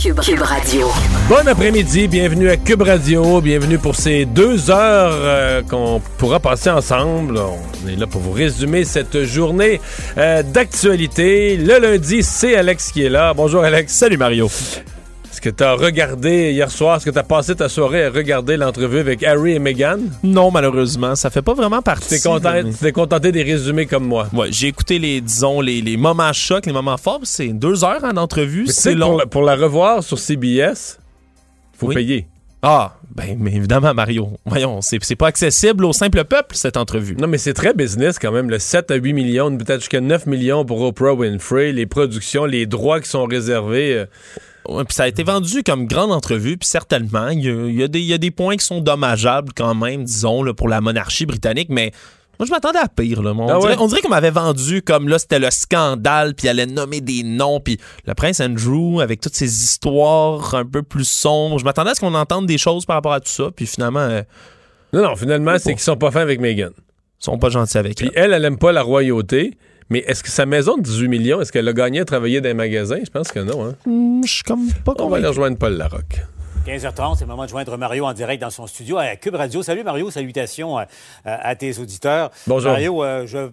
[0.00, 0.88] Cube, Cube Radio.
[1.28, 6.70] Bon après-midi, bienvenue à Cube Radio, bienvenue pour ces deux heures euh, qu'on pourra passer
[6.70, 7.38] ensemble.
[7.38, 9.78] On est là pour vous résumer cette journée
[10.16, 11.58] euh, d'actualité.
[11.58, 13.34] Le lundi, c'est Alex qui est là.
[13.34, 13.92] Bonjour Alex.
[13.92, 14.48] Salut Mario.
[15.30, 18.10] Est-ce que tu as regardé hier soir, est-ce que tu as passé ta soirée à
[18.10, 19.98] regarder l'entrevue avec Harry et Meghan?
[20.24, 22.16] Non, malheureusement, ça fait pas vraiment partie.
[22.16, 24.28] Tu t'es content- tu t'es contenté des résumés comme moi.
[24.32, 27.20] Ouais, j'ai écouté les, disons, les, les moments chocs, les moments forts.
[27.22, 29.10] C'est deux heures en entrevue, c'est long.
[29.10, 30.98] pour, la- pour la revoir sur CBS,
[31.78, 31.94] faut Oui.
[31.94, 32.26] payer.
[32.62, 34.32] Ah, ben, mais évidemment, Mario.
[34.44, 37.16] Voyons, c'est c'est pas accessible au simple peuple, cette entrevue.
[37.18, 38.50] Non, mais c'est très business quand même.
[38.50, 42.66] Le 7 à 8 millions, peut-être jusqu'à 9 millions pour Oprah Winfrey, les productions, les
[42.66, 43.94] droits qui sont réservés.
[43.94, 44.04] euh,
[44.68, 47.88] Ouais, puis ça a été vendu comme grande entrevue, puis certainement, il y a, y
[47.88, 50.80] des- il y a des points qui sont dommageables quand même, disons, là, pour la
[50.80, 51.92] monarchie britannique, mais
[52.38, 53.22] moi, je m'attendais à pire.
[53.22, 53.32] Là.
[53.36, 53.76] On, Ah dirait, ouais?
[53.80, 57.22] on dirait qu'on m'avait vendu comme là, c'était le scandale, puis il allait nommer des
[57.22, 61.58] noms, puis le prince Andrew, avec toutes ces histoires un peu plus sombres.
[61.58, 64.00] Je m'attendais à ce qu'on entende des choses par rapport à tout ça, puis finalement,
[64.00, 64.22] euh,
[64.92, 66.70] Non, non, finalement, c'est qu'ils sont pas fins avec Meghan.
[66.76, 68.24] ils sont pas gentils avec Puis elle.
[68.24, 69.56] elle, elle aime pas la royauté.
[69.90, 72.48] Mais est-ce que sa maison de 18 millions, est-ce qu'elle a gagné à travailler dans
[72.48, 72.98] les magasins?
[73.04, 73.66] Je pense que non.
[73.66, 73.74] Hein?
[73.86, 76.22] Hmm, Je suis comme pas On va aller rejoindre Paul Larocque.
[76.66, 79.62] 15h30, c'est le moment de joindre Mario en direct dans son studio à Cube Radio.
[79.62, 80.86] Salut Mario, salutations à,
[81.24, 82.30] à- à tes auditeurs.
[82.46, 82.70] Bonjour.
[82.70, 83.48] Mario, euh, je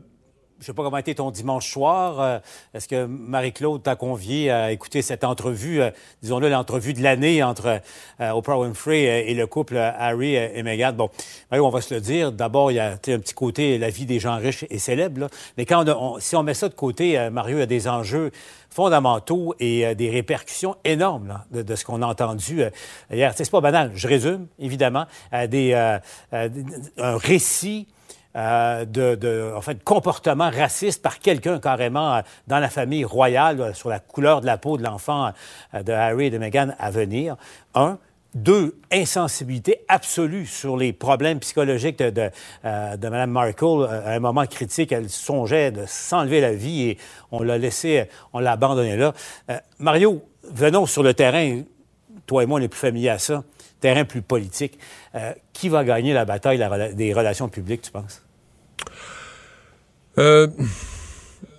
[0.59, 2.19] ne sais pas comment était ton dimanche soir.
[2.19, 2.39] Euh,
[2.73, 5.91] Est-ce que Marie-Claude t'a convié à écouter cette entrevue, euh,
[6.21, 7.81] disons-le, l'entrevue de l'année entre
[8.19, 10.93] euh, Oprah Winfrey et le couple Harry et Meghan?
[10.93, 11.09] Bon,
[11.51, 12.31] on va se le dire.
[12.31, 15.21] D'abord, il y a un petit côté, la vie des gens riches et célèbres.
[15.21, 15.27] là.
[15.57, 17.87] Mais quand on a- si on met ça de côté, Mario, il y a des
[17.87, 18.31] enjeux
[18.69, 22.61] fondamentaux et des répercussions énormes là, de, ce qu'on a entendu
[23.11, 23.33] hier.
[23.35, 23.91] C'est pas banal.
[23.95, 25.97] Je résume, évidemment, euh, des, euh,
[26.97, 27.87] un récit
[28.37, 33.59] euh, de, de, en fait, comportement raciste par quelqu'un carrément euh, dans la famille royale
[33.59, 35.31] euh, sur la couleur de la peau de l'enfant
[35.73, 37.35] de Harry et de Meghan à venir.
[37.73, 37.97] Un.
[38.35, 42.29] Deux, insensibilité absolue sur les problèmes psychologiques de, de,
[42.65, 43.87] euh, Mme Markle.
[43.89, 46.97] À un moment critique, elle songeait de s'enlever la vie et
[47.31, 49.13] on l'a laissé, on l'a abandonné là.
[49.79, 51.61] Mario, venons sur le terrain.
[52.27, 53.43] Toi et moi, on est plus familiers à ça.
[53.79, 54.77] Terrain plus politique.
[55.53, 58.26] Qui va gagner la bataille des relations publiques, tu penses?
[60.19, 60.47] Euh,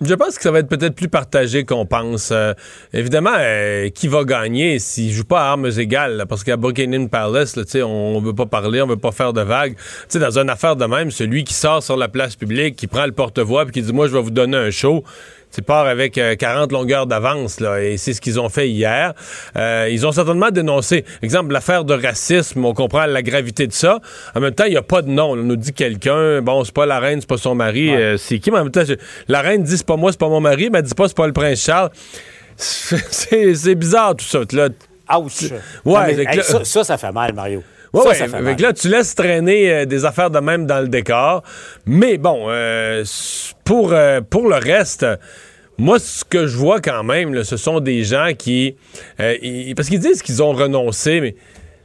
[0.01, 2.29] je pense que ça va être peut-être plus partagé qu'on pense.
[2.31, 2.53] Euh,
[2.93, 6.17] évidemment, euh, qui va gagner s'il joue pas à armes égales?
[6.17, 9.41] là, parce qu'à Buckingham Palace, là, on veut pas parler, on veut pas faire de
[9.41, 9.75] vagues.
[10.13, 13.11] Dans une affaire de même, celui qui sort sur la place publique, qui prend le
[13.11, 15.03] porte-voix puis qui dit «Moi, je vais vous donner un show»,
[15.53, 19.13] tu pars avec euh, 40 longueurs d'avance, là, et c'est ce qu'ils ont fait hier.
[19.55, 23.99] Euh, ils ont certainement dénoncé, exemple, l'affaire de racisme, on comprend la gravité de ça.
[24.35, 25.31] En même temps, il n'y a pas de nom.
[25.31, 28.39] On nous dit quelqu'un, bon, c'est pas la reine, c'est pas son mari, euh, c'est
[28.39, 28.51] qui?
[28.51, 28.93] Mais en même temps, je-
[29.27, 31.17] la reine dit c'est pas moi, c'est pas mon mari, mais elle dit pas c'est
[31.17, 31.89] pas le prince Charles.
[32.57, 34.39] C'est c'est bizarre tout ça.
[34.51, 34.67] Là,
[35.17, 35.43] Ouch!
[35.43, 35.49] Ouais,
[35.85, 37.63] Non, mais, fait que hey, là- ça, ça, ça fait mal, Mario.
[37.93, 38.55] Ouais, ça, ouais, ça fait mal.
[38.61, 41.43] là, tu laisses traîner euh, des affaires de même dans le décor.
[41.85, 43.03] Mais bon, euh,
[43.63, 45.05] pour, euh, pour le reste,
[45.77, 48.75] moi, ce que je vois quand même, là, ce sont des gens qui...
[49.19, 51.35] euh, ils- parce qu'ils disent qu'ils ont renoncé, mais...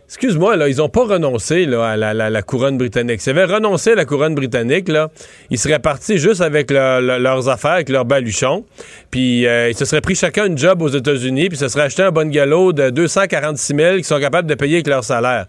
[0.07, 3.23] Excuse-moi, là, ils n'ont pas renoncé à la, couronne britannique.
[3.23, 5.11] S'ils avaient renoncé à la couronne britannique, là,
[5.51, 8.65] ils seraient partis juste avec le- le- leurs affaires, avec leurs baluchons.
[9.11, 12.03] Puis euh, ils se seraient pris chacun une job aux États-Unis, puis se seraient acheté
[12.03, 15.47] un bungalow de 246 000 qu'ils sont capables de payer avec leur salaire.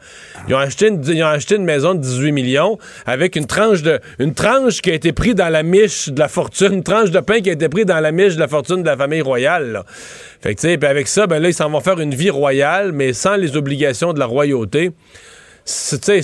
[0.47, 3.81] Ils ont acheté une, ils ont acheté une maison de 18 millions avec une tranche
[3.81, 7.11] de une tranche qui a été prise dans la miche de la fortune, une tranche
[7.11, 9.21] de pain qui a été prise dans la miche de la fortune de la famille
[9.21, 9.83] royale.
[10.41, 12.29] Fait que tu sais, puis avec ça, ben là ils s'en vont faire une vie
[12.29, 14.91] royale, mais sans les obligations de la royauté.
[15.65, 16.23] Tu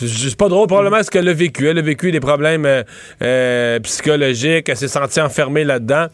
[0.00, 0.66] c'est pas drôle.
[0.66, 1.68] Probablement ce qu'elle a vécu.
[1.68, 2.82] Elle a vécu des problèmes euh,
[3.22, 4.68] euh, psychologiques.
[4.68, 6.06] Elle s'est sentie enfermée là-dedans.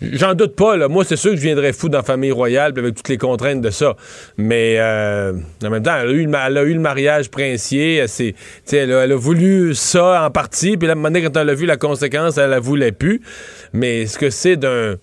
[0.00, 0.76] J'en doute pas.
[0.76, 0.88] Là.
[0.88, 3.60] Moi, c'est sûr que je viendrais fou dans la famille royale avec toutes les contraintes
[3.60, 3.94] de ça.
[4.36, 5.32] Mais euh,
[5.64, 7.96] en même temps, elle a eu, a eu le mariage princier.
[7.96, 8.08] Elle,
[8.72, 10.76] elle, a, voulu ça en partie.
[10.76, 13.20] Puis moment donné, quand elle a vu la conséquence, elle la voulait plus.
[13.72, 14.96] Mais est-ce que c'est d'un...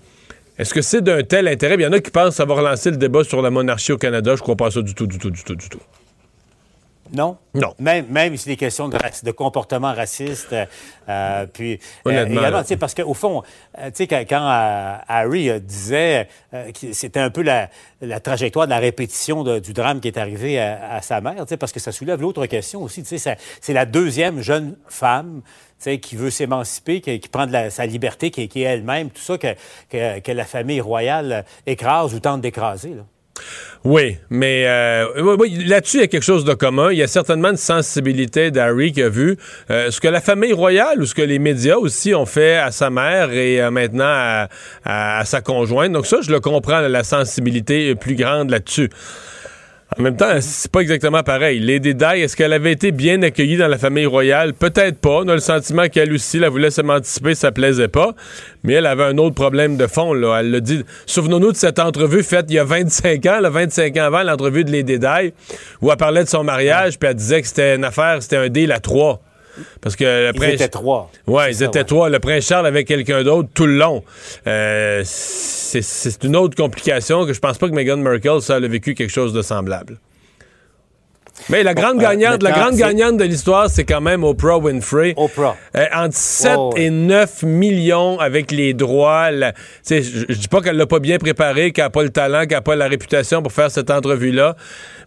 [0.58, 1.76] Est-ce que c'est d'un tel intérêt?
[1.76, 4.36] Il y en a qui pensent va relancer le débat sur la monarchie au Canada.
[4.38, 5.82] Je crois pas ça du tout, du tout, du tout, du tout.
[7.14, 7.38] Non?
[7.54, 7.74] Non.
[7.80, 10.54] Même, même si des questions de, comportement raciste.
[10.54, 10.66] euh,
[11.08, 11.78] euh, puis, euh,
[12.10, 12.64] Honnêtement, également, là.
[12.64, 13.44] tu sais, parce qu'au fond,
[13.78, 17.70] euh, tu sais, quand, quand, euh, Harry disait que c'était un peu la,
[18.02, 21.36] la trajectoire de la répétition de- du drame qui est arrivé à, à sa mère,
[21.46, 23.04] tu sais, parce que ça soulève l'autre question aussi.
[23.04, 25.42] Tu sais, ça- c'est la deuxième jeune femme
[26.02, 29.22] qui veut s'émanciper, qui, qui prend de la- sa liberté, qui, qui est elle-même, tout
[29.22, 29.54] ça que,
[29.90, 32.96] que, que la famille royale écrase ou tente d'écraser.
[33.86, 35.38] Oui, mais euh,
[35.68, 36.92] là-dessus, il y a quelque chose de commun.
[36.92, 39.38] Il y a certainement une sensibilité d'Harry qui a vu
[39.70, 42.72] euh, ce que la famille royale ou ce que les médias aussi ont fait à
[42.72, 44.48] sa mère et euh, maintenant
[44.86, 45.92] à, sa conjointe.
[45.92, 48.90] Donc ça, je le comprends, la sensibilité plus grande là-dessus.
[49.98, 51.60] En même temps, c'est pas exactement pareil.
[51.60, 54.54] Lady Di, est-ce qu'elle avait été bien accueillie dans la famille royale?
[54.54, 55.20] Peut-être pas.
[55.22, 58.16] On a le sentiment qu'elle aussi, la voulait s'émanciper, ça plaisait pas.
[58.64, 60.40] Mais elle avait un autre problème de fond, là.
[60.40, 60.84] Elle l'a dit.
[61.06, 64.66] Souvenons-nous de cette entrevue faite il y a 25 ans, là, 25 ans avant, l'entrevue
[64.66, 65.34] de Lady Di,
[65.82, 68.50] où elle parlait de son mariage, puis elle disait que c'était une affaire, c'était un
[68.50, 69.22] deal à trois.
[69.82, 71.12] Parce que le Ils prince- étaient trois.
[71.28, 71.86] Ouais, ils ça, étaient ouais.
[71.86, 72.10] trois.
[72.10, 74.04] Le prince Charles avec quelqu'un d'autre tout le long.
[74.48, 78.94] Euh, c'est une autre complication que je pense pas que Meghan Markle, ça, a vécu
[78.96, 79.98] quelque chose de semblable.
[81.50, 85.14] Mais la grande euh, gagnante, la grande gagnante de l'histoire, c'est quand même Oprah Winfrey.
[85.18, 85.58] Oprah.
[85.76, 86.84] Euh, entre 7 Ouais, ouais.
[86.84, 89.32] et 9 millions avec les droits.
[89.32, 92.62] je dis pas qu'elle l'a pas bien préparé, qu'elle n'a pas le talent, qu'elle n'a
[92.62, 94.56] pas la réputation pour faire cette entrevue-là.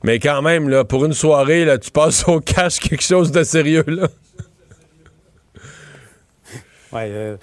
[0.05, 3.43] Mais quand même, là, pour une soirée, là, tu passes au cash quelque chose de
[3.43, 3.85] sérieux.
[3.87, 4.09] Là.
[6.93, 7.37] Ouais, euh,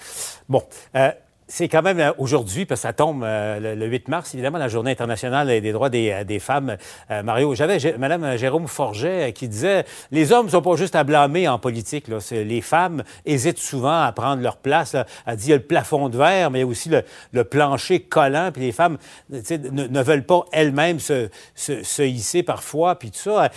[0.50, 0.64] bon,
[0.96, 1.12] euh,
[1.48, 4.68] c'est quand même euh, aujourd'hui, parce que ça tombe le, le 8 mars, évidemment, la
[4.68, 6.78] Journée internationale des droits des, femmes.
[7.24, 11.48] Mario, j'avais Mme Jérôme Forget qui disait les hommes ne sont pas juste à blâmer
[11.48, 12.08] en politique.
[12.32, 14.94] Les femmes hésitent souvent à prendre leur place.
[14.94, 15.06] Là.
[15.28, 16.90] Elle dit il y a le plafond de verre, mais il y a aussi
[17.32, 18.50] le, plancher collant.
[18.52, 18.98] Puis les femmes
[19.30, 22.98] ne, veulent pas elles-mêmes se, se, se hisser parfois.
[22.98, 23.50] Puis tout ça.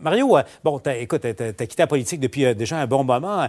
[0.00, 3.48] Mario, bon, écoute, tu as, quitté la politique depuis déjà un bon moment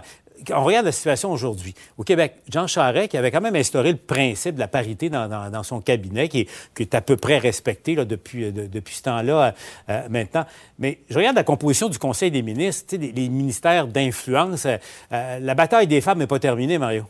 [0.50, 1.74] on regarde la situation aujourd'hui.
[1.96, 5.62] Au Québec, Jean Charest, qui avait quand même instauré le principe de la parité dans,
[5.62, 6.46] son cabinet, qui
[6.78, 8.18] est, à peu près respecté euh, de-
[8.66, 9.54] depuis ce temps-là
[9.88, 10.44] euh, maintenant.
[10.78, 14.66] Mais je regarde la composition du Conseil des ministres, les, ministères d'influence.
[14.66, 14.76] euh,
[15.12, 17.04] euh, la bataille des femmes n'est pas terminée, Mario.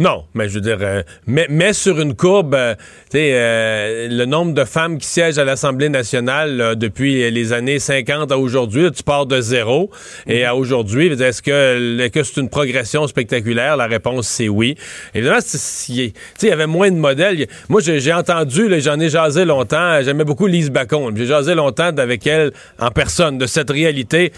[0.00, 2.76] Non, mais je veux dire, euh, mets, mets sur une courbe, euh,
[3.10, 7.52] tu sais, euh, le nombre de femmes qui siègent à l'Assemblée nationale là, depuis les
[7.52, 9.90] années 50 à aujourd'hui, tu pars de zéro.
[10.28, 13.76] Et à aujourd'hui, est-ce que, que c'est une progression spectaculaire?
[13.76, 14.76] La réponse, c'est oui.
[15.16, 16.12] Évidemment, tu sais,
[16.42, 17.48] il y avait moins de modèles.
[17.68, 21.12] Moi, j'ai entendu, j'en ai jasé longtemps, j'aimais beaucoup Lise Bacon.
[21.16, 24.32] J'ai jasé longtemps avec elle en personne de cette réalité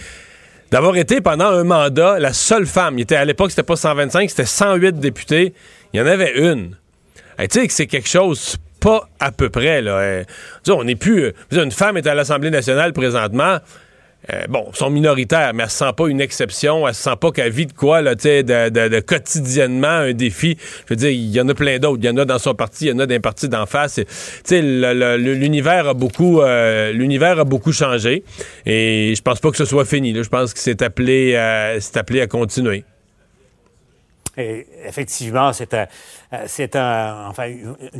[0.70, 2.98] d'avoir été pendant un mandat la seule femme.
[2.98, 5.54] Il était, à l'époque, c'était pas 125, c'était 108 députés.
[5.92, 6.76] Il y en avait une.
[7.38, 9.82] Tu sais que c'est quelque chose pas à peu près.
[9.82, 10.22] Là.
[10.64, 11.24] Sais, on n'est plus.
[11.24, 11.32] euh,
[11.64, 13.58] une femme est à l'Assemblée nationale présentement.
[14.32, 16.86] Euh, bon, sont minoritaires, mais elle se sent pas une exception.
[16.86, 20.58] Elle se sent pas qu'elle vit de quoi, là, de, de- de quotidiennement un défi.
[20.60, 22.00] Je veux dire, il y en a plein d'autres.
[22.02, 23.64] Il y en a dans son parti, il y en a dans les partis d'en
[23.64, 23.98] face.
[24.50, 28.22] L'univers a beaucoup, euh, l'univers a beaucoup changé.
[28.66, 30.14] Et je pense pas que ce soit fini.
[30.14, 32.84] Je pense que c'est appelé, euh, c'est appelé à continuer.
[34.86, 35.86] Effectivement, c'est un, euh,
[36.46, 37.50] c'est un, enfin,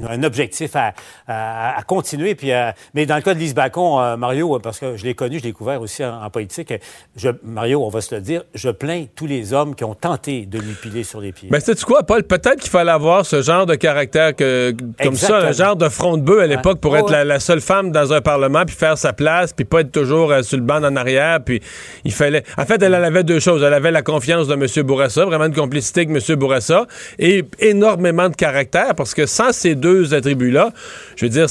[0.09, 0.93] un- objectif à,
[1.27, 2.35] à- à continuer.
[2.35, 5.15] Puis, euh, mais dans le cas de Lise Bacon, euh, Mario, parce que je l'ai
[5.15, 6.73] connu, je l'ai découvert aussi en, en politique,
[7.17, 10.47] je, Mario, on va se le dire, je plains tous les hommes qui ont tenté
[10.47, 11.49] de lui piler sur les pieds.
[11.51, 12.23] Ben, sais-tu quoi, Paul?
[12.23, 16.17] Peut-être qu'il fallait avoir ce genre de caractère que, comme ça, un genre de front
[16.17, 18.97] de bœuf à l'époque pour être la, la seule femme dans un parlement, puis faire
[18.99, 21.39] sa place, puis pas être toujours euh, sur le banc en arrière.
[21.45, 21.61] Puis
[22.05, 22.45] il fallait.
[22.59, 23.63] En fait, elle, elle avait deux choses.
[23.63, 24.87] Elle avait la confiance de M.
[24.87, 26.37] Bourassa, vraiment une complicité avec M.
[26.37, 26.87] Bourassa,
[27.19, 30.71] et énormément de caractère, parce que sans ces deux attributs-là,
[31.17, 31.47] je veux dire,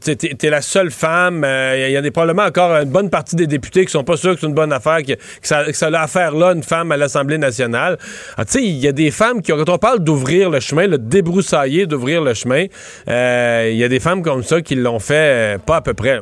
[0.00, 1.44] t'es t'es la seule femme.
[1.44, 4.16] euh, Il y a des, probablement encore une bonne partie des députés qui sont pas
[4.16, 6.96] sûrs que c'est une bonne affaire, que, que ça, a affaire là, une femme à
[6.96, 7.98] l'Assemblée nationale.
[8.36, 10.86] Ah, tu sais, il y a des femmes qui, quand on parle d'ouvrir le chemin,
[10.86, 12.66] le débroussailler d'ouvrir le chemin,
[13.08, 15.94] euh, il y a des femmes comme ça qui l'ont fait euh, pas à peu
[15.94, 16.20] près.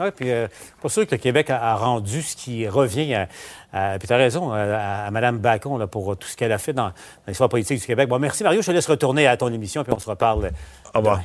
[0.00, 0.48] Oui, puis euh,
[0.80, 3.28] pas sûr que le Québec a, a rendu ce qui revient à.
[3.72, 6.52] à- puis tu as raison, euh, à, à Mme Bacon là, pour tout ce qu'elle
[6.52, 6.92] a fait dans, dans
[7.28, 8.08] l'histoire politique du Québec.
[8.08, 10.50] Bon, merci Mario, je te laisse retourner à ton émission, puis on se reparle.
[10.94, 11.20] Au revoir.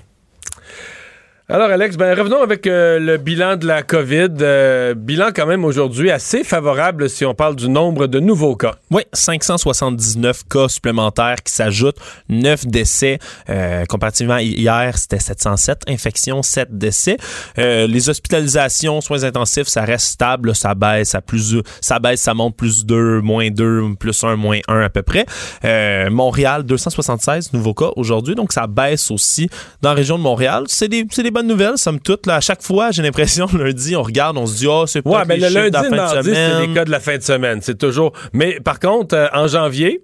[1.49, 4.27] Alors, Alex, ben, revenons avec euh, le bilan de la COVID.
[4.41, 8.75] Euh, bilan quand même aujourd'hui assez favorable si on parle du nombre de nouveaux cas.
[8.91, 13.19] Oui, 579 cas supplémentaires qui s'ajoutent, 9 décès.
[13.49, 17.15] Euh, comparativement hier, c'était 707 infections, 7 décès.
[17.57, 22.33] Euh, les hospitalisations, soins intensifs, ça reste stable, ça baisse, ça, plus, ça baisse, ça
[22.33, 25.25] monte plus 2, moins 2, plus 1, moins 1 à peu près.
[25.63, 29.49] Euh, Montréal, 276 nouveaux cas aujourd'hui, donc ça baisse aussi
[29.81, 30.65] dans la région de Montréal.
[30.67, 32.25] C'est des, des bonne nouvelle, somme toute.
[32.25, 35.19] Là, à chaque fois, j'ai l'impression, lundi, on regarde, on se dit, oh, c'est pas
[35.19, 37.59] ouais, mais le lundi, le mardi, c'est les cas de la fin de semaine.
[37.61, 38.11] C'est toujours.
[38.33, 40.01] Mais par contre, euh, en janvier,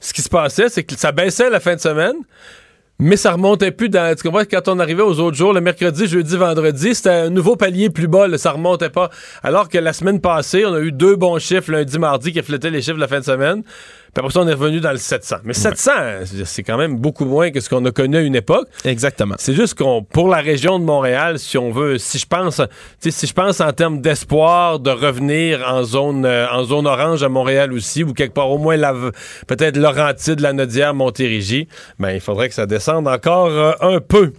[0.00, 2.16] ce qui se passait, c'est que ça baissait la fin de semaine.
[2.98, 4.14] Mais ça remontait plus dans.
[4.14, 4.44] Tu comprends?
[4.48, 8.06] Quand on arrivait aux autres jours, le mercredi, jeudi, vendredi, c'était un nouveau palier plus
[8.06, 8.28] bas.
[8.28, 9.10] Là, ça remontait pas.
[9.42, 12.70] Alors que la semaine passée, on a eu deux bons chiffres lundi, mardi qui reflétaient
[12.70, 13.62] les chiffres de la fin de semaine.
[14.14, 15.36] Puis après ça, on est revenu dans le 700.
[15.44, 15.90] Mais 700,
[16.44, 18.68] c'est quand même beaucoup moins que ce qu'on a connu à une époque.
[18.84, 19.36] Exactement.
[19.38, 22.60] C'est juste qu'on, pour la région de Montréal, si on veut, si je pense,
[23.00, 27.30] si je pense en termes d'espoir de revenir en zone, euh, en zone orange à
[27.30, 28.94] Montréal aussi, ou quelque part au moins la,
[29.46, 31.66] peut-être Laurentide, la Nodière, Montérégie,
[31.98, 34.34] ben, il faudrait que ça descende encore euh, un peu.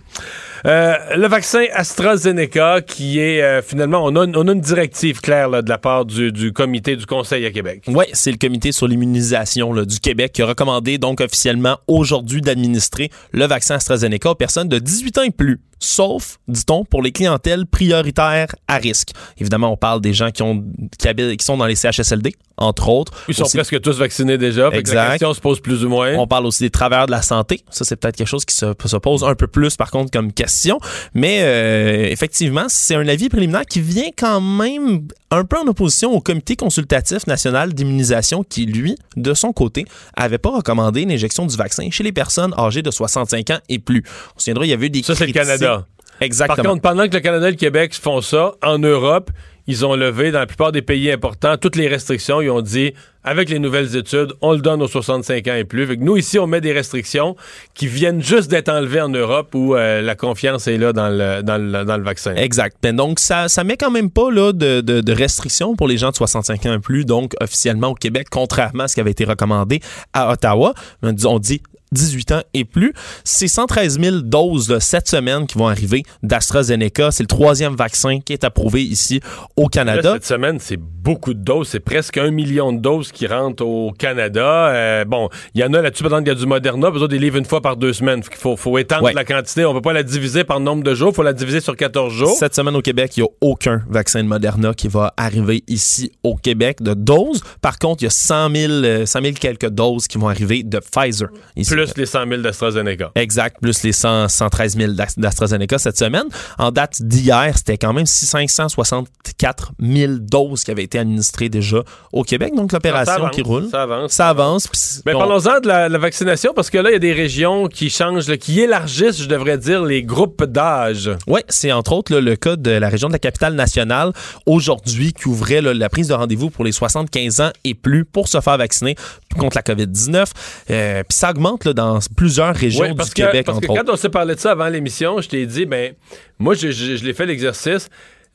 [0.66, 5.50] Euh, le vaccin AstraZeneca, qui est euh, finalement, on a, on a, une directive claire
[5.50, 7.84] de la part du, du, comité du Conseil à Québec.
[7.88, 13.10] Oui, c'est le comité sur l'immunisation du Québec qui a recommandé donc officiellement aujourd'hui d'administrer
[13.32, 17.66] le vaccin AstraZeneca aux personnes de 18 ans et plus sauf, dit-on, pour les clientèles
[17.66, 19.10] prioritaires à risque.
[19.38, 20.64] Évidemment, on parle des gens qui, ont,
[20.98, 23.14] qui, qui sont dans les CHSLD, entre autres.
[23.28, 24.70] Ils sont presque tous vaccinés déjà.
[24.70, 24.96] Exact.
[24.96, 26.14] la question se pose plus ou moins.
[26.16, 27.62] On parle aussi des travailleurs de la santé.
[27.70, 30.32] Ça, c'est peut-être quelque chose qui se, se, pose un peu plus, par contre, comme
[30.32, 30.80] question.
[31.14, 36.12] Mais euh, effectivement, c'est un avis préliminaire qui vient quand même un peu en opposition
[36.12, 39.86] au Comité consultatif national d'immunisation qui, lui, de son côté,
[40.16, 44.04] avait pas recommandé l'injection du vaccin chez les personnes âgées de 65 ans et plus.
[44.36, 45.86] On se souviendra, il y avait eu des Ça, c'est le Canada.
[46.22, 46.56] Exactement.
[46.56, 49.32] Par contre, pendant que le Canada et le Québec font ça, en Europe,
[49.68, 52.42] ils ont levé dans la plupart des pays importants toutes les restrictions.
[52.42, 52.94] Ils ont dit,
[53.24, 55.88] avec les nouvelles études, on le donne aux 65 ans et plus.
[55.88, 57.36] Fait nous, ici, on met des restrictions
[57.74, 61.42] qui viennent juste d'être enlevées en Europe où euh, la confiance est là dans le,
[61.42, 62.36] dans le, dans le vaccin.
[62.36, 62.78] Exact.
[62.82, 65.98] Ben, donc, ça, ça met quand même pas là, de, de, de, restrictions pour les
[65.98, 69.12] gens de 65 ans et plus, donc officiellement au Québec, contrairement à ce qui avait
[69.12, 69.80] été recommandé
[70.12, 70.74] à Ottawa.
[71.02, 71.62] On dit
[71.94, 72.94] 18 ans et plus.
[73.24, 77.12] C'est 113 000 doses là, cette semaine qui vont arriver d'AstraZeneca.
[77.12, 79.22] C'est le troisième vaccin qui est approuvé ici
[79.56, 80.02] au Canada.
[80.10, 81.70] Là, cette semaine, c'est beaucoup de doses.
[81.70, 84.70] C'est presque un million de doses qui rentrent au Canada.
[84.70, 87.08] Euh, bon, il y en a là-dessus, par exemple, il y a du Moderna, besoin
[87.08, 88.22] des livres une fois par deux semaines.
[88.30, 89.14] Il faut, faut étendre ouais.
[89.14, 89.66] la quantité.
[89.66, 91.10] On peut pas la diviser par nombre de jours.
[91.10, 92.36] Il faut la diviser sur 14 jours.
[92.38, 96.12] Cette semaine au Québec, il n'y a aucun vaccin de Moderna qui va arriver ici
[96.24, 97.44] au Québec de doses.
[97.62, 100.80] Par contre, il y a 100 000, 100 000 quelques doses qui vont arriver de
[100.80, 101.30] Pfizer.
[101.56, 101.72] Ici.
[101.72, 103.12] Plus les 100 000 d'AstraZeneca.
[103.16, 106.26] Exact, plus les 100, 113 000 d'AstraZeneca cette semaine.
[106.58, 112.24] En date d'hier, c'était quand même 564 000 doses qui avaient été administrées déjà au
[112.24, 112.54] Québec.
[112.56, 113.68] Donc, l'opération qui roule.
[113.70, 114.12] Ça avance.
[114.12, 115.02] Ça avance.
[115.06, 117.90] Mais parlons-en de la, la, vaccination, parce que là, il y a des régions qui
[117.90, 121.10] changent, là, qui élargissent, je devrais dire, les groupes d'âge.
[121.28, 124.12] Oui, c'est entre autres là, le cas de la région de la capitale nationale
[124.46, 128.28] aujourd'hui qui ouvrait là, la prise de rendez-vous pour les 75 ans et plus pour
[128.28, 128.96] se faire vacciner
[129.38, 130.26] contre la COVID-19.
[130.70, 133.68] Euh, Puis ça augmente là, dans plusieurs régions oui, parce du que, Québec, parce entre
[133.68, 133.84] que autres.
[133.84, 135.94] quand on s'est parlé de ça avant l'émission, je t'ai dit, ben,
[136.40, 137.90] moi, je, je, je l'ai fait l'exercice.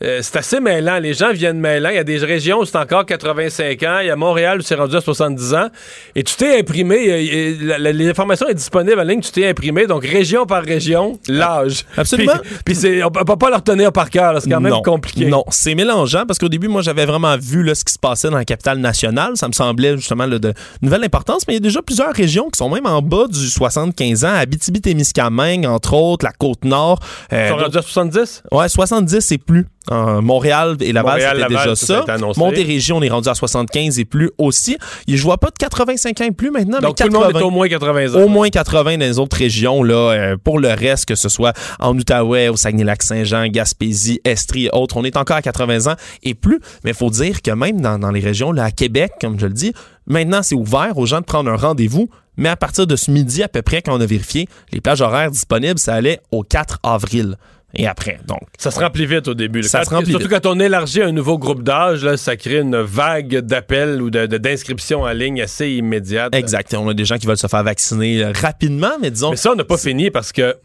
[0.04, 0.98] Euh, c'est assez mêlant.
[0.98, 1.88] Les gens viennent mêlant.
[1.88, 3.98] Il y a des régions où c'est encore 85 ans.
[4.00, 5.68] Il y a Montréal où c'est rendu à 70 ans.
[6.14, 7.56] Et tu t'es imprimé.
[7.78, 9.20] L'information est disponible en ligne.
[9.20, 9.86] Tu t'es imprimé.
[9.86, 11.84] Donc, région par région, l'âge.
[11.96, 12.34] Absolument.
[12.64, 14.40] Puis, puis on peut pas le retenir par cœur.
[14.40, 15.26] C'est quand même non, compliqué.
[15.26, 18.30] Non, c'est mélangeant parce qu'au début, moi, j'avais vraiment vu là, ce qui se passait
[18.30, 19.32] dans la capitale nationale.
[19.34, 21.42] Ça me semblait justement là, de nouvelle importance.
[21.48, 24.34] Mais il y a déjà plusieurs régions qui sont même en bas du 75 ans.
[24.34, 27.00] Abitibi-Témiscamingue, entre autres, la Côte-Nord.
[27.32, 28.42] Euh, Ils sont rendus à 70?
[28.52, 29.66] Ouais, 70 et plus.
[29.90, 32.04] Euh, Montréal et Laval, c'était déjà ça.
[32.06, 34.76] ça Montérégie, on est rendu à 75 et plus aussi.
[35.06, 36.78] Et je vois pas de 85 ans et plus maintenant.
[36.80, 38.24] Donc mais 80, tout le monde est au moins 80 ans.
[38.24, 39.82] Au moins 80 dans les autres régions.
[39.82, 44.70] Là, euh, pour le reste, que ce soit en Outaouais, au Saguenay-Lac-Saint-Jean, Gaspésie, Estrie et
[44.72, 46.60] autres, on est encore à 80 ans et plus.
[46.84, 49.46] Mais il faut dire que même dans, dans les régions, là, à Québec, comme je
[49.46, 49.72] le dis,
[50.06, 52.08] maintenant c'est ouvert aux gens de prendre un rendez-vous.
[52.36, 55.00] Mais à partir de ce midi à peu près, quand on a vérifié, les plages
[55.00, 57.36] horaires disponibles, ça allait au 4 avril
[57.74, 58.18] et après.
[58.26, 59.62] Donc, ça se remplit vite au début.
[59.62, 60.40] Ça quand, se remplit surtout vite.
[60.42, 65.02] quand on élargit un nouveau groupe d'âge, là, ça crée une vague d'appels ou d'inscriptions
[65.02, 66.34] en ligne assez immédiate.
[66.34, 66.74] Exact.
[66.74, 69.30] On a des gens qui veulent se faire vacciner rapidement, mais disons.
[69.30, 70.56] Mais ça, on n'a pas fini parce que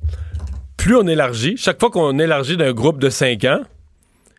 [0.78, 3.62] plus on élargit, chaque fois qu'on élargit d'un groupe de 5 ans,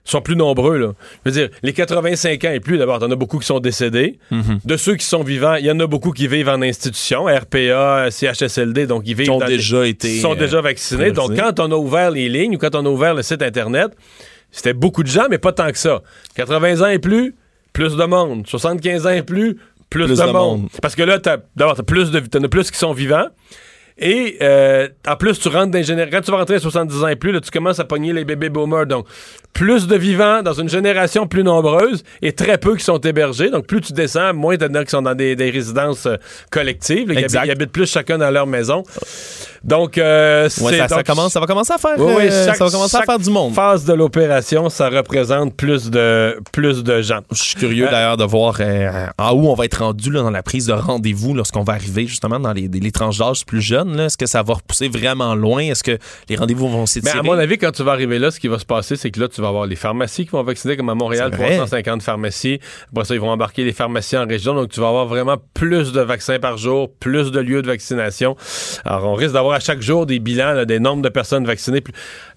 [0.05, 0.79] sont plus nombreux.
[0.79, 0.93] Là.
[1.25, 3.47] Je veux dire, les 85 ans et plus, d'abord, il y en a beaucoup qui
[3.47, 4.19] sont décédés.
[4.31, 4.61] Mhm.
[4.65, 8.11] De ceux qui sont vivants, il y en a beaucoup qui vivent en institution, RPA,
[8.11, 11.11] CHSLD, donc ils vivent Qui ont dans déjà été, sont euh, déjà vaccinés.
[11.11, 13.93] Donc, quand on a ouvert les lignes ou quand on a ouvert le site Internet,
[14.51, 16.03] c'était beaucoup de gens, mais pas tant que ça.
[16.37, 17.35] 80 ans et plus,
[17.73, 18.47] plus de monde.
[18.47, 19.55] 75 ans et plus,
[19.91, 20.35] plus, Plus de, de monde.
[20.63, 20.69] monde.
[20.83, 23.27] Parce que là, d'abord, t'as plus de, t'en as plus qui sont vivants.
[23.97, 25.79] Et euh, en plus, tu rentres dans.
[26.11, 28.25] Quand tu vas rentrer à 70 ans et plus, là, tu commences à pogner les
[28.25, 28.87] bébés boomers.
[28.87, 29.07] Donc,
[29.53, 33.51] plus de vivants dans une génération plus nombreuse et très peu qui sont hébergés.
[33.51, 36.17] Donc, plus tu descends, moins t'en as qui sont dans des, des résidences euh,
[36.51, 37.13] collectives.
[37.13, 37.47] là, Exact.
[37.47, 38.83] Ils habitent plus chacun dans leur maison.
[39.63, 40.49] Donc, euh.
[40.61, 42.97] Ouais, ça, commence, ça va commencer à faire, oui, oui, euh, chaque- ça va commencer
[42.97, 43.55] à faire du monde.
[43.55, 47.21] phase de l'opération, ça représente plus de, plus de gens.
[47.31, 50.31] Je suis curieux d'ailleurs de voir euh, en où on va être rendu là, dans
[50.31, 53.84] la prise de rendez-vous lorsqu'on va arriver justement dans les, les tranches d'âge plus jeunes.
[53.99, 55.61] Est-ce que ça va repousser vraiment loin?
[55.63, 55.99] Est-ce que
[56.29, 57.19] les rendez-vous vont Mais s'étirer?
[57.19, 59.21] à mon avis, quand tu vas arriver là, ce qui va se passer, c'est que
[59.21, 61.57] là, tu vas avoir les pharmacies qui vont vacciner, comme à Montréal, C'est vrai.
[61.57, 62.61] 350 pharmacies.
[62.91, 64.55] Après ça, ils vont embarquer les pharmacies en région.
[64.55, 68.37] Donc, tu vas avoir vraiment plus de vaccins par jour, plus de lieux de vaccination.
[68.85, 71.83] Alors, on risque d'avoir à chaque jour des bilans, là, des nombres de personnes vaccinées.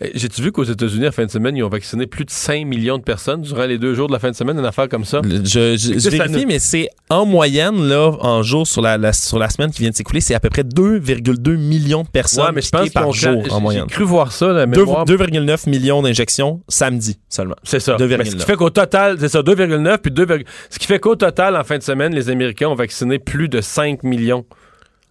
[0.03, 2.65] Euh, J'ai-tu vu qu'aux États-Unis, en fin de semaine, ils ont vacciné plus de 5
[2.65, 5.05] millions de personnes durant les deux jours de la fin de semaine, une affaire comme
[5.05, 5.21] ça?
[5.23, 9.13] Je, je- je vérifie, nous- mais c'est en moyenne, là, en jour sur la, la-
[9.13, 12.45] sur la semaine qui vient de s'écouler, c'est à peu près 2,2 millions de personnes
[12.45, 13.85] Ouais, mais je pense piquées par jour en moyenne.
[13.87, 15.05] J'ai cru voir ça, la Deux- mémoire.
[15.05, 17.55] 2,9 millions d'injections samedi seulement.
[17.63, 17.95] C'est ça.
[17.97, 18.17] 2,9.
[18.17, 20.25] Mais ce qui fait qu'au total, c'est ça, 2,9 puis 2,
[20.69, 23.61] ce qui fait qu'au total, en fin de semaine, les Américains ont vacciné plus de
[23.61, 24.45] 5 millions.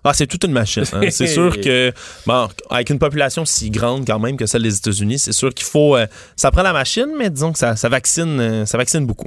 [0.08, 0.84] Ah, c'est toute une machine.
[0.92, 1.00] hein.
[1.10, 1.92] c'est sûr que,
[2.26, 5.66] bon, avec une population si grande quand même que celle des États-Unis, c'est sûr qu'il
[5.66, 5.96] faut.
[5.96, 6.06] euh,
[6.36, 9.26] ça prend la machine, mais disons que ça, ça vaccine, euh, ça vaccine beaucoup.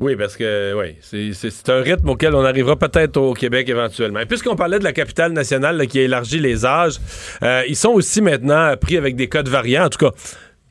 [0.00, 4.20] Oui, parce que oui, c'est- un rythme auquel on arrivera peut-être au Québec éventuellement.
[4.26, 6.94] Puisqu'on parlait de la capitale nationale qui a élargi les âges,
[7.42, 9.84] euh, ils sont aussi maintenant pris avec des codes variants.
[9.84, 10.12] En tout cas,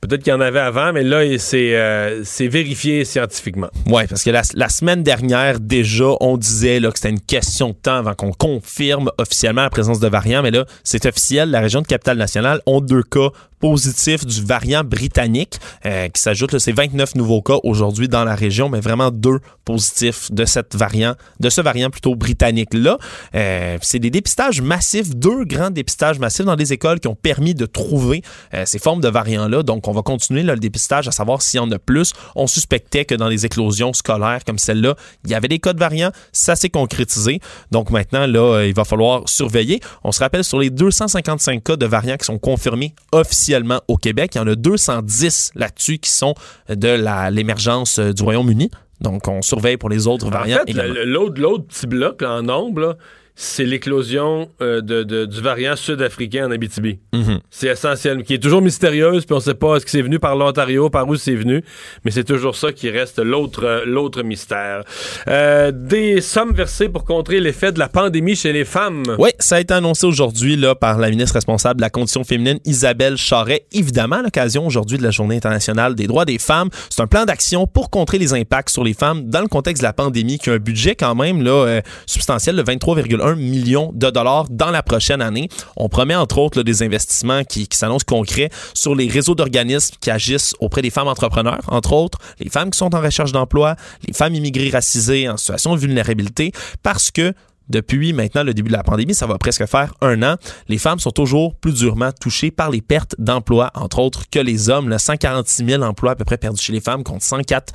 [0.02, 3.70] peut-être qu'il y en avait avant, mais là, c'est euh, vérifié scientifiquement.
[3.86, 7.70] Oui, parce que la, la semaine dernière, déjà, on disait là, que c'était une question
[7.70, 11.52] de temps avant qu'on confirme officiellement la présence de variants, mais là, c'est officiel.
[11.52, 16.60] La région de Capitale-Nationale ont deux cas positifs du variant britannique euh, qui s'ajoute, là,
[16.60, 21.16] c'est 29 nouveaux cas aujourd'hui dans la région, mais vraiment deux positifs de cette variant,
[21.40, 22.98] de ce variant plutôt britannique-là.
[23.36, 27.54] Euh, c'est des dépistages massifs, deux grands dépistages massifs dans les écoles qui ont permis
[27.54, 28.24] de trouver
[28.54, 29.64] euh, ces formes de variants-là.
[29.64, 32.14] Donc, on va continuer là, le dépistage à savoir s'il y en a plus.
[32.36, 35.80] On suspectait que dans les éclosions scolaires comme celle-là, il y avait des cas de
[35.80, 36.12] variants.
[36.32, 37.40] Ça s'est concrétisé.
[37.72, 39.80] Donc, maintenant, là, il va falloir surveiller.
[40.04, 43.49] On se rappelle sur les 255 cas de variants qui sont confirmés officiellement
[43.88, 46.34] au Québec, il y en a 210 là-dessus qui sont
[46.70, 48.70] de l'émergence euh, du Royaume-Uni.
[49.02, 50.60] Donc, on surveille pour les autres En variants.
[50.68, 52.96] fait, le- l'autre l'autre petit bloc là, en nombre, là,
[53.42, 57.00] c'est l'éclosion euh, de, de- du variant sud-africain en Abitibi.
[57.14, 57.40] Mhm.
[57.50, 60.36] C'est essentiel, qui est toujours mystérieuse, puis on sait pas est-ce que c'est venu par
[60.36, 61.64] l'Ontario, par où c'est venu,
[62.04, 64.84] mais c'est toujours ça qui reste l'autre euh, l'autre mystère.
[65.30, 69.04] Euh, des sommes versées pour contrer l'effet de la pandémie chez les femmes.
[69.18, 72.60] Oui, ça a été annoncé aujourd'hui là, par la ministre responsable de la condition féminine,
[72.66, 73.66] Isabelle Charret.
[73.72, 77.24] Évidemment, à l'occasion aujourd'hui de la Journée internationale des droits des femmes, c'est un plan
[77.24, 80.50] d'action pour contrer les impacts sur les femmes dans le contexte de la pandémie, qui
[80.50, 84.84] a un budget quand même là, euh, substantiel de 23,1 millions de dollars dans la
[84.84, 85.50] prochaine année.
[85.76, 90.12] On promet entre autres des investissements qui, qui s'annoncent concrets sur les réseaux d'organismes qui
[90.12, 93.76] agissent auprès des femmes entrepreneurs, entre autres les femmes qui sont en recherche d'emploi,
[94.08, 96.52] les femmes immigrées racisées en situation de vulnérabilité,
[96.84, 97.34] parce que
[97.70, 100.36] depuis maintenant le début de la pandémie, ça va presque faire un an,
[100.68, 104.70] les femmes sont toujours plus durement touchées par les pertes d'emplois, entre autres que les
[104.70, 104.90] hommes.
[104.90, 107.74] Là, 146 000 emplois à peu près perdus chez les femmes contre 104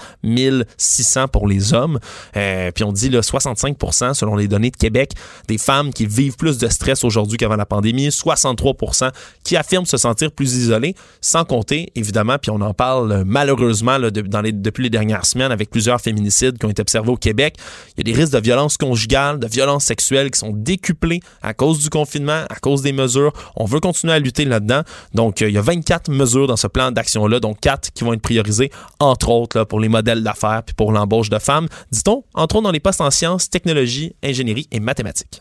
[0.77, 1.99] 600 pour les hommes.
[2.37, 5.13] Euh, puis on dit là, 65% selon les données de Québec,
[5.49, 9.11] des femmes qui vivent plus de stress aujourd'hui qu'avant la pandémie, 63%
[9.45, 14.83] qui affirment se sentir plus isolées, sans compter évidemment, puis on en parle malheureusement depuis
[14.83, 17.57] les dernières semaines avec plusieurs féminicides qui ont été observés au Québec.
[17.97, 21.55] Il y a des risques de violence conjugale, de violence sexuelle qui sont décuplés à
[21.55, 23.33] cause du confinement, à cause des mesures.
[23.57, 24.83] On veut continuer à lutter là-dedans.
[25.15, 28.13] Donc, euh, il y a 24 mesures dans ce plan d'action-là, donc 4 qui vont
[28.13, 31.69] être priorisées, entre autres, là, pour les modèles d'affaires puis pour l'embauche de femmes.
[31.91, 35.41] Dit-on, entre autres dans les postes en sciences, technologie, ingénierie et mathématiques.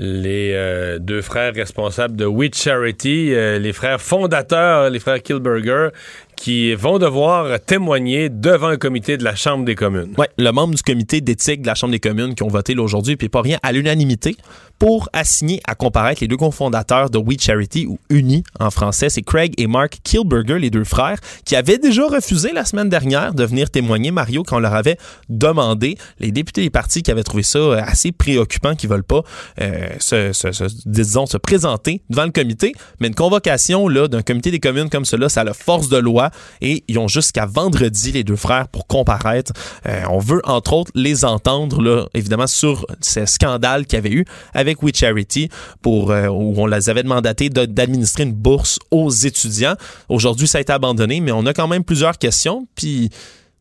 [0.00, 5.88] Les euh, deux frères responsables de We Charity, euh, les frères fondateurs, les frères Kilberger,
[6.38, 10.14] qui vont devoir témoigner devant un comité de la Chambre des communes.
[10.16, 13.16] Ouais, le membre du comité d'éthique de la Chambre des communes qui ont voté aujourd'hui,
[13.16, 14.36] puis pas rien, à l'unanimité,
[14.78, 19.22] pour assigner à comparaître les deux cofondateurs de We Charity, ou UNI en français, c'est
[19.22, 23.44] Craig et Mark Kilberger, les deux frères, qui avaient déjà refusé la semaine dernière de
[23.44, 24.96] venir témoigner, Mario, quand on leur avait
[25.28, 25.98] demandé.
[26.20, 29.22] Les députés des partis qui avaient trouvé ça euh, assez préoccupant, qui veulent pas
[29.60, 32.72] euh, se, disons, se présenter devant le comité.
[33.00, 36.27] Mais une convocation d'un comité des communes comme cela, ça a la force de loi.
[36.60, 39.52] Et ils ont jusqu'à vendredi, les deux frères, pour comparaître.
[39.86, 44.12] Euh, on veut, entre autres, les entendre, là, évidemment, sur ces scandales qu'il y avait
[44.12, 45.48] eu avec We Charity,
[45.82, 49.74] pour, euh, où on les avait mandaté d'administrer une bourse aux étudiants.
[50.08, 52.66] Aujourd'hui, ça a été abandonné, mais on a quand même plusieurs questions.
[52.74, 53.10] Puis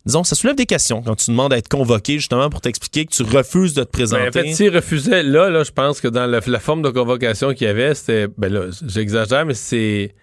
[0.07, 3.11] disons, ça soulève des questions quand tu demandes à être convoqué justement pour t'expliquer que
[3.13, 4.29] tu refuses de te présenter.
[4.31, 7.53] Ben, en fait, s'il refusait, là, là, je pense que dans la, forme de convocation
[7.53, 10.15] qu'il y avait, c'était, ben là, j'exagère, mais c'est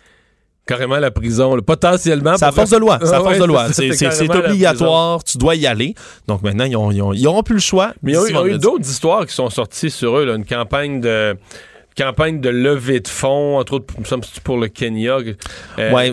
[0.67, 2.37] carrément la prison, potentiellement.
[2.37, 2.99] C'est à force de loi.
[3.03, 3.73] C'est force de loi.
[3.73, 5.23] C'est obligatoire.
[5.25, 5.95] Tu dois y aller.
[6.27, 7.93] Donc maintenant, ils, ont, plus le choix.
[8.03, 10.25] Mais il y a, eu, d'autres histoires qui sont sorties sur eux.
[10.25, 11.37] Là, une campagne de
[11.97, 13.87] campagne de levée de fonds, entre autres,
[14.43, 15.19] pour le Kenya.
[15.79, 16.13] Euh, ouais,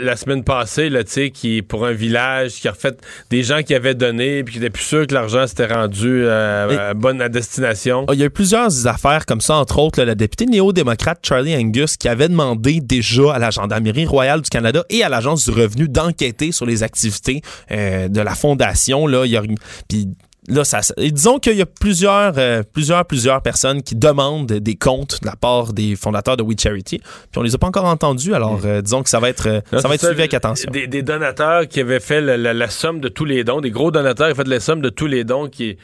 [0.00, 2.96] la, semaine passée, là, qui pour un village qui a refait
[3.30, 6.90] des gens qui avaient donné puis qui étaient plus sûrs que l'argent s'était rendu euh,
[6.90, 8.04] à bonne destination.
[8.08, 11.56] Ah, il y a eu plusieurs affaires comme ça, entre autres, la députée néo-démocrate Charlie
[11.56, 15.50] Angus qui avait demandé déjà à la Gendarmerie royale du Canada et à l'Agence du
[15.50, 19.06] revenu d'enquêter sur les activités euh, de la fondation.
[19.06, 19.42] Là, il y a,
[19.88, 20.08] puis
[20.48, 25.20] là, ça, disons qu'il y a plusieurs, euh, plusieurs, plusieurs personnes qui demandent des comptes
[25.22, 26.98] de la part des fondateurs de We Charity.
[26.98, 28.66] Puis on les a pas encore entendus, alors hmm.
[28.66, 30.70] euh, disons que ça va être, euh, ça va être suivi avec attention.
[30.70, 34.32] Des, donateurs qui avaient fait la, somme de tous les dons, des gros donateurs qui
[34.32, 35.76] avaient fait la somme de tous les dons, qui,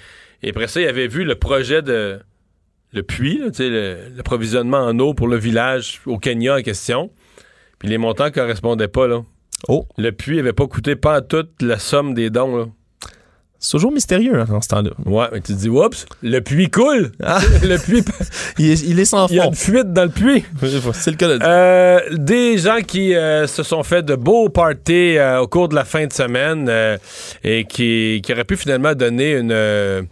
[0.43, 2.21] et après ça, ils avaient vu le projet de
[2.93, 3.41] le puits,
[4.17, 7.11] l'approvisionnement en eau pour le village au Kenya en question.
[7.81, 9.23] Puis les montants correspondaient pas, là.
[9.67, 9.87] Oh.
[9.99, 12.67] Le puits avait pas coûté pas toute la somme des dons, là.
[13.59, 14.91] C'est toujours mystérieux hein, dans ce temps-là.
[15.07, 17.13] Ouais, mais tu te dis, oups, le puits coule.
[17.23, 17.41] Ah.
[17.63, 18.05] le puits.
[18.59, 19.33] il, est, sans fond.
[19.33, 20.45] Il y a une fuite dans le puits.
[20.93, 25.17] C'est le cas de euh, Des gens qui euh, se sont fait de beaux parties
[25.17, 26.71] euh, au cours de la fin de semaine
[27.43, 30.07] et qui, qui auraient pu finalement donner une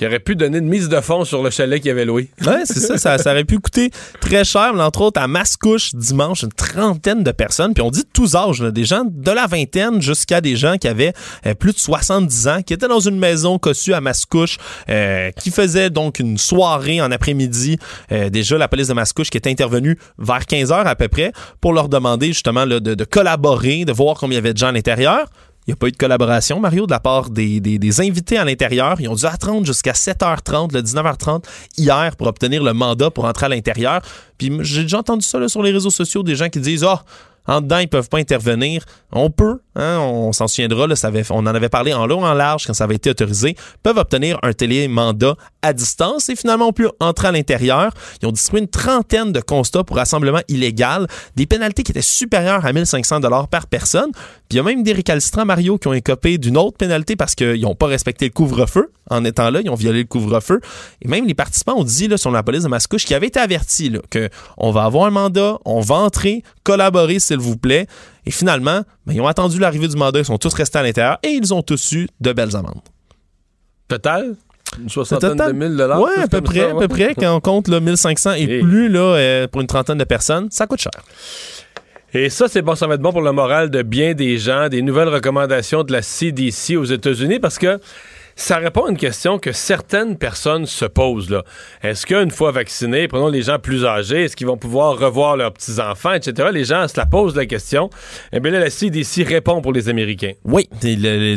[0.00, 2.30] qui aurait pu donner une mise de fond sur le chalet qu'il avait loué.
[2.46, 4.72] Oui, c'est ça, ça, aurait pu coûter très cher.
[4.72, 7.74] Mais entre autres, à Mascouche, dimanche, une trentaine de personnes.
[7.74, 10.88] Puis on dit de tous âges, des gens de la vingtaine jusqu'à des gens qui
[10.88, 11.12] avaient
[11.44, 14.56] euh, plus de 70 ans, qui étaient dans une maison cossue à Mascouche,
[14.88, 17.76] euh, qui faisaient donc une soirée en après-midi.
[18.10, 21.30] Euh, déjà, la police de Mascouche qui était intervenue vers 15 heures à peu près
[21.60, 24.68] pour leur demander justement de, de collaborer, de voir combien il y avait de gens
[24.68, 25.26] à l'intérieur.
[25.70, 29.00] Il n'y a pas eu de collaboration, Mario, de la part des, invités à l'intérieur.
[29.00, 31.44] Ils ont dû attendre jusqu'à 7h30, le 19h30
[31.78, 34.02] hier pour obtenir le mandat pour entrer à l'intérieur.
[34.36, 37.04] Puis j'ai déjà entendu ça sur les réseaux sociaux, des gens qui disent Ah,
[37.46, 38.84] en dedans, ils peuvent pas intervenir.
[39.12, 40.86] On peut, hein, on s'en souviendra,
[41.30, 44.38] on en avait parlé en long, en large quand ça avait été autorisé, peuvent obtenir
[44.42, 47.92] un télémandat à distance et finalement peut entrer à l'intérieur.
[48.22, 51.06] Ils ont distribué une trentaine de constats pour rassemblement illégal,
[51.36, 54.10] des pénalités qui étaient supérieures à 1500 dollars par personne.
[54.12, 57.34] Puis il y a même des récalcitrants Mario qui ont écopé d'une autre pénalité parce
[57.34, 58.90] qu'ils n'ont pas respecté le couvre-feu.
[59.08, 60.60] En étant là, ils ont violé le couvre-feu.
[61.02, 63.92] Et même les participants ont dit sur la police de Mascouche qu'ils avaient été avertis
[64.12, 67.86] qu'on va avoir un mandat, on va entrer, collaborer s'il vous plaît.
[68.30, 71.18] Et finalement, ben, ils ont attendu l'arrivée du mandat, ils sont tous restés à l'intérieur
[71.24, 72.78] et ils ont tous eu de belles amendes.
[73.88, 74.36] Total?
[74.80, 76.00] Une soixantaine de mille dollars?
[76.00, 77.16] Oui, à peu près, à peu près.
[77.18, 80.68] Quand on compte là, 1500 et, plus là, euh, pour une trentaine de personnes, ça
[80.68, 80.92] coûte cher.
[82.14, 84.68] Et ça, c'est bon, ça va être bon pour le moral de bien des gens,
[84.68, 87.80] des nouvelles recommandations de la CDC aux États-Unis, parce que
[88.40, 91.30] ça répond à une question que certaines personnes se posent.
[91.30, 91.44] Là.
[91.82, 95.52] Est-ce qu'une fois vaccinés, prenons les gens plus âgés, est-ce qu'ils vont pouvoir revoir leurs
[95.52, 96.48] petits-enfants, etc.?
[96.52, 97.90] Les gens se la posent la question.
[98.32, 100.32] Eh bien là, la CDC répond pour les Américains.
[100.44, 100.68] Oui,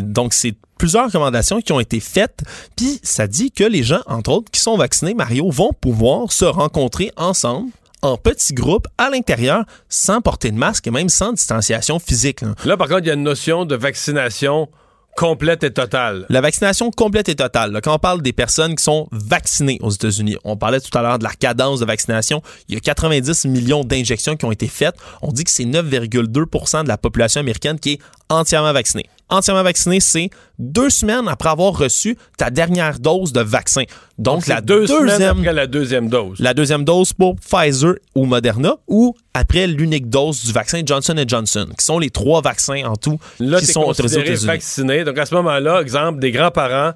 [0.01, 2.39] donc c'est plusieurs recommandations qui ont été faites,
[2.75, 6.45] puis ça dit que les gens, entre autres, qui sont vaccinés, Mario, vont pouvoir se
[6.45, 7.69] rencontrer ensemble
[8.01, 12.41] en petits groupes à l'intérieur sans porter de masque et même sans distanciation physique.
[12.65, 14.67] là par contre, il y a une notion de vaccination
[15.15, 16.25] complète et totale.
[16.29, 17.79] La vaccination complète et totale.
[17.83, 21.19] quand on parle des personnes qui sont vaccinées aux États-Unis, on parlait tout à l'heure
[21.19, 22.41] de la cadence de vaccination.
[22.67, 24.95] Il y a 90 millions d'injections qui ont été faites.
[25.21, 27.99] On dit que c'est 9,2% de la population américaine qui est
[28.29, 33.83] entièrement vaccinée entièrement vacciné, c'est deux semaines après avoir reçu ta dernière dose de vaccin.
[34.17, 36.39] Donc, la deux deuxième, après la deuxième dose.
[36.39, 41.67] La deuxième dose pour Pfizer ou Moderna ou après l'unique dose du vaccin Johnson Johnson,
[41.77, 44.45] qui sont les trois vaccins en tout qui sont autorisés aux États-Unis.
[44.45, 45.03] vacciné.
[45.03, 46.93] Donc, à ce moment-là, exemple, des grands-parents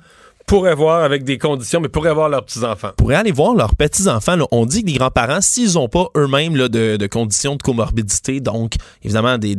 [0.48, 2.92] pourraient voir avec des conditions, mais pourraient voir leurs petits-enfants.
[2.98, 4.38] Pourraient aller voir leurs petits-enfants.
[4.52, 9.38] On dit que les grands-parents, s'ils n'ont pas eux-mêmes de, conditions de comorbidité, donc évidemment
[9.38, 9.56] des,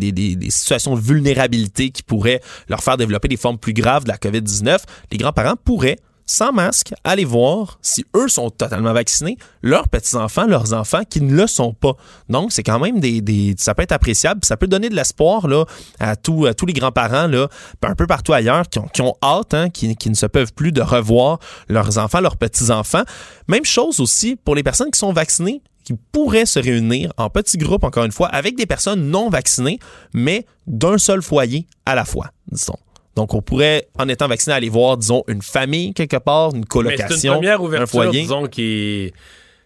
[0.48, 4.78] situations de vulnérabilité qui pourraient leur faire développer des formes plus graves de la COVID-19,
[5.12, 10.74] les grands-parents pourraient sans masque, aller voir si eux sont totalement vaccinés, leurs petits-enfants, leurs
[10.74, 11.94] enfants qui ne le sont pas.
[12.28, 15.48] Donc, c'est quand même des, des, Ça peut être appréciable, ça peut donner de l'espoir
[15.48, 15.64] là,
[15.98, 17.48] à, tous à tous les grands-parents là,
[17.82, 20.52] un peu partout ailleurs qui ont, qui ont hâte, hein, qui, qui ne se peuvent
[20.52, 21.38] plus de revoir
[21.68, 23.04] leurs enfants, leurs petits-enfants.
[23.48, 27.56] Même chose aussi pour les personnes qui sont vaccinées qui pourraient se réunir en petits
[27.56, 29.78] groupes, encore une fois, avec des personnes non vaccinées,
[30.12, 32.76] mais d'un seul foyer à la fois, disons.
[33.18, 36.66] Donc, on pourrait, en étant vacciné, aller voir, disons, une famille quelque part, une Mais
[36.66, 38.22] colocation, c'est une première un ouverture, foyer.
[38.22, 39.12] disons, qui,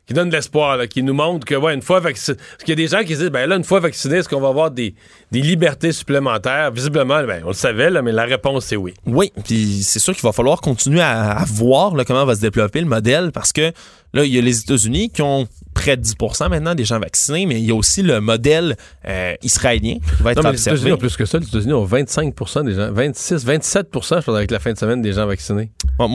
[0.07, 2.39] qui donne de l'espoir, qui nous montre que, ouais, une fois vacciné.
[2.39, 4.29] Parce qu'il y a des gens qui se disent, ben là, une fois vacciné, est-ce
[4.31, 4.95] qu'on va avoir des,
[5.31, 6.71] des libertés supplémentaires?
[6.71, 8.95] Visiblement, ben, on le savait, là, mais la réponse, c'est oui.
[9.05, 12.41] Oui, puis c'est sûr qu'il va falloir continuer à, à voir là, comment va se
[12.41, 13.71] développer le modèle parce que
[14.15, 15.47] là, il y a les États-Unis qui ont
[15.83, 16.15] près de 10
[16.49, 18.77] maintenant des gens vaccinés, mais il y a aussi le modèle
[19.09, 20.77] euh, israélien qui va être Non, mais les observé.
[20.79, 21.39] États-Unis ont plus que ça.
[21.39, 25.03] Les États-Unis ont 25 des gens, 26, 27% je pense, avec la fin de semaine
[25.03, 25.71] des gens vaccinés.
[25.99, 26.09] Bon,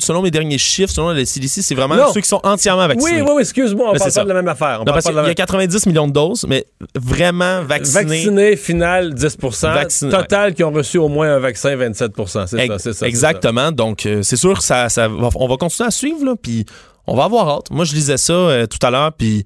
[0.00, 2.12] selon mes derniers chiffres, selon le CDC, c'est vraiment Non.
[2.12, 3.20] ceux qui sont entièrement vaccinés.
[3.22, 4.78] Oui, oui, oui, excuse-moi, on Mais parle pas de la même affaire.
[4.80, 8.04] On Non, parce qu'il la y a 90 millions de doses, mais vraiment vaccinés.
[8.04, 12.78] Vaccinés, final, 10 Vaccinés, Total, qui ont reçu au moins un vaccin, 27 C'est ça,
[12.78, 13.06] c'est ça.
[13.08, 13.72] Exactement.
[13.72, 16.66] Donc, euh, c'est sûr, ça, ça va- on va continuer à suivre, là, puis
[17.06, 17.70] on va avoir hâte.
[17.70, 19.44] Moi, je lisais ça euh, tout à l'heure, puis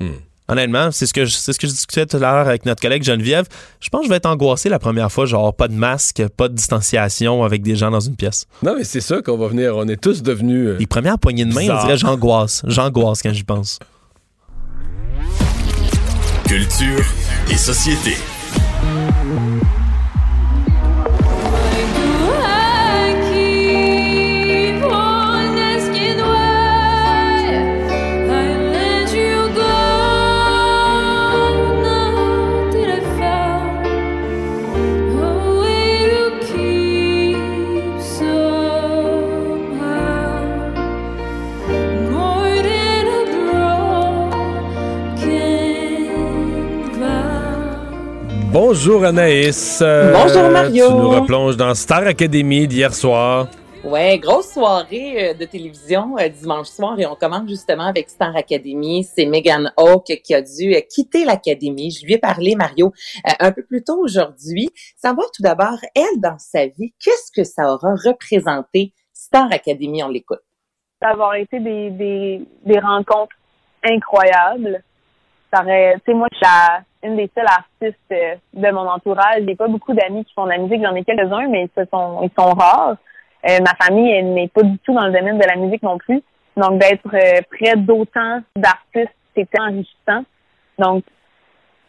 [0.00, 0.08] Hmm.
[0.48, 2.82] honnêtement, c'est ce que je, c'est ce que je discutais tout à l'heure avec notre
[2.82, 3.46] collègue Geneviève.
[3.80, 6.48] Je pense que je vais être angoissé la première fois, genre pas de masque, pas
[6.48, 8.46] de distanciation avec des gens dans une pièce.
[8.62, 9.76] Non, mais c'est ça qu'on va venir.
[9.76, 10.68] On est tous devenus.
[10.70, 11.80] euh, Les premières poignées de main, Bizarre.
[11.82, 12.62] on dirait j'angoisse.
[12.66, 13.78] J'angoisse quand j'y pense.
[16.48, 17.04] Culture
[17.50, 18.16] et société.
[48.58, 49.80] Bonjour Anaïs.
[49.82, 50.86] Euh, Bonjour, Mario.
[50.86, 53.48] Tu nous replonges dans Star Academy d'hier soir.
[53.82, 58.34] Ouais, grosse soirée euh, de télévision euh, dimanche soir et on commence justement avec Star
[58.36, 59.02] Academy.
[59.02, 61.90] C'est Megan Hawke qui a dû euh, quitter l'académie.
[61.90, 62.92] Je lui ai parlé, Mario,
[63.26, 64.70] euh, un peu plus tôt aujourd'hui.
[64.96, 70.04] Savoir tout d'abord, elle, dans sa vie, qu'est-ce que ça aura représenté Star Academy?
[70.04, 70.38] On l'écoute.
[71.02, 73.34] d'avoir été des, des, des rencontres
[73.84, 74.80] incroyables.
[75.52, 78.88] Ça aurait, tu sais, moi, je suis la- une des seules artistes euh, de mon
[78.88, 79.42] entourage.
[79.46, 80.82] J'ai pas beaucoup d'amis qui font de la musique.
[80.82, 82.96] J'en ai quelques-uns, mais ils sont, ils sont rares.
[83.48, 85.98] Euh, ma famille, elle n'est pas du tout dans le domaine de la musique non
[85.98, 86.22] plus.
[86.56, 90.24] Donc, d'être euh, près d'autant d'artistes, c'était enrichissant.
[90.78, 91.04] Donc,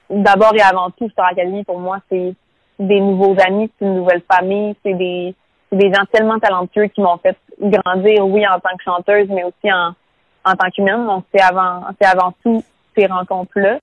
[0.10, 2.34] d'abord et avant tout, Star Academy, pour moi, c'est
[2.78, 5.34] des nouveaux amis, c'est une nouvelle famille, c'est des,
[5.72, 9.72] des gens tellement talentueux qui m'ont fait grandir, oui, en tant que chanteuse, mais aussi
[9.72, 9.94] en,
[10.44, 11.06] en tant qu'humaine.
[11.06, 12.64] Donc, c'est avant, c'est avant tout
[12.98, 13.78] ces rencontres-là.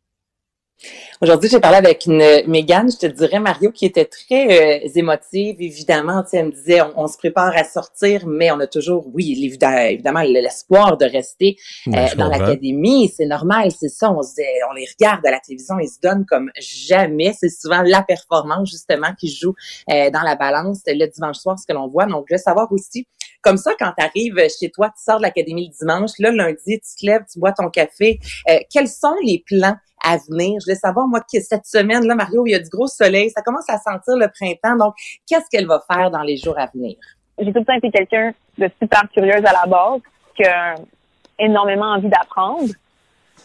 [1.20, 5.56] Aujourd'hui, j'ai parlé avec une Mégane, je te dirais, Mario, qui était très euh, émotive,
[5.60, 6.22] évidemment.
[6.24, 9.06] Tu sais, elle me disait, on, on se prépare à sortir, mais on a toujours,
[9.14, 11.56] oui, évidemment, l'espoir de rester
[11.86, 13.12] Ben, euh, dans l'académie.
[13.16, 14.10] C'est normal, c'est ça.
[14.10, 17.32] On, se, on les regarde à la télévision, ils se donnent comme jamais.
[17.38, 19.54] C'est souvent la performance, justement, qui joue
[19.90, 22.06] euh, dans la balance le dimanche soir, ce que l'on voit.
[22.06, 23.06] Donc, je veux savoir aussi,
[23.42, 26.80] comme ça, quand tu arrives chez toi, tu sors de l'académie le dimanche, là, lundi,
[26.80, 28.18] tu te lèves, tu bois ton café.
[28.50, 30.58] Euh, quels sont les plans à venir?
[30.60, 33.30] Je voulais savoir, moi, que cette semaine, là, Mario, il y a du gros soleil,
[33.30, 34.76] ça commence à sentir le printemps.
[34.76, 34.94] Donc,
[35.28, 36.96] qu'est-ce qu'elle va faire dans les jours à venir?
[37.38, 40.00] J'ai tout le temps été quelqu'un de super curieuse à la base,
[40.36, 40.74] qui a
[41.38, 42.68] énormément envie d'apprendre.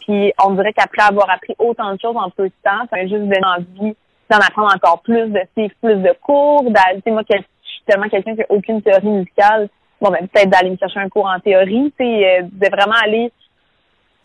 [0.02, 3.24] Puis, on dirait qu'après avoir appris autant de choses en peu de temps, ça juste
[3.44, 3.96] envie
[4.30, 8.34] d'en apprendre encore plus, de suivre plus de cours, d'aller, moi, je suis tellement quelqu'un
[8.34, 9.70] qui n'a aucune théorie musicale,
[10.02, 12.96] bon, ben, peut-être d'aller me chercher un cours en théorie, tu sais, euh, de vraiment
[13.04, 13.32] aller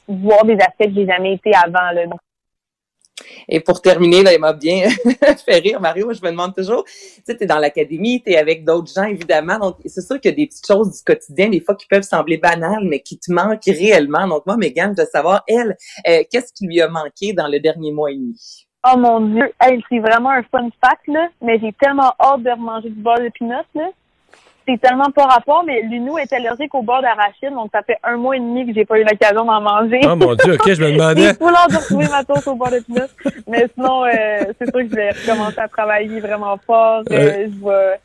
[0.08, 2.06] voir des aspects que j'ai jamais été avant, là.
[2.06, 2.20] Donc,
[3.48, 4.88] Et pour terminer, là, il m'a bien
[5.44, 6.12] fait rire, Mario.
[6.12, 9.58] Je me demande toujours, tu sais, t'es dans l'académie, t'es avec d'autres gens, évidemment.
[9.58, 12.02] Donc, c'est sûr qu'il y a des petites choses du quotidien, des fois, qui peuvent
[12.02, 14.26] sembler banales, mais qui te manquent réellement.
[14.26, 15.76] Donc, moi, Mégane, je veux savoir, elle,
[16.08, 18.66] euh, qu'est-ce qui lui a manqué dans le dernier mois et demi?
[18.84, 22.50] Oh mon dieu, hey, c'est vraiment un fun fact, là, mais j'ai tellement hâte de
[22.50, 23.90] remanger du beurre de pinot, là.
[24.66, 28.16] C'est tellement pas rapport, mais Lunou est allergique au beurre d'arachide, donc ça fait un
[28.16, 30.00] mois et demi que j'ai pas eu l'occasion d'en manger.
[30.04, 31.28] Oh mon Dieu, ok, je me J'ai demandais.
[31.30, 33.06] hâte de retrouver ma toast au beurre de pinot.
[33.48, 34.08] Mais sinon, euh,
[34.58, 37.02] c'est sûr que je vais recommencer à travailler vraiment fort.
[37.10, 37.50] Euh, Ouais.
[37.50, 38.00] je vais...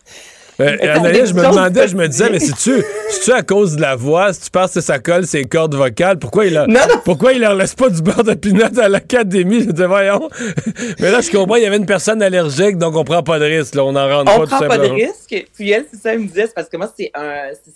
[0.59, 3.95] Euh, Anaïs, je me demandais, je me disais, mais c'est-tu c'est-tu à cause de la
[3.95, 6.99] voix, si tu penses que ça colle ses cordes vocales, pourquoi il, a, Non, non.
[7.05, 9.61] pourquoi il leur laisse pas du beurre de pinot à l'académie?
[9.61, 10.27] Je disais, voyons.
[10.99, 13.45] Mais là, je comprends, il y avait une personne allergique, donc on prend pas de
[13.45, 14.95] risque, là, on n'en rentre On pas tout prend pas de simplement.
[14.95, 15.45] risque.
[15.55, 17.11] Puis elle, c'est ça, elle me disait, c'est parce que moi, c'est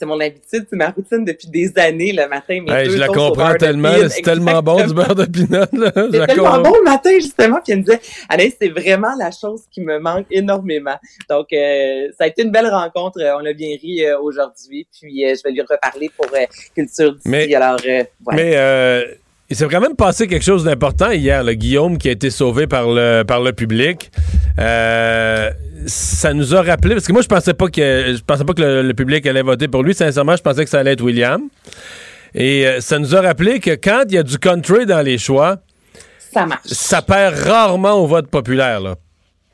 [0.06, 2.60] mon habitude, c'est ma routine depuis des années, le matin.
[2.68, 5.66] Mes Hey, deux je la comprends tellement, c'est tellement bon du beurre de pinot,
[6.12, 7.60] C'est tellement bon le matin, justement.
[7.64, 10.98] Puis elle me disait, Anaïs, c'est vraiment la chose qui me manque énormément.
[11.30, 13.20] Donc, euh, ça a été une belle rencontre.
[13.22, 14.88] Euh, On a bien ri euh, aujourd'hui.
[15.00, 16.28] Puis, euh, je vais lui reparler pour
[16.76, 17.28] Culture d'ici.
[17.30, 17.78] Mais- Alors.
[18.34, 19.06] Mais
[19.50, 22.68] Il s'est quand même passé quelque chose d'important hier, le Guillaume qui a été sauvé
[22.68, 24.10] par le, par le public.
[24.60, 25.50] Euh,
[25.88, 28.62] ça nous a rappelé, parce que moi je pensais pas que je pensais pas que
[28.62, 29.94] le, le public allait voter pour lui.
[29.94, 31.42] Sincèrement, je pensais que ça allait être William.
[32.34, 35.18] Et euh, ça nous a rappelé que quand il y a du country dans les
[35.18, 35.58] choix,
[36.34, 36.62] Ça marche.
[36.68, 38.80] ça perd rarement au vote populaire.
[38.80, 38.96] Là.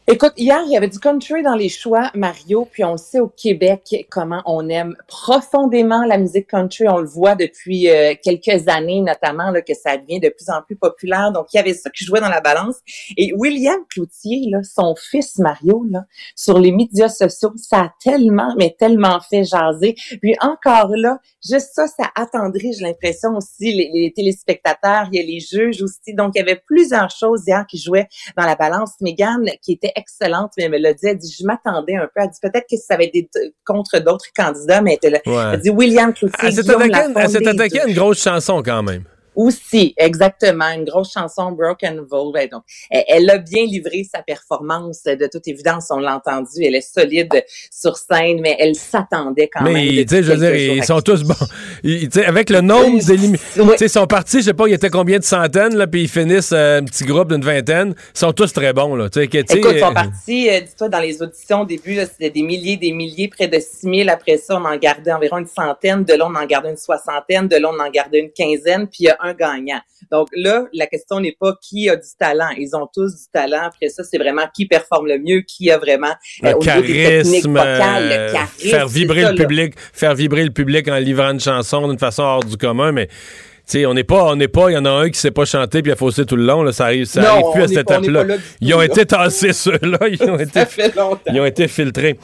[0.09, 3.27] Écoute, hier, il y avait du country dans les choix, Mario, puis on sait au
[3.27, 6.87] Québec comment on aime profondément la musique country.
[6.87, 10.61] On le voit depuis euh, quelques années, notamment, là, que ça devient de plus en
[10.61, 11.33] plus populaire.
[11.33, 12.77] Donc, il y avait ça qui jouait dans la balance.
[13.17, 16.05] Et William Cloutier, là, son fils Mario, là,
[16.37, 19.93] sur les médias sociaux, ça a tellement, mais tellement fait jaser.
[20.21, 25.21] Puis encore là, juste ça, ça attendrit, j'ai l'impression aussi, les, les téléspectateurs, il y
[25.21, 26.13] a les juges aussi.
[26.13, 28.91] Donc, il y avait plusieurs choses hier qui jouaient dans la balance.
[29.01, 32.21] Megan, qui était excellente, mais elle me l'a dit, elle dit, je m'attendais un peu.
[32.21, 33.29] Elle dit, peut-être que ça avait été
[33.65, 35.21] contre d'autres candidats, mais elle.
[35.25, 35.33] Ouais.
[35.53, 39.03] elle dit, William Cloutier, Elle s'est attaquée à une grosse chanson quand même.
[39.37, 42.31] Aussi, exactement, une grosse chanson Broken Vow.
[42.31, 45.03] Ben, donc, elle, a bien livré sa performance.
[45.03, 46.63] De toute évidence, on l'a entendu.
[46.63, 49.73] Elle est solide sur scène, mais elle s'attendait quand même.
[49.73, 51.35] Mais, tu sais, je veux dire, ils sont tous bons.
[51.83, 53.37] Ils- avec le nombre d'éliminés.
[53.57, 53.75] Oui.
[53.79, 56.09] ils sont partis, je sais pas, il y était combien de centaines, là, puis ils
[56.09, 57.93] finissent euh, un petit groupe d'une vingtaine.
[58.15, 59.07] Ils sont tous très bons, là.
[59.15, 62.77] Écoute, ils sont euh, partis, euh, dis-toi, dans les auditions au début, c'était des milliers,
[62.77, 64.09] des milliers, près de 6 000.
[64.09, 66.03] Après ça, on en gardait environ une centaine.
[66.03, 67.47] De là, on en gardait une soixantaine.
[67.47, 68.87] De là, on en gardait une quinzaine.
[68.87, 69.79] Puis il y a un gagnant.
[70.11, 72.49] Donc là, la question n'est pas qui a du talent.
[72.57, 73.63] Ils ont tous du talent.
[73.65, 76.81] Après ça, c'est vraiment qui performe le mieux, qui a vraiment le euh, au niveau
[76.81, 78.69] des techniques charisme, vocales, euh, le charisme.
[78.69, 79.43] faire vibrer ça, le là.
[79.43, 83.07] public, faire vibrer le public en livrant une chanson d'une façon hors du commun, mais
[83.67, 85.29] tu sais, on n'est pas, on n'est pas, il y en a un qui sait
[85.29, 87.45] pas chanter puis il a faussé tout le long, là, ça arrive, ça Non, arrive
[87.53, 88.23] plus à cette étape-là.
[88.61, 91.19] Ils ont été tassés ceux-là, ils ont été, Ça fait longtemps.
[91.33, 92.17] ils ont été filtrés.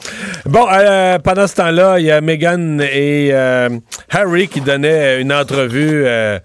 [0.46, 3.68] Bon, euh, pendant ce temps-là, il y a Meghan et euh,
[4.08, 6.38] Harry qui donnaient une entrevue euh,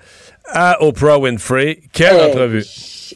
[0.51, 1.79] à Oprah Winfrey.
[1.93, 2.63] Quelle Euh, entrevue!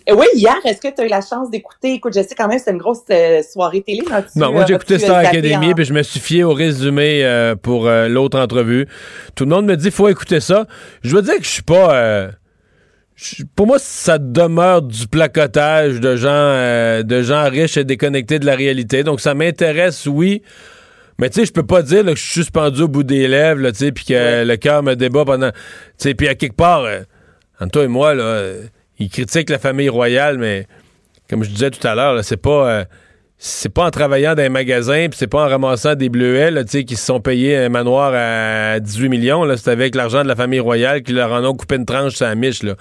[0.09, 1.93] euh, Oui, hier, est-ce que tu as eu la chance d'écouter?
[1.93, 4.01] Écoute, je sais quand même, c'était une grosse euh, soirée télé.
[4.09, 4.23] là.
[4.35, 7.55] Non, moi j'ai écouté Star Academy en- puis je me suis fié au résumé euh,
[7.55, 8.87] pour l'autre entrevue.
[9.35, 10.67] Tout le monde me dit faut écouter ça.
[11.03, 12.29] Je veux dire que je suis pas.
[13.55, 18.55] pour moi, ça demeure du placotage de gens, de gens riches et déconnectés de la
[18.55, 19.03] réalité.
[19.03, 20.41] Donc ça m'intéresse, oui.
[21.19, 23.27] Mais tu sais, je peux pas dire là, que je suis suspendu au bout des
[23.27, 24.45] lèvres, tu sais, puis que Ouais.
[24.45, 25.51] le cœur me débat pendant.
[25.51, 25.57] Tu
[25.99, 27.01] sais, puis à quelque part, euh,
[27.59, 28.63] entre toi et moi, là, euh,
[28.99, 30.67] ils critiquent la famille royale, mais
[31.29, 32.69] comme je disais tout à l'heure, c'est pas.
[32.69, 32.85] euh,
[33.45, 36.63] c'est pas en travaillant dans un magasin, puis c'est pas en ramassant des bleuets là,
[36.63, 39.43] qui se sont payés un manoir à 18 millions.
[39.57, 42.25] C'est avec l'argent de la famille royale qui leur en ont coupé une tranche sur
[42.25, 42.63] la miche.
[42.63, 42.75] Là.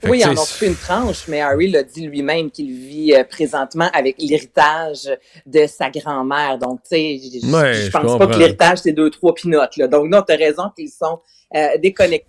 [0.00, 3.14] Fait Oui, ils en ont coupé une tranche, mais Harry l'a dit lui-même qu'il vit
[3.14, 5.08] euh, présentement avec l'héritage
[5.46, 6.58] de sa grand-mère.
[6.58, 7.46] Donc, tu sais, je-
[7.90, 9.76] pense pas que l'héritage, c'est deux, trois pinottes.
[9.76, 9.86] Là.
[9.86, 11.20] Donc, non, tu as raison qu'ils sont
[11.54, 11.68] euh,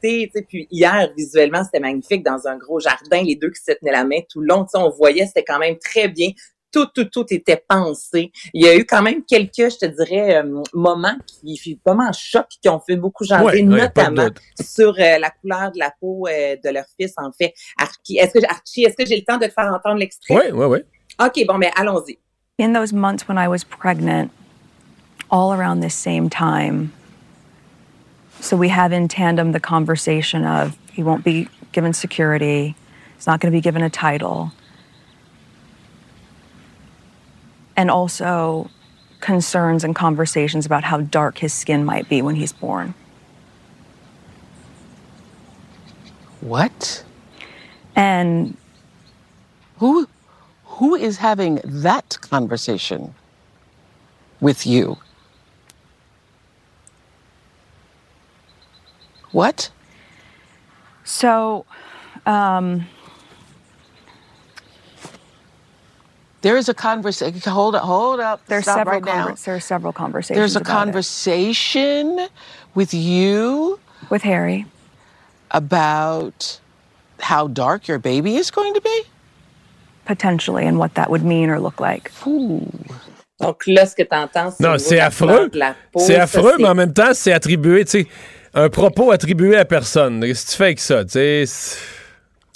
[0.04, 3.92] sais, puis hier, visuellement, c'était magnifique dans un gros jardin, les deux qui se tenaient
[3.92, 4.66] la main tout le long.
[4.74, 6.32] On voyait, c'était quand même très bien.
[6.72, 8.32] Tout, tout, tout était pensé.
[8.52, 12.48] Il y a eu quand même quelques, je te dirais, euh, moments qui vraiment choc,
[12.62, 16.56] qui ont fait beaucoup jaser, Ouais, notamment sur euh, la couleur de la peau euh,
[16.64, 17.54] de leur fils, en fait.
[17.78, 20.34] Archie, est-ce que, Archie, est-ce que j'ai le temps de te faire entendre l'extrait?
[20.34, 20.84] Ouais, ouais, ouais.
[21.24, 22.18] OK, bon, mais allons-y.
[22.58, 24.32] in those months when I was pregnant,
[25.30, 26.94] all around this same time.
[28.44, 32.76] So we have in tandem the conversation of he won't be given security,
[33.16, 34.52] he's not going to be given a title.
[37.78, 38.70] And also
[39.22, 42.94] concerns and conversations about how dark his skin might be when he's born.
[46.42, 47.06] What?
[47.96, 48.58] And
[49.78, 50.10] Who
[50.66, 53.16] who is having that conversation
[54.42, 54.98] with you?
[59.34, 59.70] What?
[61.04, 61.66] so
[62.26, 62.86] um,
[66.42, 67.40] There is a conversation.
[67.52, 68.42] Hold up, hold up.
[68.48, 69.28] there's Stop several right now.
[69.28, 70.38] conver- there are several conversations.
[70.38, 70.74] There's a about it.
[70.74, 72.28] conversation
[72.76, 74.66] with you with Harry.
[75.52, 76.60] about
[77.20, 79.04] how dark your baby is going to be.
[80.06, 82.12] potentially and what that would mean or look like.
[82.28, 82.68] Ooh.
[83.40, 84.64] Donc là, ce que tu entends, c'est.
[84.64, 85.28] au Non, niveau c'est la affreux.
[85.28, 88.08] couleur de la peau, C'est ça, affreux, mais en même temps, c'est attribué, tu sais,
[88.54, 90.22] un propos attribué à personne.
[90.22, 91.44] Qu'est-ce que tu fais avec ça, tu sais?
[91.46, 91.78] c'est-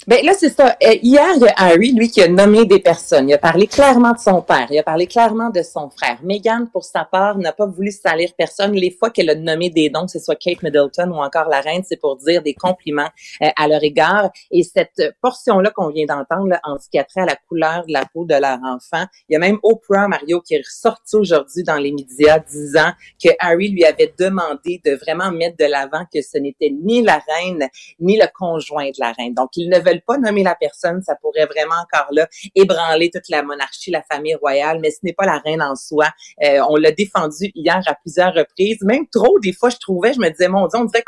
[0.08, 0.74] Ben là, c'est ça.
[0.82, 3.28] Euh, hier, il y a Harry, lui, qui a nommé des personnes.
[3.28, 4.66] Il a parlé clairement de son père.
[4.70, 6.16] Il a parlé clairement de son frère.
[6.22, 8.72] Meghan, pour sa part, n'a pas voulu salir personne.
[8.72, 11.60] Les fois qu'elle a nommé des noms, que ce soit Kate Middleton ou encore la
[11.60, 13.10] reine, c'est pour dire des compliments
[13.42, 14.30] euh, à leur égard.
[14.50, 17.92] Et cette portion-là qu'on vient d'entendre, en ce qui a trait à la couleur de
[17.92, 21.64] la peau de leur enfant, il y a même Oprah, Mario, qui est ressorti aujourd'hui
[21.64, 26.22] dans les médias disant que Harry lui avait demandé de vraiment mettre de l'avant que
[26.22, 27.68] ce n'était ni la reine,
[28.00, 29.34] ni le conjoint de la reine.
[29.34, 33.28] Donc, ils ne veulent pas nommer la personne, ça pourrait vraiment encore là ébranler toute
[33.28, 36.06] la monarchie, la famille royale, mais ce n'est pas la reine en soi.
[36.42, 40.20] Euh, on l'a défendu hier à plusieurs reprises, même trop des fois je trouvais, je
[40.20, 41.04] me disais mon Dieu, on dirait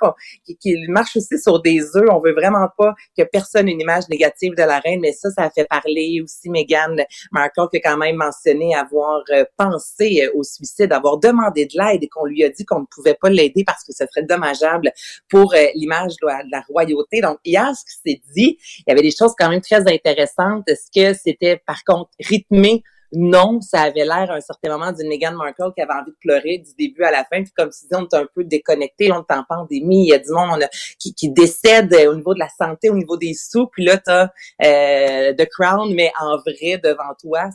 [0.61, 2.09] qu'il marche aussi sur des œufs.
[2.11, 5.31] On veut vraiment pas que personne ait une image négative de la reine, mais ça,
[5.31, 6.97] ça a fait parler aussi Meghan
[7.33, 11.73] Markle qui a quand même mentionné avoir euh, pensé euh, au suicide, avoir demandé de
[11.75, 14.27] l'aide et qu'on lui a dit qu'on ne pouvait pas l'aider parce que ce serait
[14.27, 14.93] dommageable
[15.29, 17.21] pour l'image de, de la royauté.
[17.21, 20.69] Donc hier, ce qui s'est dit, il y avait des choses quand même très intéressantes.
[20.69, 22.83] Est-ce que c'était par contre rythmé?
[23.13, 26.17] Non, ça avait l'air à un certain moment d'une Meghan Markle qui avait envie de
[26.21, 27.43] pleurer du début à la fin.
[27.43, 30.19] Puis comme si on est un peu déconnecté, on est en pandémie, il y a
[30.19, 30.65] du monde
[30.99, 33.67] qui, qui, décède au niveau de la santé, au niveau des sous.
[33.67, 34.33] Puis là, tu as
[34.65, 37.49] euh, The Crown, mais en vrai devant toi.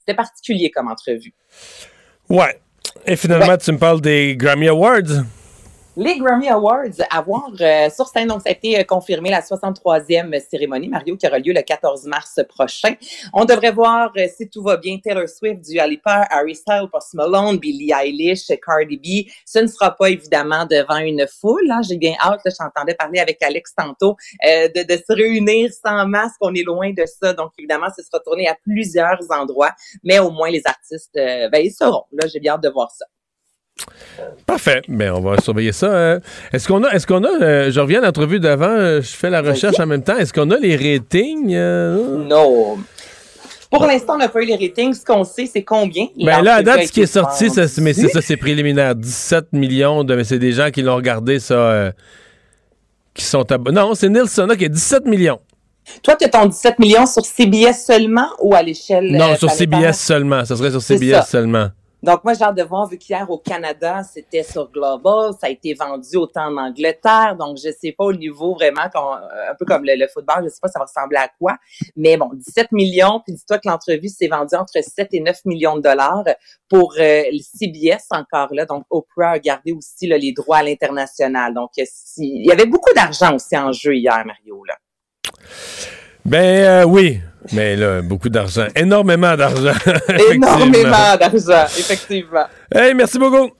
[0.00, 1.34] C'était particulier comme entrevue.
[2.28, 2.60] Ouais.
[3.06, 5.22] Et finalement, tu me parles des Grammy Awards
[5.96, 8.28] les Grammy Awards à voir euh, sur scène.
[8.28, 12.04] Donc, ça a été euh, confirmé la 63e cérémonie, Mario, qui aura lieu le 14
[12.04, 12.94] mars prochain.
[13.32, 17.14] On devrait voir, euh, si tout va bien, Taylor Swift, du Alipa, Harry Styles, Post
[17.14, 19.30] Malone, Billie Eilish, Cardi B.
[19.44, 21.68] Ce ne sera pas évidemment devant une foule.
[21.70, 21.80] Hein.
[21.82, 26.36] J'ai bien hâte, j'entendais parler avec Alex tantôt, de, de, se réunir sans masque.
[26.40, 27.32] On est loin de ça.
[27.32, 29.72] Donc, évidemment, ce sera tourné à plusieurs endroits.
[30.04, 32.04] Mais au moins, les artistes, ben, ils seront.
[32.12, 33.06] Là, j'ai bien hâte de voir ça.
[34.46, 34.82] Parfait.
[34.88, 36.14] Mais ben, on va surveiller ça.
[36.14, 36.20] Hein.
[36.52, 39.30] Est-ce qu'on a, est-ce qu'on a, euh, je reviens à l'entrevue d'avant, euh, je fais
[39.30, 40.16] la recherche en même temps.
[40.16, 41.54] Est-ce qu'on a les ratings?
[41.54, 42.24] Euh?
[42.24, 42.78] Non.
[43.70, 44.94] Pour l'instant, on n'a pas eu les ratings.
[44.94, 46.06] Ce qu'on sait, c'est combien.
[46.16, 48.94] Ben là, à date, ce qui est sorti, ça, mais c'est ça, c'est préliminaire.
[48.94, 51.92] 17 millions de, mais c'est des gens qui l'ont regardé, ça,
[53.14, 53.80] qui sont abonnés.
[53.80, 55.40] Non, c'est Nielsen qui a 17 millions.
[56.02, 59.10] Toi, tu as ton 17 millions sur CBS seulement ou à l'échelle.
[59.12, 60.44] Non, sur CBS seulement.
[60.44, 61.68] Ça serait sur CBS seulement.
[62.02, 65.50] Donc, moi, j'ai hâte de voir, vu qu'hier au Canada, c'était sur Global, ça a
[65.50, 67.36] été vendu autant en Angleterre.
[67.38, 70.68] Donc, je sais pas au niveau vraiment, un peu comme le, football, je sais pas
[70.68, 71.56] ça va ressembler à quoi.
[71.96, 75.76] Mais bon, 17 millions, puis dis-toi que l'entrevue s'est vendue entre 7 et 9 millions
[75.76, 76.24] de dollars
[76.68, 78.64] pour euh, le CBS encore là.
[78.64, 81.52] Donc, Oprah a gardé aussi les droits à l'international.
[81.54, 84.64] Donc, il y avait beaucoup d'argent aussi en jeu hier, Mario.
[84.64, 84.76] Là.
[86.24, 87.20] Ben euh, oui,
[87.52, 88.66] mais là, beaucoup d'argent.
[88.76, 89.72] Énormément d'argent.
[90.32, 92.44] Énormément d'argent, effectivement.
[92.74, 93.50] Hey, merci beaucoup.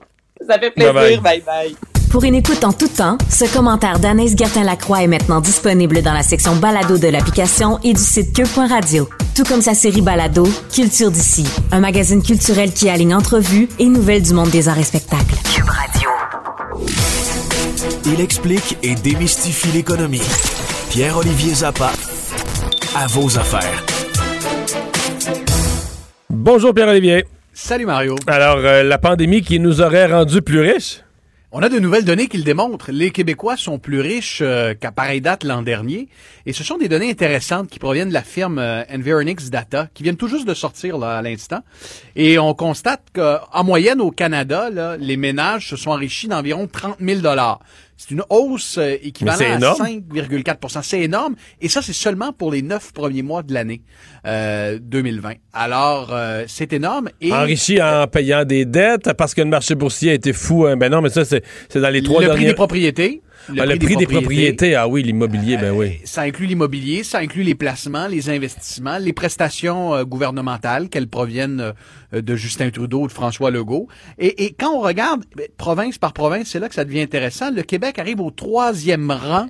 [0.47, 1.21] Ça fait plaisir.
[1.23, 1.77] Bye bye.
[2.11, 6.25] Pour une écoute en tout temps, ce commentaire d'Anaïs Gertin-Lacroix est maintenant disponible dans la
[6.25, 9.09] section balado de l'application et du site cube.radio.
[9.37, 14.23] Tout comme sa série balado, Culture d'ici, un magazine culturel qui aligne entrevues et nouvelles
[14.23, 15.37] du monde des arts et spectacles.
[15.55, 16.11] Cube Radio.
[18.07, 20.23] Il explique et démystifie l'économie.
[20.91, 21.93] Pierre-Olivier Zappa
[22.95, 23.85] à vos affaires.
[26.29, 27.25] Bonjour Pierre-Olivier.
[27.53, 28.17] Salut Mario.
[28.27, 31.03] Alors, euh, la pandémie qui nous aurait rendus plus riches?
[31.53, 32.93] On a de nouvelles données qui le démontrent.
[32.93, 36.09] Les Québécois sont plus riches euh, qu'à pareille date l'an dernier.
[36.47, 40.05] Et ce sont des données intéressantes qui proviennent de la firme euh, Environix Data, qui
[40.05, 41.61] viennent tout juste de sortir là, à l'instant.
[42.15, 46.97] Et on constate qu'en moyenne au Canada, là, les ménages se sont enrichis d'environ 30
[47.01, 47.21] 000
[48.01, 51.35] c'est une hausse euh, équivalente à 5,4% C'est énorme.
[51.61, 53.83] Et ça, c'est seulement pour les neuf premiers mois de l'année
[54.27, 55.35] euh, 2020.
[55.53, 57.11] Alors, euh, c'est énorme.
[57.21, 60.65] Et, Enrichi en payant des dettes parce que le marché boursier a été fou.
[60.65, 60.79] Hein.
[60.79, 61.43] Ben non, mais ça, c'est
[61.75, 62.39] dans les trois le derniers...
[62.39, 63.23] prix des propriétés.
[63.49, 64.75] Le, ah, prix, des, propriétés.
[64.75, 65.87] ah oui, l'immobilier, ben oui.
[65.87, 71.09] Euh, ça inclut l'immobilier, ça inclut les placements, les investissements, les prestations euh, gouvernementales, qu'elles
[71.09, 71.73] proviennent
[72.13, 73.89] euh, de Justin Trudeau ou de François Legault.
[74.19, 77.51] Et, et quand on regarde ben, province par province, c'est là que ça devient intéressant.
[77.51, 79.49] Le Québec arrive au troisième rang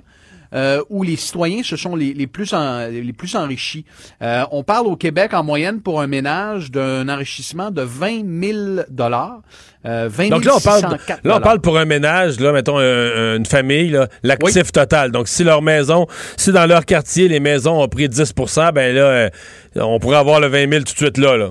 [0.53, 2.53] euh, où les citoyens se sont les, les plus
[2.91, 3.85] les plus enrichis.
[4.21, 8.57] Euh, on parle au Québec en moyenne pour un ménage d'un enrichissement de 20 000
[8.89, 9.41] dollars.
[9.85, 13.45] Euh, 20 Donc là on parle là on parle pour un ménage là mettons une
[13.45, 15.11] famille l'actif total.
[15.11, 16.05] Donc si leur maison
[16.37, 19.29] si dans leur quartier les maisons ont pris 10% ben là euh,
[19.75, 21.49] on pourrait avoir le 20 000 tout de suite là là.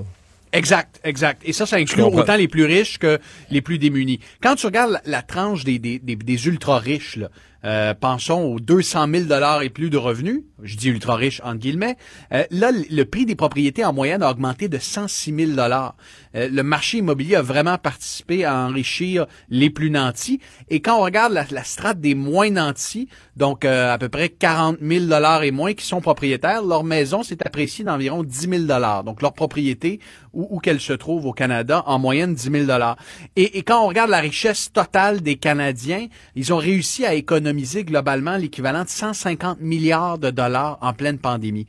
[0.53, 1.43] Exact, exact.
[1.45, 3.19] Et ça, ça inclut autant les plus riches que
[3.51, 4.19] les plus démunis.
[4.43, 7.29] Quand tu regardes la, tranche des, des, des, ultra riches, là,
[7.65, 11.59] euh, pensons aux 200 000 dollars et plus de revenus, je dis ultra riches entre
[11.59, 11.97] guillemets,
[12.33, 15.95] euh, là, le prix des propriétés en moyenne a augmenté de 106 000 dollars.
[16.35, 20.41] Euh, le marché immobilier a vraiment participé à enrichir les plus nantis.
[20.69, 25.07] Et quand on regarde la, strate des moins nantis, donc à peu près 40 000
[25.07, 29.05] dollars et moins qui sont propriétaires, leur maison s'est appréciée d'environ 10 000 dollars.
[29.05, 30.01] Donc leur propriété,
[30.33, 32.97] où, où qu'elle se trouve au Canada, en moyenne 10 000 dollars.
[33.37, 37.85] Et, et quand on regarde la richesse totale des Canadiens, ils ont réussi à économiser
[37.85, 41.67] globalement l'équivalent de 150 milliards de dollars en pleine pandémie.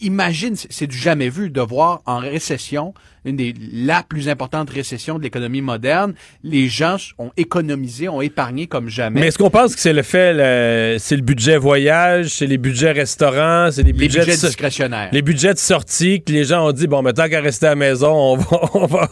[0.00, 5.18] Imagine, c'est du jamais vu de voir en récession une des la plus importante récession
[5.18, 6.14] de l'économie moderne.
[6.42, 9.20] Les gens ont économisé, ont épargné comme jamais.
[9.20, 12.92] Mais est-ce qu'on pense que c'est le fait, c'est le budget voyage, c'est les budgets
[12.92, 15.08] restaurants, c'est les les budgets, budgets de, discrétionnaires.
[15.12, 17.70] les budgets de sortie que les gens ont dit bon, mais tant qu'à rester à
[17.70, 19.10] la maison, on va, on va,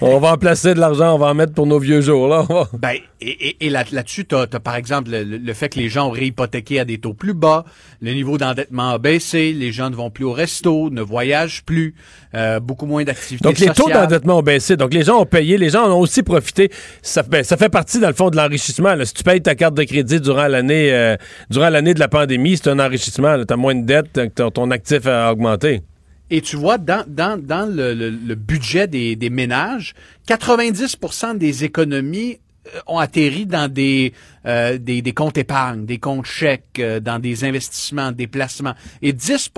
[0.00, 2.46] on va en placer de l'argent, on va en mettre pour nos vieux jours là.
[2.78, 5.78] Ben, et, et, et là, là-dessus, tu as, par exemple le, le- le fait que
[5.78, 7.64] les gens ont réhypothéqué à des taux plus bas,
[8.02, 11.94] le niveau d'endettement a baissé, les gens ne vont plus au resto, ne voyagent plus,
[12.34, 14.76] euh, beaucoup moins d'activités Donc les taux d'endettement ont baissé.
[14.76, 16.70] Donc les gens ont payé, les gens en ont aussi profité.
[17.02, 18.94] Ça, ben, ça fait partie dans le fond de l'enrichissement.
[19.04, 21.16] Si tu payes ta carte de crédit durant l'année, euh,
[21.50, 23.36] durant l'année de la pandémie, c'est un enrichissement.
[23.44, 25.82] Tu as moins de dettes, ton, ton actif a augmenté.
[26.30, 29.94] Et tu vois, dans, dans, dans le, le- le budget des, des ménages,
[30.28, 32.38] 90% des économies
[32.86, 34.12] ont atterri dans des,
[34.46, 38.74] euh, des, des comptes épargne, des comptes chèques, euh, dans des investissements, des placements.
[39.02, 39.50] Et 10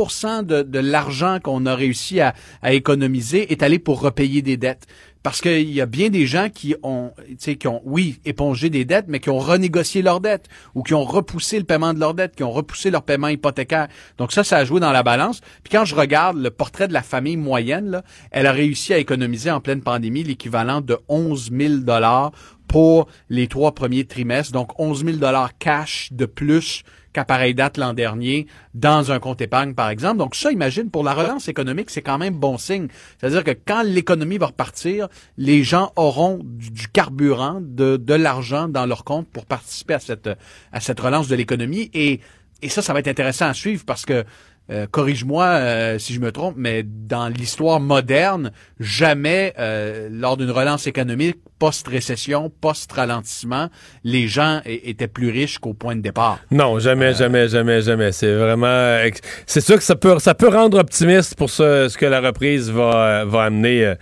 [0.44, 4.86] de, de l'argent qu'on a réussi à, à économiser est allé pour repayer des dettes.
[5.26, 9.06] Parce qu'il y a bien des gens qui ont, qui ont, oui, épongé des dettes,
[9.08, 10.46] mais qui ont renégocié leurs dettes
[10.76, 13.88] ou qui ont repoussé le paiement de leurs dettes, qui ont repoussé leur paiement hypothécaire.
[14.18, 15.40] Donc ça, ça a joué dans la balance.
[15.64, 18.98] Puis quand je regarde le portrait de la famille moyenne, là, elle a réussi à
[18.98, 22.30] économiser en pleine pandémie l'équivalent de 11 000 dollars
[22.68, 24.52] pour les trois premiers trimestres.
[24.52, 26.82] Donc 11 000 dollars cash de plus
[27.16, 30.18] qu'à pareille date l'an dernier dans un compte épargne, par exemple.
[30.18, 32.88] Donc ça, imagine, pour la relance économique, c'est quand même bon signe.
[33.18, 35.08] C'est-à-dire que quand l'économie va repartir,
[35.38, 39.98] les gens auront du, du carburant, de, de l'argent dans leur compte pour participer à
[39.98, 40.28] cette,
[40.72, 41.90] à cette relance de l'économie.
[41.94, 42.20] Et,
[42.60, 44.24] et ça, ça va être intéressant à suivre parce que
[44.68, 48.50] euh, corrige-moi euh, si je me trompe, mais dans l'histoire moderne,
[48.80, 53.68] jamais euh, lors d'une relance économique post-récession, post-ralentissement,
[54.04, 56.38] les gens étaient plus riches qu'au point de départ.
[56.50, 58.12] Non, jamais, jamais, jamais, jamais.
[58.12, 58.98] C'est vraiment.
[59.46, 62.70] C'est sûr que ça peut, ça peut rendre optimiste pour ce, ce que la reprise
[62.70, 63.94] va, euh, va amener.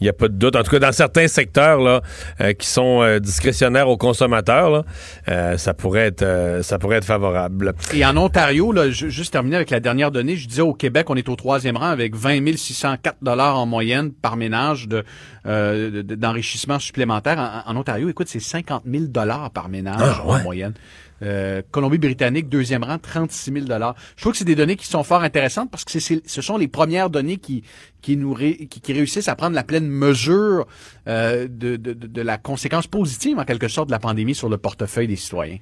[0.00, 0.56] Il n'y a pas de doute.
[0.56, 2.00] En tout cas, dans certains secteurs là,
[2.40, 4.84] euh, qui sont euh, discrétionnaires aux consommateurs, là,
[5.28, 7.72] euh, ça pourrait être, euh, ça pourrait être favorable.
[7.94, 11.08] Et en Ontario, là, ju- juste terminer avec la dernière donnée, je disais au Québec,
[11.08, 15.04] on est au troisième rang avec 20 604 dollars en moyenne par ménage de,
[15.46, 17.38] euh, de- d'enrichissement supplémentaire.
[17.66, 20.40] En, en Ontario, écoute, c'est 50 000 dollars par ménage Ah, ouais.
[20.40, 20.74] en moyenne.
[21.24, 23.94] Euh, Colombie-Britannique, deuxième rang, 36 000 dollars.
[24.16, 26.56] Je trouve que c'est des données qui sont fort intéressantes parce que c'est, ce sont
[26.58, 27.62] les premières données qui
[28.00, 30.66] qui nous ré- qui, qui réussissent à prendre la pleine mesure
[31.06, 34.58] euh, de, de- de la conséquence positive en quelque sorte de la pandémie sur le
[34.58, 35.58] portefeuille des citoyens.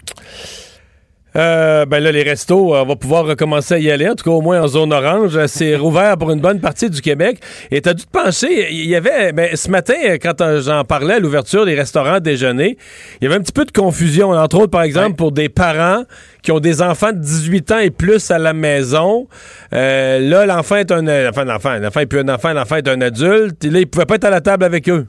[1.36, 4.24] Euh, ben là, les restos, euh, on va pouvoir recommencer à y aller, en tout
[4.24, 5.36] cas au moins en zone orange.
[5.36, 7.38] Euh, C'est rouvert pour une bonne partie du Québec.
[7.70, 11.14] Et t'as dû te pencher, il y avait, ben, ce matin, euh, quand j'en parlais
[11.14, 12.76] à l'ouverture des restaurants déjeuner,
[13.20, 16.02] il y avait un petit peu de confusion, entre autres, par exemple, pour des parents
[16.42, 19.28] qui ont des enfants de 18 ans et plus à la maison.
[19.72, 23.00] Euh, là, l'enfant est un, enfin, l'enfant, l'enfant est plus un enfant, l'enfant est un
[23.00, 23.64] adulte.
[23.64, 25.06] Et là, il pouvait pas être à la table avec eux.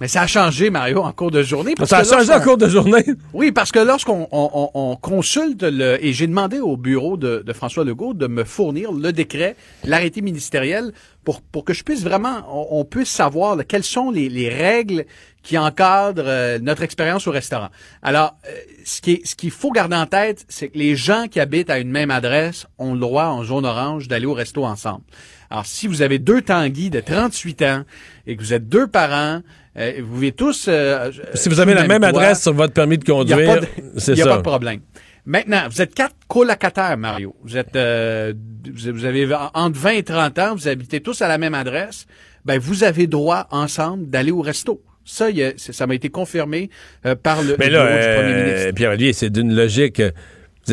[0.00, 1.74] Mais ça a changé, Mario, en cours de journée.
[1.76, 3.04] parce Ça a changé en cours de journée?
[3.32, 6.04] Oui, parce que lorsqu'on on, on- on consulte le...
[6.04, 10.20] Et j'ai demandé au bureau de, de François Legault de me fournir le décret, l'arrêté
[10.20, 10.92] ministériel,
[11.24, 12.42] pour, pour que je puisse vraiment...
[12.50, 15.04] On, on puisse savoir là, quelles sont les, les règles
[15.44, 17.68] qui encadrent euh, notre expérience au restaurant.
[18.02, 18.50] Alors, euh,
[18.84, 21.70] ce qui est- ce qu'il faut garder en tête, c'est que les gens qui habitent
[21.70, 25.02] à une même adresse ont le droit, en zone orange, d'aller au resto ensemble.
[25.50, 27.82] Alors, si vous avez deux Tanguy de 38 ans
[28.26, 29.40] et que vous êtes deux parents,
[29.76, 30.66] euh, vous vivez tous...
[30.68, 34.22] euh, Si vous avez la même adresse sur votre permis de n'y conduire, il y
[34.22, 34.80] a pas de problème.
[35.26, 37.34] Maintenant, vous êtes quatre colocataires, Mario.
[37.44, 38.34] Vous êtes, euh,
[38.92, 42.06] vous avez entre 20 et 30 ans, vous habitez tous à la même adresse.
[42.44, 44.82] Ben, vous avez droit ensemble d'aller au resto.
[45.06, 46.68] Ça, y a- ça m'a été confirmé
[47.06, 48.70] euh, par le, Mais le là, du premier euh, ministre.
[48.74, 50.00] Pierre-Olivier, c'est d'une logique.
[50.00, 50.10] euh,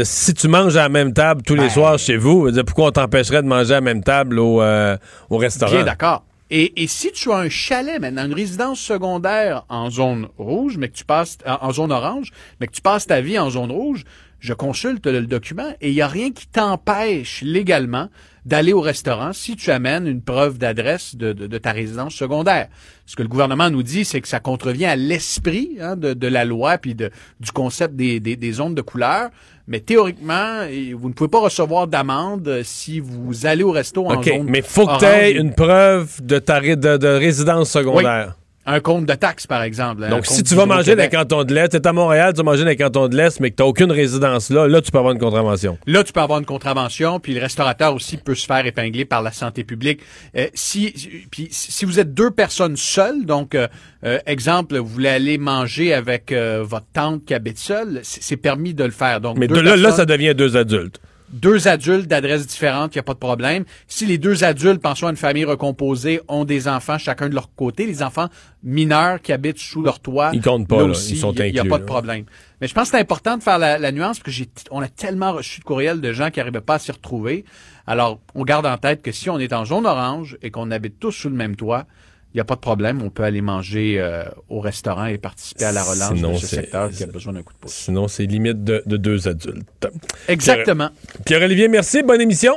[0.03, 2.91] si tu manges à la même table tous les Ben- soirs chez vous, pourquoi on
[2.91, 4.97] t'empêcherait de manger à la même table au, euh,
[5.29, 5.71] au restaurant?
[5.71, 6.25] Bien d'accord.
[6.53, 10.97] Et, si tu as un chalet maintenant, une résidence secondaire en zone rouge, mais que
[10.97, 14.03] tu passes en en zone orange, mais que tu passes ta vie en zone rouge,
[14.41, 18.09] je consulte le document et il n'y a rien qui t'empêche légalement
[18.45, 22.67] d'aller au restaurant si tu amènes une preuve d'adresse de, de, de, ta résidence secondaire.
[23.05, 26.27] Ce que le gouvernement nous dit, c'est que ça contrevient à l'esprit hein, de, de,
[26.27, 29.29] la loi puis de, du concept des, des, des zones de couleur.
[29.67, 30.65] Mais théoriquement,
[30.97, 34.61] vous ne pouvez pas recevoir d'amende si vous allez au resto en okay, zone mais
[34.61, 38.35] faut que tu aies une preuve de ta de, de résidence secondaire.
[38.35, 38.40] Oui.
[38.65, 40.07] Un compte de taxes, par exemple.
[40.07, 42.37] Donc, si tu vas manger dans les cantons de l'Est, tu es à Montréal, tu
[42.37, 44.81] vas manger dans les cantons de l'Est, mais que tu n'as aucune résidence là, là,
[44.81, 45.77] tu peux avoir une contravention.
[45.87, 49.23] Là, tu peux avoir une contravention, puis le restaurateur aussi peut se faire épingler par
[49.23, 50.01] la santé publique.
[50.35, 50.93] Euh, si,
[51.31, 53.67] puis, si vous êtes deux personnes seules, donc, euh,
[54.03, 58.73] euh, exemple, vous voulez aller manger avec euh, votre tante qui habite seule, c'est permis
[58.73, 59.21] de le faire.
[59.21, 60.99] Donc, mais de, là, là, ça devient deux adultes
[61.31, 63.63] deux adultes d'adresses différentes, il n'y a pas de problème.
[63.87, 67.53] Si les deux adultes, pensons à une famille recomposée, ont des enfants chacun de leur
[67.55, 68.27] côté, les enfants
[68.63, 70.89] mineurs qui habitent sous leur toit, ils comptent pas, là là.
[70.89, 71.87] aussi, ils sont il n'y a, pas de là.
[71.87, 72.25] problème.
[72.59, 74.81] Mais je pense que c'est important de faire la, la nuance parce que j'ai, on
[74.81, 77.45] a tellement reçu de courriels de gens qui n'arrivaient pas à s'y retrouver.
[77.87, 80.99] Alors, on garde en tête que si on est en zone orange et qu'on habite
[80.99, 81.85] tous sous le même toit,
[82.33, 85.65] il n'y a pas de problème, on peut aller manger euh, au restaurant et participer
[85.65, 87.73] à la relance Sinon, de ce secteur qui a besoin d'un coup de pouce.
[87.73, 89.87] Sinon, c'est limite de, de deux adultes.
[90.27, 90.89] Exactement.
[90.89, 92.03] Pierre- Pierre-Olivier, merci.
[92.03, 92.53] Bonne émission.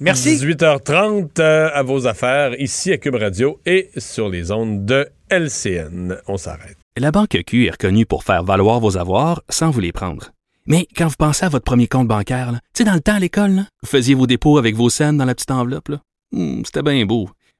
[0.00, 0.36] Merci.
[0.36, 6.16] 18h30 euh, à vos affaires, ici à Cube Radio et sur les ondes de LCN.
[6.26, 6.76] On s'arrête.
[6.96, 10.30] La Banque Q est reconnue pour faire valoir vos avoirs sans vous les prendre.
[10.66, 13.18] Mais quand vous pensez à votre premier compte bancaire, tu sais, dans le temps à
[13.20, 15.90] l'école, là, vous faisiez vos dépôts avec vos scènes dans la petite enveloppe.
[16.32, 17.28] Hmm, C'était bien beau.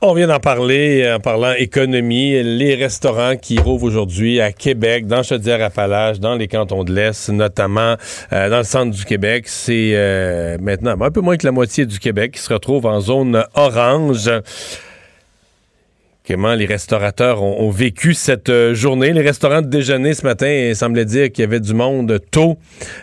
[0.00, 2.40] On vient d'en parler euh, en parlant économie.
[2.44, 7.96] Les restaurants qui rouvrent aujourd'hui à Québec, dans Chaudière-Appalaches, dans les cantons de l'Est, notamment
[8.32, 11.84] euh, dans le centre du Québec, c'est euh, maintenant un peu moins que la moitié
[11.84, 14.30] du Québec qui se retrouve en zone orange.
[16.28, 19.14] Comment les restaurateurs ont, ont vécu cette euh, journée.
[19.14, 22.58] Les restaurants de déjeuner ce matin, il semblait dire qu'il y avait du monde tôt.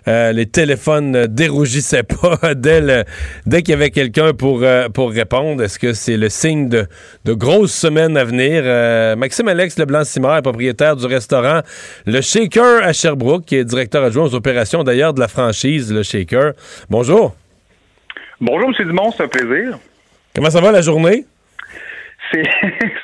[0.08, 3.04] Euh, les téléphones ne dérougissaient pas dès, le-
[3.48, 5.64] dès qu'il y avait quelqu'un pour, euh, pour répondre.
[5.64, 6.86] Est-ce que c'est le signe de,
[7.26, 8.64] de grosses semaines à venir?
[9.18, 11.62] Maxime Alex Leblanc-Simard est propriétaire du restaurant
[12.06, 16.04] Le Shaker à Sherbrooke, qui est directeur adjoint aux opérations d'ailleurs de la franchise Le
[16.04, 16.54] Shaker.
[16.92, 17.36] Bonjour.
[18.40, 18.86] Bonjour, M.
[18.88, 19.80] Dumont, c'est un plaisir.
[20.36, 21.26] Comment ça va la journée?
[22.32, 22.44] C'est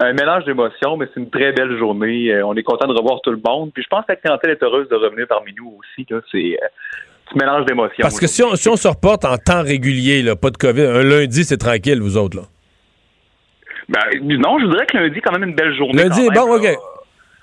[0.00, 2.32] un mélange d'émotions, mais c'est une très belle journée.
[2.32, 3.70] Euh, on est content de revoir tout le monde.
[3.72, 6.06] Puis je pense que la clientèle est heureuse de revenir parmi nous aussi.
[6.32, 8.02] C'est euh, un petit mélange d'émotions.
[8.02, 10.82] Parce que si on, si on se reporte en temps régulier, là, pas de COVID,
[10.82, 12.38] un lundi, c'est tranquille, vous autres.
[12.38, 12.42] Là.
[13.88, 16.02] Ben, non, je dirais que lundi, quand même, une belle journée.
[16.02, 16.72] Lundi, quand même, bon, là.
[16.72, 16.78] OK.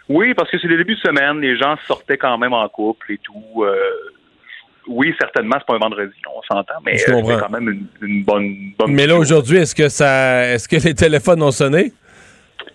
[0.10, 1.39] Oui, parce que c'est le début de semaine.
[1.39, 3.64] Les gens sortaient quand même en couple et tout.
[3.64, 3.76] Euh,
[4.88, 8.24] oui, certainement, c'est pas un vendredi, on s'entend, mais euh, c'est quand même une, une
[8.24, 10.47] bonne, bonne Mais là, aujourd'hui, est-ce que ça.
[10.47, 11.93] Est-ce que les téléphones ont sonné?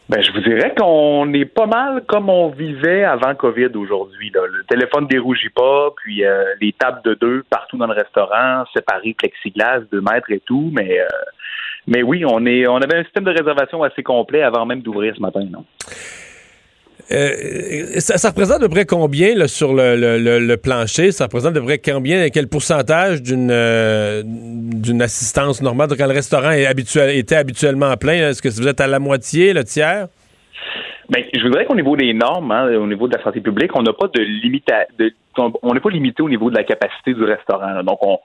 [0.08, 4.30] Ben, je vous dirais qu'on est pas mal comme on vivait avant COVID aujourd'hui.
[4.32, 9.14] Le téléphone dérougit pas, puis euh, les tables de deux partout dans le restaurant, séparées
[9.18, 11.06] plexiglas, deux mètres et tout, mais euh,
[11.88, 15.12] mais oui, on est on avait un système de réservation assez complet avant même d'ouvrir
[15.16, 15.40] ce matin.
[15.50, 15.64] Non?
[17.12, 21.12] Euh, ça, représente à peu près combien sur le, le- le- plancher?
[21.12, 25.88] Ça représente à peu près combien, quel pourcentage d'une euh, d'une assistance normale?
[25.88, 29.62] Donc, quand le restaurant était habituellement plein, est-ce que vous êtes à la moitié, le
[29.62, 30.08] tiers?
[31.08, 33.82] Ben, je voudrais qu'au niveau des normes, hein, au niveau de la santé publique, on
[33.82, 34.66] n'a pas de limite,
[35.62, 37.84] on n'est pas limité au niveau de la capacité du restaurant.
[37.84, 38.18] Donc, on,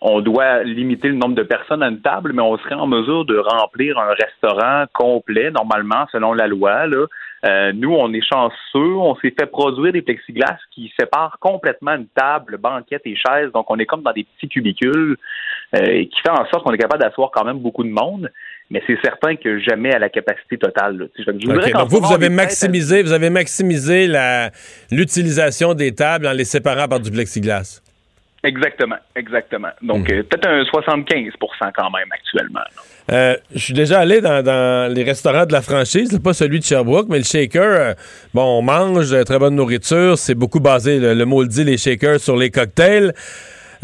[0.00, 3.24] on doit limiter le nombre de personnes à une table, mais on serait en mesure
[3.24, 6.86] de remplir un restaurant complet, normalement, selon la loi.
[7.44, 12.08] Euh, nous, on est chanceux, on s'est fait produire des plexiglas qui séparent complètement une
[12.08, 13.50] table, banquette et chaise.
[13.54, 15.16] Donc, on est comme dans des petits cubicules,
[15.76, 18.30] euh, qui fait en sorte qu'on est capable d'asseoir quand même beaucoup de monde.
[18.70, 21.08] Mais c'est certain que jamais à la capacité totale.
[21.18, 24.50] Je donc, vous, vous avez à- maximisé, vous avez maximisé la-
[24.90, 27.80] l'utilisation des tables en les séparant par du plexiglas.
[28.44, 29.70] Exactement, exactement.
[29.82, 32.60] Donc, euh, peut-être un 75% quand même actuellement.
[33.10, 36.64] Euh, je suis déjà allé dans, dans les restaurants de la franchise, pas celui de
[36.64, 37.94] Sherbrooke, mais le shaker, euh,
[38.34, 41.64] bon, on mange, euh, très bonne nourriture, c'est beaucoup basé, le, le mot le dit,
[41.64, 43.14] les shakers sur les cocktails.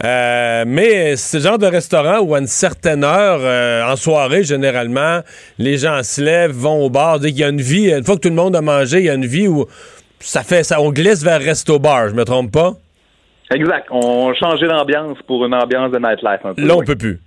[0.03, 4.43] Euh, mais c'est le genre de restaurant où à une certaine heure, euh, en soirée
[4.43, 5.21] généralement,
[5.59, 7.21] les gens se lèvent, vont au bar.
[7.21, 9.05] Dès qu'il y a une vie, une fois que tout le monde a mangé, il
[9.05, 9.67] y a une vie où
[10.19, 12.73] ça fait ça, on glisse vers resto bar, je me trompe pas?
[13.53, 13.87] Exact.
[13.91, 16.67] On changeait l'ambiance pour une ambiance de nightlife un peu.
[16.67, 16.87] Là, on oui.
[16.87, 17.21] peut plus.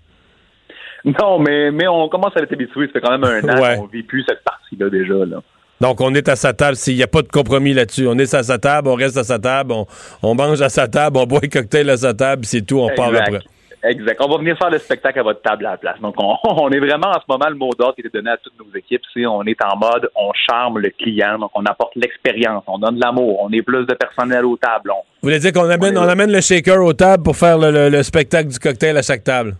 [1.20, 2.88] Non, mais, mais on commence à être habitué.
[2.88, 3.78] Ça fait quand même un an Ouais.
[3.78, 5.14] qu'on vit plus cette partie-là déjà.
[5.26, 5.38] Là.
[5.80, 6.76] Donc, on est à sa table.
[6.76, 9.24] S'il n'y a pas de compromis là-dessus, on est à sa table, on reste à
[9.24, 9.86] sa table, on,
[10.24, 12.89] on mange à sa table, on boit un cocktail à sa table, c'est tout, on
[12.95, 13.39] part après.
[13.84, 14.20] Exact.
[14.22, 15.97] On va venir faire le spectacle à votre table à la place.
[16.01, 18.38] Donc, on, on est vraiment en ce moment, le mot d'ordre qui était donné à
[18.38, 21.93] toutes nos équipes, c'est on est en mode, on charme le client, donc on apporte
[21.95, 24.89] l'expérience, on donne de l'amour, on est plus de personnel aux tables.
[24.91, 27.70] On- Vous voulez dire qu'on amène, on amène le shaker aux tables pour faire le,
[27.72, 29.55] le- le spectacle du cocktail à chaque table?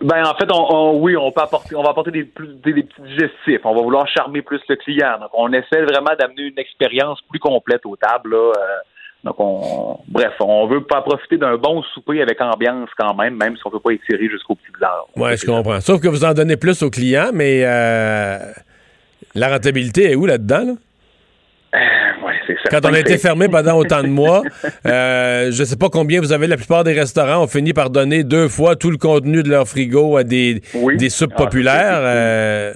[0.00, 3.60] Ben, en fait, on, oui, on peut apporter, on va apporter des, plus, petits digestifs.
[3.64, 5.18] On va vouloir charmer plus le client.
[5.20, 8.34] Donc, on essaie vraiment d'amener une expérience plus complète aux tables.
[8.34, 8.52] Euh,
[9.24, 13.56] donc, on, bref, on veut pas profiter d'un bon souper avec ambiance quand même, même
[13.56, 15.06] si on peut pas étirer jusqu'aux petites heures.
[15.16, 15.80] Oui, je comprends.
[15.80, 18.38] Sauf que vous en donnez plus aux clients, mais euh,
[19.34, 20.64] la rentabilité est où là-dedans?
[20.64, 20.72] là?
[22.24, 24.42] Ouais, certain Quand on a que été c'est- fermé pendant autant de mois,
[24.86, 26.46] euh, je sais pas combien vous avez.
[26.46, 29.66] La plupart des restaurants ont fini par donner deux fois tout le contenu de leur
[29.68, 30.62] frigo à des,
[30.96, 31.98] des soupes Ah, populaires.
[32.02, 32.72] euh,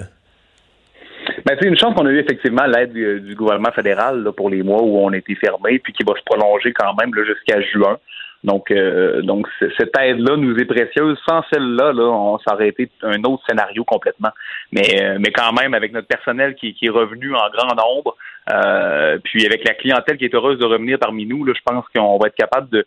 [1.46, 4.50] Ben, c'est une chance qu'on a eu effectivement l'aide du, du gouvernement fédéral là, pour
[4.50, 7.60] les mois où on a été fermé, puis qui va se prolonger quand même jusqu'à
[7.72, 7.96] juin.
[8.42, 9.46] Donc, euh, donc
[9.78, 11.18] cette aide-là nous est précieuse.
[11.28, 14.30] Sans celle-là, là, on ça aurait été un autre scénario complètement.
[14.72, 18.16] Mais, euh, mais quand même, avec notre personnel qui, qui est revenu en grand nombre,
[18.52, 21.84] euh, puis avec la clientèle qui est heureuse de revenir parmi nous, là, je pense
[21.94, 22.86] qu'on va être capable de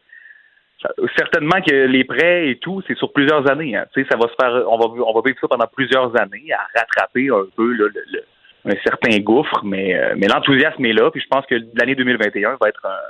[1.18, 3.76] certainement que les prêts et tout, c'est sur plusieurs années.
[3.76, 3.86] Hein.
[3.94, 6.52] Tu sais, ça va se faire, on va, on va vivre ça pendant plusieurs années
[6.52, 8.24] à rattraper un peu là, le, le-
[8.66, 11.12] un certain gouffre, mais, euh, mais l'enthousiasme est là.
[11.12, 13.10] Puis je pense que l'année 2021 va être un-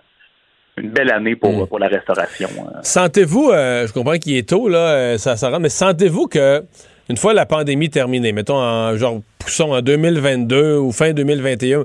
[0.78, 2.49] une belle année pour, pour la restauration.
[2.59, 2.80] hein.
[2.82, 6.63] Sentez-vous, euh, je comprends qu'il est tôt, là, euh, ça, ça rentre, mais sentez-vous que,
[7.09, 11.84] une fois la pandémie terminée, mettons, en, genre, poussons en 2022 ou fin 2021,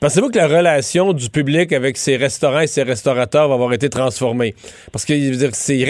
[0.00, 3.88] pensez-vous que la relation du public avec ses restaurants et ses restaurateurs va avoir été
[3.88, 4.54] transformée?
[4.92, 5.34] Parce qu'il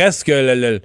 [0.01, 0.81] reste que le- le-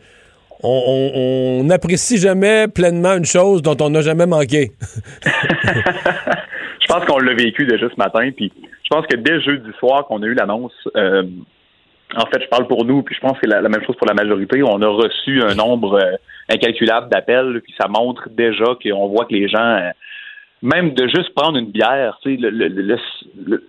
[0.63, 4.71] on n'apprécie jamais pleinement une chose dont on n'a jamais manqué.
[6.81, 8.29] je pense qu'on l'a vécu déjà ce matin.
[8.35, 8.51] Puis
[8.83, 11.23] je pense que dès jeudi soir qu'on a eu l'annonce, euh,
[12.15, 13.95] en fait, je parle pour nous, puis je pense que c'est la, la même chose
[13.95, 14.61] pour la majorité.
[14.63, 16.15] On a reçu un nombre euh,
[16.49, 19.91] incalculable d'appels, puis ça montre déjà qu'on voit que les gens, euh,
[20.61, 22.97] même de juste prendre une bière, tu sais, le, le, le,
[23.45, 23.63] le-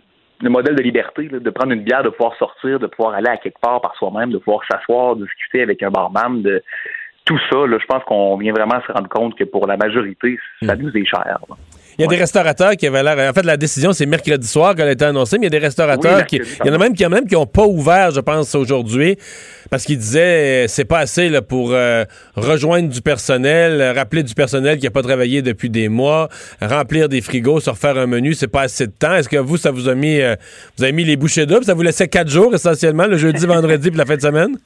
[0.44, 3.28] le modèle de liberté, là, de prendre une bière, de pouvoir sortir, de pouvoir aller
[3.28, 6.60] à quelque part par soi-même, de pouvoir s'asseoir, discuter avec un barman, de
[7.24, 10.36] tout ça, là, je pense qu'on vient vraiment se rendre compte que pour la majorité,
[10.66, 11.38] ça nous est cher.
[11.48, 11.54] là.
[11.98, 13.30] Il y a des restaurateurs qui avaient l'air.
[13.30, 15.58] En fait, la décision, c'est mercredi soir qu'elle a été annoncée, mais il y a
[15.60, 16.36] des restaurateurs Oui, qui.
[16.64, 19.16] Il y en a même qui, même qui n'ont pas ouvert, je pense, aujourd'hui,
[19.70, 22.04] parce qu'ils disaient euh, c'est pas assez là, pour euh,
[22.36, 26.28] rejoindre du personnel, euh, rappeler du personnel qui n'a pas travaillé depuis des mois,
[26.60, 29.14] remplir des frigos, se refaire un menu, c'est pas assez de temps.
[29.14, 30.20] Est-ce que vous, ça vous a mis.
[30.20, 30.34] euh,
[30.78, 31.64] vous avez mis les bouchées doubles?
[31.64, 34.56] Ça vous laissait quatre jours essentiellement, le jeudi, vendredi puis la fin de semaine?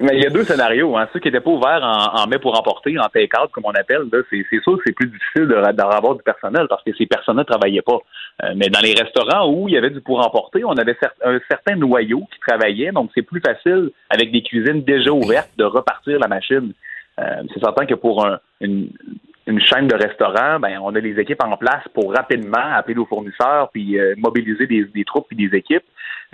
[0.00, 0.96] Mais il y a deux scénarios.
[0.96, 1.08] Hein.
[1.12, 4.02] Ceux qui n'étaient pas ouverts en, en mai pour emporter, en take-out, comme on appelle,
[4.30, 7.36] c'est, sûr que c'est plus difficile de, d'en avoir du personnel parce que ces personnes
[7.36, 7.98] ne travaillaient pas.
[8.44, 11.38] Euh, mais dans les restaurants où il y avait du pour emporter, on avait un
[11.50, 16.18] certain noyau qui travaillait, donc c'est plus facile avec des cuisines déjà ouvertes de repartir
[16.20, 16.72] la machine.
[17.18, 18.90] Euh, c'est certain que pour un- une,
[19.48, 23.06] une chaîne de restaurants, ben on a les équipes en place pour rapidement appeler nos
[23.06, 25.82] fournisseurs puis euh, mobiliser des, des troupes puis des équipes.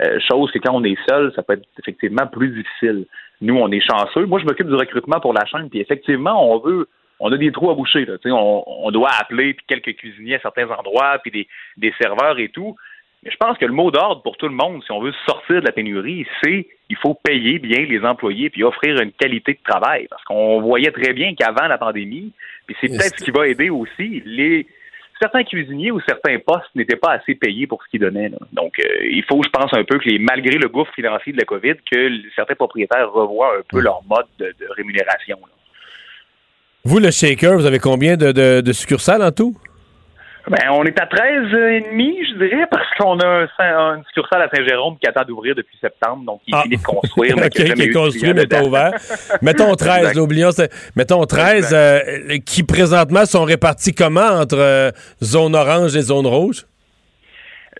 [0.03, 3.05] Euh, chose que quand on est seul, ça peut être effectivement plus difficile.
[3.41, 4.25] Nous, on est chanceux.
[4.25, 6.87] Moi, je m'occupe du recrutement pour la chaîne, puis effectivement, on veut,
[7.19, 8.05] on a des trous à boucher.
[8.05, 8.17] Là.
[8.17, 11.93] Tu sais, On, on doit appeler puis quelques cuisiniers à certains endroits, puis des, des
[11.99, 12.75] serveurs et tout.
[13.23, 15.59] Mais je pense que le mot d'ordre pour tout le monde, si on veut sortir
[15.59, 19.59] de la pénurie, c'est il faut payer bien les employés puis offrir une qualité de
[19.67, 20.07] travail.
[20.09, 22.31] Parce qu'on voyait très bien qu'avant la pandémie,
[22.67, 24.67] puis c'est peut-être ce qui va aider aussi, les
[25.19, 28.31] certains cuisiniers ou certains postes n'étaient pas assez payés pour ce qu'ils donnaient.
[28.51, 31.37] Donc, euh, il faut, je pense, un peu que les, malgré le gouffre financier de
[31.37, 35.37] la COVID, que certains propriétaires revoient un peu leur mode de, rémunération.
[36.83, 39.55] Vous, le shaker, vous avez combien de succursales en tout?
[40.47, 44.03] Ben, on est à 13 et demi, je dirais, parce qu'on a un, Saint- une
[44.05, 47.35] succursale à Saint-Jérôme qui attend d'ouvrir depuis septembre, donc il finit de construire.
[47.39, 48.91] mais OK, qui est construit, mais pas ouvert.
[49.41, 50.15] Mettons 13, Exact.
[50.15, 50.49] là, oublions.
[50.95, 51.99] Mettons 13, euh,
[52.45, 54.91] qui présentement sont répartis comment entre euh,
[55.23, 56.65] zone orange et zone rouge?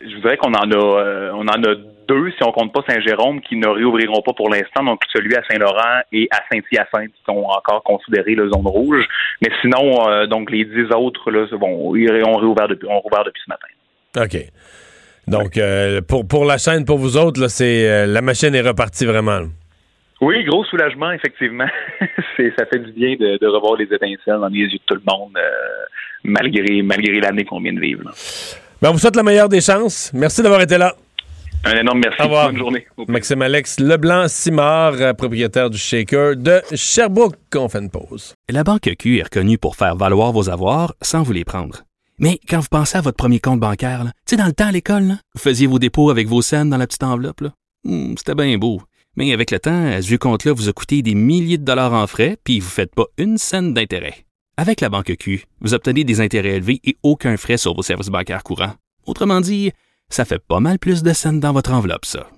[0.02, 1.76] Je voudrais qu'on en a euh, on en a
[2.08, 5.44] deux, si on compte pas Saint-Jérôme, qui ne réouvriront pas pour l'instant, donc celui à
[5.50, 9.06] Saint-Laurent et à Saint-Hyacinthe, qui sont encore considérés la zone rouge.
[9.42, 13.24] Mais sinon, euh, donc les dix autres, là, bon, ils ont réouvert depuis, ont rouvert
[13.24, 13.68] depuis ce matin.
[14.26, 14.52] OK.
[15.28, 18.62] Donc, euh, pour, pour la chaîne, pour vous autres, là, c'est euh, la machine est
[18.62, 19.40] repartie vraiment.
[19.40, 19.48] là.
[20.22, 21.68] Oui, gros soulagement, effectivement.
[22.38, 24.96] C'est, ça fait du bien de, de revoir les étincelles dans les yeux de tout
[24.96, 25.86] le monde, euh,
[26.24, 28.04] malgré, malgré l'année qu'on vient de vivre.
[28.82, 30.12] Ben, on vous souhaite la meilleure des chances.
[30.14, 30.96] Merci d'avoir été là.
[31.64, 32.22] Un énorme merci.
[32.22, 32.48] Au revoir.
[32.50, 32.86] Bonne journée.
[33.08, 37.36] Maxime Alex Leblanc-Simard, euh, propriétaire du Shaker de Sherbrooke.
[37.56, 38.34] On fait une pause.
[38.50, 41.84] La Banque Q est reconnue pour faire valoir vos avoirs sans vous les prendre.
[42.20, 44.72] Mais quand vous pensez à votre premier compte bancaire, tu sais, dans le temps à
[44.72, 47.44] l'école, là, vous faisiez vos dépôts avec vos scènes dans la petite enveloppe.
[47.84, 48.82] Hmm, C'était bien beau.
[49.18, 52.06] Mais avec le temps, à ce compte-là vous a coûté des milliers de dollars en
[52.06, 54.26] frais, puis vous ne faites pas une scène d'intérêt.
[54.58, 58.08] Avec la Banque Q, vous obtenez des intérêts élevés et aucun frais sur vos services
[58.10, 58.74] bancaires courants.
[59.06, 59.72] Autrement dit,
[60.10, 62.30] ça fait pas mal plus de scènes dans votre enveloppe, ça.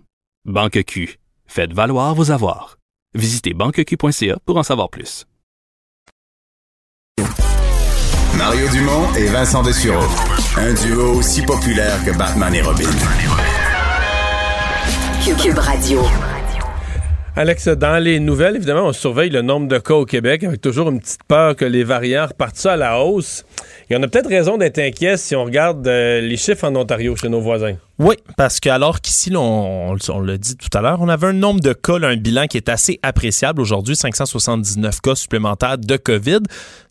[0.46, 1.20] Banque Q.
[1.46, 2.78] Faites valoir vos avoirs.
[3.14, 5.26] Visitez banqueq.ca pour en savoir plus.
[8.38, 10.06] Mario Dumont et Vincent Dessureau.
[10.58, 12.90] Un duo aussi populaire que Batman et Robin.
[15.36, 16.02] Cube Radio.
[17.38, 20.90] Alex, dans les nouvelles, évidemment, on surveille le nombre de cas au Québec avec toujours
[20.90, 23.46] une petite peur que les variants repartent ça à la hausse.
[23.92, 27.16] Et on a peut-être raison d'être inquiet si on regarde euh, les chiffres en Ontario
[27.16, 27.76] chez nos voisins.
[28.00, 31.28] Oui, parce que alors qu'ici, on, on- on l'a dit tout à l'heure, on avait
[31.28, 35.78] un nombre de cas, là, un bilan qui est assez appréciable aujourd'hui, 579 cas supplémentaires
[35.80, 36.40] de COVID.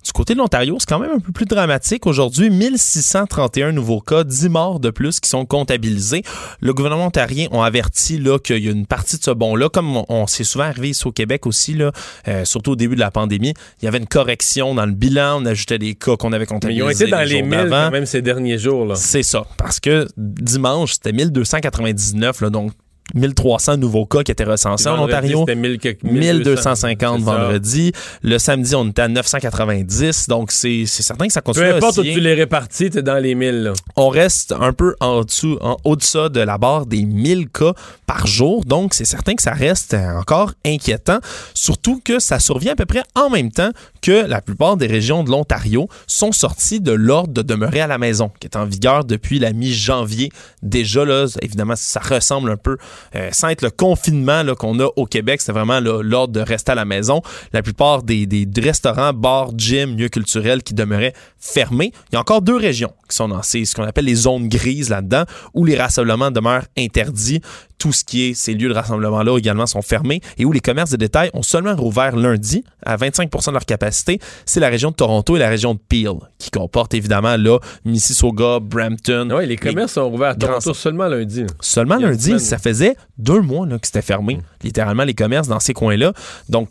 [0.05, 2.07] Du côté de l'Ontario, c'est quand même un peu plus dramatique.
[2.07, 6.23] Aujourd'hui, 1631 nouveaux cas, 10 morts de plus qui sont comptabilisés.
[6.61, 10.05] Le gouvernement ontarien a averti qu'il y a une partie de ce bon-là, comme on,
[10.09, 11.91] on s'est souvent arrivé ici au Québec aussi, là,
[12.29, 13.53] euh, surtout au début de la pandémie,
[13.83, 16.47] il y avait une correction dans le bilan, on ajoutait des cas qu'on avait Mais
[16.47, 16.85] comptabilisés.
[16.85, 17.85] ils ont été dans les jours 1000 d'avant.
[17.87, 18.97] quand même ces derniers jours.
[18.97, 19.45] C'est ça.
[19.57, 22.73] Parce que dimanche, c'était 1299, là, donc
[23.15, 25.41] 1300 nouveaux cas qui étaient recensés en Ontario.
[25.41, 27.31] c'était 1000 quelques- 1250 c'est ça.
[27.37, 27.93] vendredi.
[28.23, 30.27] Le samedi, on était à 990.
[30.29, 33.19] Donc, c'est certain que ça Peu continue à importe où tu les répartis, t'es dans
[33.19, 33.63] les 1000.
[33.63, 33.73] là.
[33.97, 37.73] On reste un peu en dessous, en haut-deçà de la barre des 1000 cas
[38.07, 38.65] par jour.
[38.65, 41.19] Donc, c'est certain que ça reste encore inquiétant.
[41.55, 43.71] Surtout que ça survient à peu près en même temps
[44.03, 47.99] que la plupart des régions de l'Ontario sont sorties de l'ordre de demeurer à la
[47.99, 50.31] maison, qui est en vigueur depuis la mi-janvier.
[50.63, 52.77] Déjà, là, évidemment, ça ressemble un peu,
[53.15, 56.75] euh, sans être le confinement qu'on a au Québec, c'est vraiment l'ordre de rester à
[56.75, 57.23] la maison.
[57.53, 61.93] La plupart des, des restaurants, bars, gyms, lieux culturels qui demeuraient fermés.
[62.11, 64.49] Il y a encore deux régions qui sont dans ces, ce qu'on appelle les zones
[64.49, 65.25] grises là-dedans,
[65.55, 67.41] où les rassemblements demeurent interdits.
[67.79, 70.91] Tout ce qui est ces lieux de rassemblement-là également sont fermés et où les commerces
[70.91, 74.19] de détail ont seulement rouvert lundi à 25% de leur capacité.
[74.47, 78.61] C'est la région de Toronto et la région de Peel, qui comportent évidemment là Mississauga,
[78.61, 79.29] Brampton.
[79.37, 81.45] Oui, les commerces sont ouverts à Toronto seulement lundi.
[81.61, 82.86] Seulement lundi, ça faisait
[83.19, 84.41] deux mois là, que c'était fermé, Mm.
[84.65, 86.13] littéralement, les commerces dans ces coins-là.
[86.49, 86.69] Donc,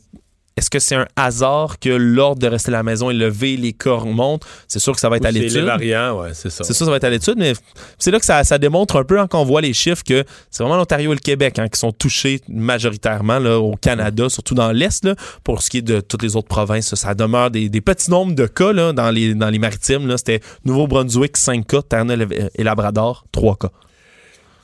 [0.57, 3.73] est-ce que c'est un hasard que l'ordre de rester à la maison est levé, les
[3.73, 4.47] cas remontent?
[4.69, 5.57] C'est sûr que ça va être Ou à c'est l'étude.
[5.57, 6.63] les variants, ouais, c'est ça.
[6.63, 7.51] C'est ça, ça va être à l'étude, mais
[7.99, 10.23] c'est là que ça, ça démontre un peu, hein, quand on voit les chiffres, que
[10.49, 14.53] c'est vraiment l'Ontario et le Québec hein, qui sont touchés majoritairement là, au Canada, surtout
[14.55, 15.05] dans l'Est.
[15.43, 18.33] Pour ce qui est de toutes les autres provinces, ça, demeure des, des petits nombres
[18.33, 20.09] de cas là, dans, les, dans les maritimes.
[20.15, 23.71] C'était Nouveau-Brunswick, 5 cas, Terre-Neuve et Labrador, 3 cas.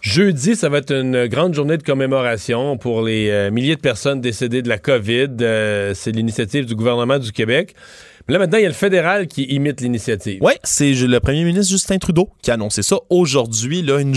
[0.02, 4.20] Jeudi, ça va être une grande journée de commémoration pour les euh, milliers de personnes
[4.20, 5.28] décédées de la COVID.
[5.42, 7.76] Euh, c'est l'initiative du gouvernement du Québec.
[8.28, 10.40] Mais là, maintenant, il y a le fédéral qui imite l'initiative.
[10.42, 14.16] Oui, c'est le premier ministre Justin Trudeau qui a annoncé ça aujourd'hui, là, une,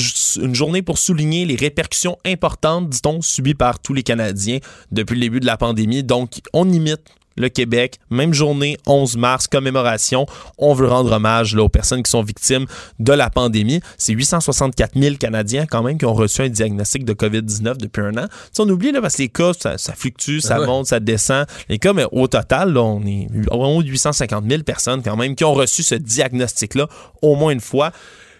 [0.55, 4.61] journée pour souligner les répercussions importantes, dit-on, subies par tous les Canadiens
[4.91, 6.03] depuis le début de la pandémie.
[6.03, 7.03] Donc, on imite
[7.37, 10.26] le Québec, même journée, 11 mars, commémoration.
[10.59, 12.66] On veut rendre hommage là, aux personnes qui sont victimes
[12.99, 13.80] de la pandémie.
[13.99, 18.16] C'est 864 000 Canadiens quand même qui ont reçu un diagnostic de COVID-19 depuis un
[18.16, 18.26] an.
[18.28, 20.66] Tu sais, on oublie là, parce que les cas, ça, ça fluctue, ça Ouais.
[20.66, 21.47] monte, ça descend.
[21.68, 25.35] Les cas, mais au total, là, on est haut de 850 000 personnes quand même
[25.35, 26.89] qui ont reçu ce diagnostic-là
[27.22, 27.91] au moins une fois.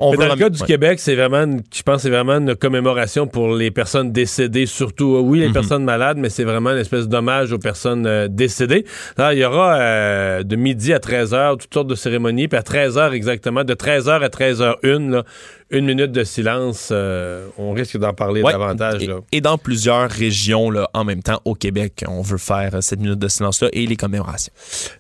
[0.07, 0.67] On Mais veut dans le cas du ouais.
[0.67, 5.19] Québec, c'est vraiment, une- je pense, c'est vraiment une commémoration pour les personnes décédées, surtout.
[5.25, 5.53] Oui, les Mhm.
[5.55, 8.85] personnes malades, mais c'est vraiment une espèce d'hommage aux personnes euh, décédées.
[9.17, 12.63] Là, il y aura euh, de midi à 13h toutes sortes de cérémonies, puis à
[12.63, 15.23] 13h exactement, de 13h à 13h01, là,
[15.75, 16.89] une minute de silence.
[16.93, 18.53] euh, on risque d'en parler Ouais.
[18.53, 19.03] davantage.
[19.03, 19.17] Et, Là.
[19.33, 23.01] et dans plusieurs régions là, en même temps au Québec, on veut faire euh, cette
[23.01, 24.53] minute de silence-là et les commémorations.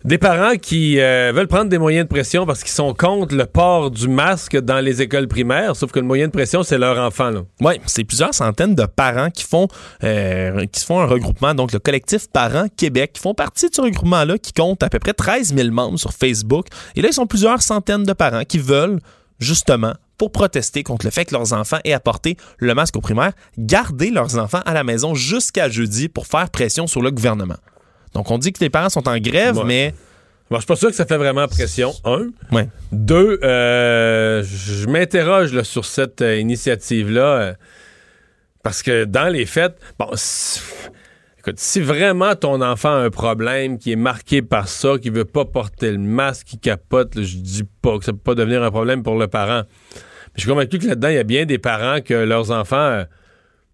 [0.05, 3.47] Des parents qui euh, veulent prendre des moyens de pression parce qu'ils sont contre le
[3.47, 6.99] port du masque dans les écoles primaires, sauf que le moyen de pression, c'est leur
[6.99, 7.31] enfant.
[7.61, 9.68] Oui, c'est plusieurs centaines de parents qui font,
[10.03, 13.81] euh, qui font un regroupement, donc le collectif Parents Québec, qui font partie de ce
[13.81, 16.66] regroupement-là, qui compte à peu près 13 000 membres sur Facebook.
[16.97, 18.99] Et là, ils sont plusieurs centaines de parents qui veulent,
[19.39, 23.32] justement, pour protester contre le fait que leurs enfants aient apporté le masque au primaire,
[23.58, 27.56] garder leurs enfants à la maison jusqu'à jeudi pour faire pression sur le gouvernement.
[28.14, 29.64] Donc, on dit que les parents sont en grève, Ouais.
[29.64, 29.94] mais...
[30.50, 31.92] Bon, je suis pas sûr que ça fait vraiment pression.
[32.04, 32.28] Un.
[32.52, 32.68] Ouais.
[32.92, 37.22] Deux, euh, je m'interroge sur cette euh, initiative-là.
[37.22, 37.54] euh,
[38.62, 40.10] parce que dans les faits, bon,
[41.45, 45.24] écoute, si vraiment ton enfant a un problème qui est marqué par ça, qui veut
[45.24, 48.62] pas porter le masque, qui capote, là, je dis pas que ça peut pas devenir
[48.62, 49.62] un problème pour le parent.
[49.64, 52.76] Mais je suis convaincu que là-dedans, il y a bien des parents que leurs enfants.
[52.76, 53.05] euh,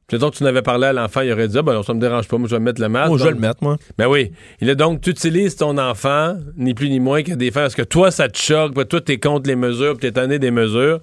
[0.09, 2.01] Plutôt que tu n'avais parlé à l'enfant, il aurait dit ah, ben non, ça me
[2.01, 3.11] dérange pas, moi je vais me mettre le masque.
[3.11, 3.77] Moi, je vais le mettre, moi.
[3.97, 4.33] Ben oui.
[4.61, 7.77] Il est donc, tu utilises ton enfant, ni plus ni moins que des fins, parce
[7.77, 10.51] que toi, ça te choque, puis toi, t'es contre les mesures, puis t'es tanné des
[10.51, 11.01] mesures.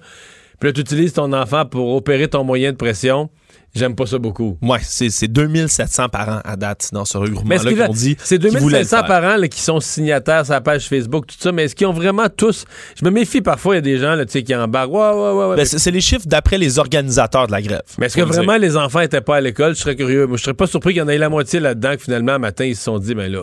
[0.60, 3.30] Puis là, tu utilises ton enfant pour opérer ton moyen de pression.
[3.78, 4.58] J'aime pas ça beaucoup.
[4.62, 8.80] Ouais, c'est c'est 2700 parents à date dans ce regroupement-là ont dit c'est qu'ils voulaient
[8.80, 9.06] le 2500 faire.
[9.06, 11.92] parents là, qui sont signataires sur la page Facebook, tout ça, mais est-ce qu'ils ont
[11.92, 12.64] vraiment tous.
[13.00, 14.90] Je me méfie parfois, il y a des gens là, qui embarquent.
[14.92, 15.56] Ouais, ouais, ouais, ouais.
[15.56, 17.82] Ben, mais c'est les chiffres d'après les organisateurs de la grève.
[17.98, 18.60] mais est-ce que vraiment dire.
[18.62, 19.74] les enfants étaient pas à l'école?
[19.74, 20.26] Je serais curieux.
[20.26, 22.38] Moi, je serais pas surpris qu'il y en ait la moitié là-dedans, que finalement, un
[22.38, 23.42] matin, ils se sont dit, ben là,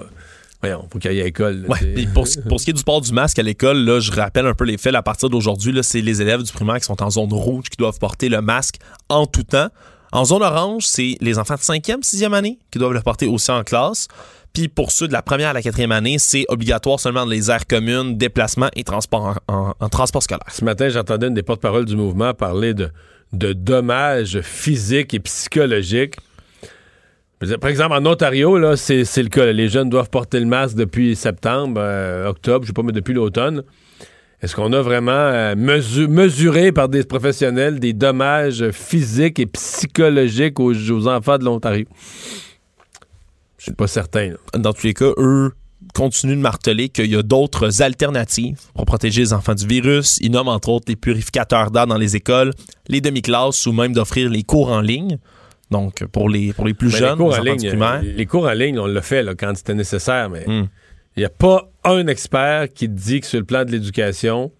[0.62, 1.66] voyons, faut qu'il y ait à l'école.
[1.68, 4.46] Ouais, pour, ce- pour ce qui est du port du masque à l'école, je rappelle
[4.48, 4.96] un peu les faits.
[4.96, 8.00] À partir d'aujourd'hui, c'est les élèves du primaire qui sont en zone rouge qui doivent
[8.00, 8.76] porter le masque
[9.10, 9.68] en tout temps.
[10.12, 13.52] En zone orange, c'est les enfants de 5e, 6e année qui doivent le porter aussi
[13.52, 14.08] en classe.
[14.54, 17.52] Puis pour ceux de la première à la quatrième année, c'est obligatoire seulement dans les
[17.52, 20.48] aires communes, déplacements et transport en, transport scolaire.
[20.50, 22.90] Ce matin, j'entendais une des porte-paroles du mouvement parler de,
[23.34, 26.16] de dommages physiques et psychologiques.
[27.60, 29.52] Par exemple, en Ontario, là, c'est le cas.
[29.52, 33.14] Les jeunes doivent porter le masque depuis septembre, euh, octobre, je sais pas, mais depuis
[33.14, 33.64] l'automne.
[34.46, 40.60] Est-ce qu'on a vraiment euh, mesu- mesuré par des professionnels des dommages physiques et psychologiques
[40.60, 41.88] aux, aux enfants de l'Ontario?
[43.58, 44.30] Je suis pas certain.
[44.30, 44.60] là.
[44.60, 45.52] Dans tous les cas, eux
[45.96, 50.20] continuent de marteler qu'il y a d'autres alternatives pour protéger les enfants du virus.
[50.22, 52.52] Ils nomment entre autres les purificateurs d'air dans les écoles,
[52.88, 55.18] les demi-classes ou même d'offrir les cours en ligne.
[55.72, 58.02] Donc, pour les, pour les plus jeunes, les cours, les en ligne, primaire.
[58.04, 60.46] les cours en ligne, on l'a fait là, quand c'était nécessaire, mais
[61.16, 64.52] il n'y a pas un expert qui te dit que sur le plan de l'éducation,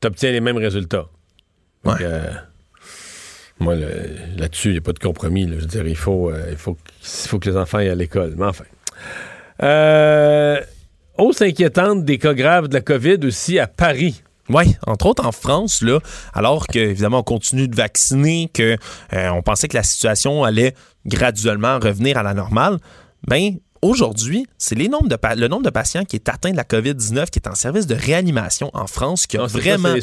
[0.00, 1.06] tu obtiens les mêmes résultats.
[1.84, 2.32] Donc, euh,
[3.60, 5.46] moi, là-dessus, il n'y a pas de compromis.
[5.46, 5.54] là.
[5.56, 7.94] Je veux dire, il faut, euh, il, faut, il faut que les enfants aillent à
[7.94, 8.34] l'école.
[8.36, 8.64] Mais enfin.
[9.62, 10.60] Euh,
[11.16, 14.22] hausse inquiétante des cas graves de la COVID aussi à Paris.
[14.50, 16.00] Oui, entre autres en France, là,
[16.34, 18.76] alors que évidemment on continue de vacciner, que
[19.14, 20.74] euh, on pensait que la situation allait
[21.06, 22.78] graduellement revenir à la normale,
[23.26, 23.54] ben
[23.84, 26.64] aujourd'hui, c'est les nombres de pa- le nombre de patients qui est atteint de la
[26.64, 29.94] COVID-19 qui est en service de réanimation en France qui a Non, c'est ça, vraiment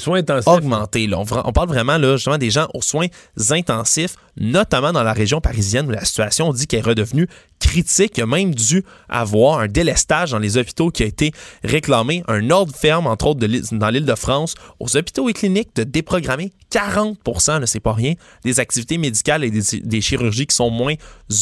[0.54, 1.08] augmenté.
[1.08, 1.20] là.
[1.20, 3.08] On, vra- on parle vraiment là, justement des gens aux soins
[3.50, 7.28] intensifs, notamment dans la région parisienne où la situation, on dit qu'elle est redevenue
[7.60, 8.20] critique.
[8.20, 11.32] Même dû avoir un délestage dans les hôpitaux qui a été
[11.64, 15.84] réclamé, un ordre ferme, entre autres, dans l'île de France, aux hôpitaux et cliniques de
[15.84, 17.18] déprogrammer 40
[17.48, 18.14] là, c'est pas rien,
[18.44, 20.96] des activités médicales et des, chirurgies qui sont moins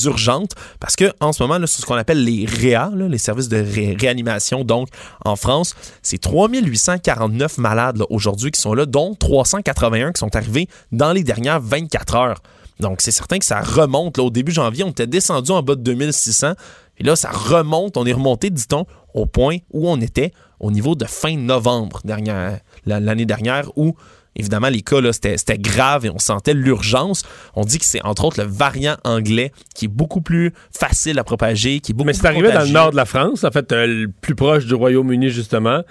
[0.06, 0.54] urgentes.
[0.80, 4.64] Parce que en ce moment, ce qu'on appelle les REA, les services de ré- réanimation,
[4.64, 4.90] donc
[5.24, 11.14] en France, c'est 3849 malades aujourd'hui qui sont là, dont 381 qui sont arrivés dans
[11.14, 12.42] les dernières 24 heures.
[12.80, 14.18] Donc, c'est certain que ça remonte.
[14.18, 16.54] Là, au début janvier, on était descendu en bas de 2600.
[16.98, 17.98] Et là, ça remonte.
[17.98, 22.60] On est remonté, dit-on, au point où on était au niveau de fin novembre dernière-
[22.86, 23.96] l'année dernière, où
[24.36, 27.24] évidemment les cas, là, c'était grave et on sentait l'urgence.
[27.56, 31.24] On dit que c'est entre autres le variant anglais qui est beaucoup plus facile à
[31.24, 33.72] propager, qui est beaucoup Mais c'est arrivé dans le nord de la France, en fait,
[33.72, 35.82] euh, le plus proche du Royaume-Uni, justement.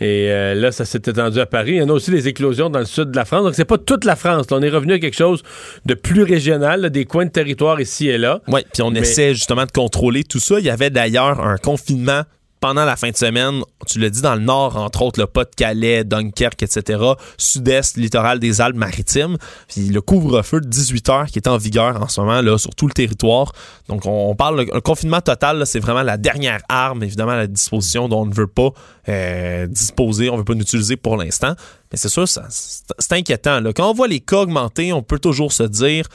[0.00, 1.72] Et euh, là, ça s'est étendu à Paris.
[1.72, 3.42] Il y en a aussi des éclosions dans le sud de la France.
[3.44, 4.50] Donc, c'est pas toute la France.
[4.50, 5.42] Là, on est revenu à quelque chose
[5.86, 8.40] de plus régional, là, des coins de territoire ici et là.
[8.48, 10.58] Oui, puis on Mais- essaie justement de contrôler tout ça.
[10.60, 12.22] Il y avait d'ailleurs un confinement
[12.60, 16.04] pendant la fin de semaine, tu l'as dit, dans le nord, entre autres, le Pas-de-Calais,
[16.04, 17.00] Dunkerque, etc.,
[17.36, 19.36] sud-est, littoral des Alpes-Maritimes.
[19.68, 22.74] Puis le couvre-feu de 18 heures qui est en vigueur en ce moment là, sur
[22.74, 23.52] tout le territoire.
[23.88, 28.08] Donc, on, parle, le confinement total, c'est vraiment la dernière arme, évidemment, à la disposition
[28.08, 28.70] dont on ne veut pas
[29.08, 31.54] euh, disposer, on ne veut pas l'utiliser pour l'instant.
[31.92, 33.62] Mais c'est sûr, c'est inquiétant.
[33.74, 36.06] Quand on voit les cas augmenter, on peut toujours se dire...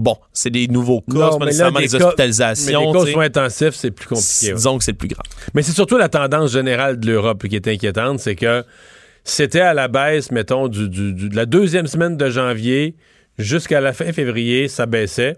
[0.00, 2.80] Bon, c'est des nouveaux cas, Non, pas là, nécessairement des cas- hospitalisations.
[2.80, 4.46] Mais les cas soins intensifs, c'est plus compliqué.
[4.48, 4.54] ouais.
[4.54, 5.24] Disons que c'est le plus grave.
[5.54, 8.64] Mais c'est surtout la tendance générale de l'Europe qui est inquiétante, c'est que
[9.24, 12.96] c'était à la baisse, mettons, du, du- du- de la deuxième semaine de janvier
[13.38, 15.36] jusqu'à la fin février, ça baissait.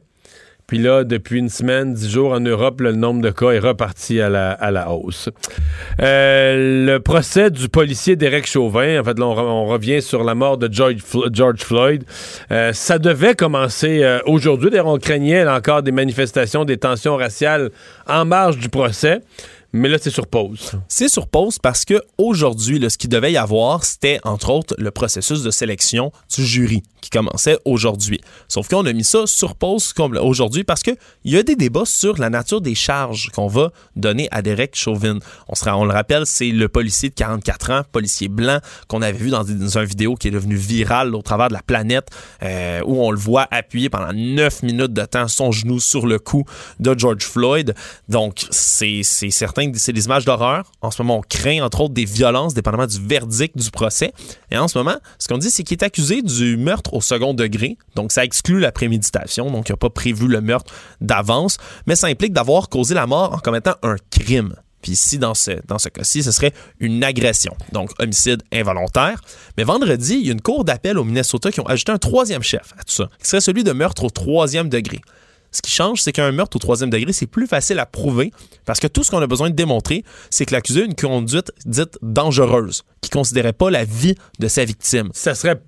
[0.72, 4.22] Puis là, depuis une semaine, dix jours en Europe, le nombre de cas est reparti
[4.22, 5.28] à la, à la hausse.
[6.00, 10.24] Euh, le procès du policier Derek Chauvin, en fait, là, on, re- on revient sur
[10.24, 10.96] la mort de George,
[11.30, 12.04] George Floyd.
[12.50, 14.70] Euh, ça devait commencer euh, aujourd'hui.
[14.70, 17.68] D'ailleurs, on craignait là, encore des manifestations, des tensions raciales
[18.08, 19.20] en marge du procès.
[19.74, 20.72] Mais là, c'est sur pause.
[20.86, 24.90] C'est sur pause parce que aujourd'hui, ce qu'il devait y avoir, c'était entre autres le
[24.90, 28.20] processus de sélection du jury qui commençait aujourd'hui.
[28.48, 30.90] Sauf qu'on a mis ça sur pause aujourd'hui parce que
[31.24, 34.76] il y a des débats sur la nature des charges qu'on va donner à Derek
[34.76, 35.18] Chauvin.
[35.48, 38.58] On, le rappelle, c'est le policier de 44 ans, policier blanc
[38.88, 42.08] qu'on avait vu dans, une vidéo qui est devenue virale au travers de la planète
[42.42, 46.18] euh, où on le voit appuyer pendant 9 minutes de temps son genou sur le
[46.18, 46.44] cou
[46.78, 47.74] de George Floyd.
[48.08, 50.70] Donc, c'est certain c'est des images d'horreur.
[50.80, 54.12] En ce moment, on craint, entre autres, des violences, dépendamment du verdict du procès.
[54.50, 57.34] Et en ce moment, ce qu'on dit, c'est qu'il est accusé du meurtre au second
[57.34, 57.76] degré.
[57.94, 59.50] Donc, ça exclut la préméditation.
[59.50, 61.58] Donc, il n'a pas prévu le meurtre d'avance.
[61.86, 64.54] Mais ça implique d'avoir causé la mort en commettant un crime.
[64.82, 69.20] Puis ici, dans ce, dans ce cas-ci, ce serait une agression, donc homicide involontaire.
[69.56, 72.42] Mais vendredi, il y a une cour d'appel au Minnesota qui ont ajouté un troisième
[72.42, 75.00] chef à tout ça, qui serait celui de meurtre au troisième degré.
[75.52, 78.32] Ce qui change, c'est qu'un meurtre au troisième degré, c'est plus facile à prouver
[78.64, 81.52] parce que tout ce qu'on a besoin de démontrer, c'est que l'accusé a une conduite
[81.66, 85.10] dite dangereuse, qui ne considérait pas la vie de sa victime.
[85.12, 85.60] Ça serait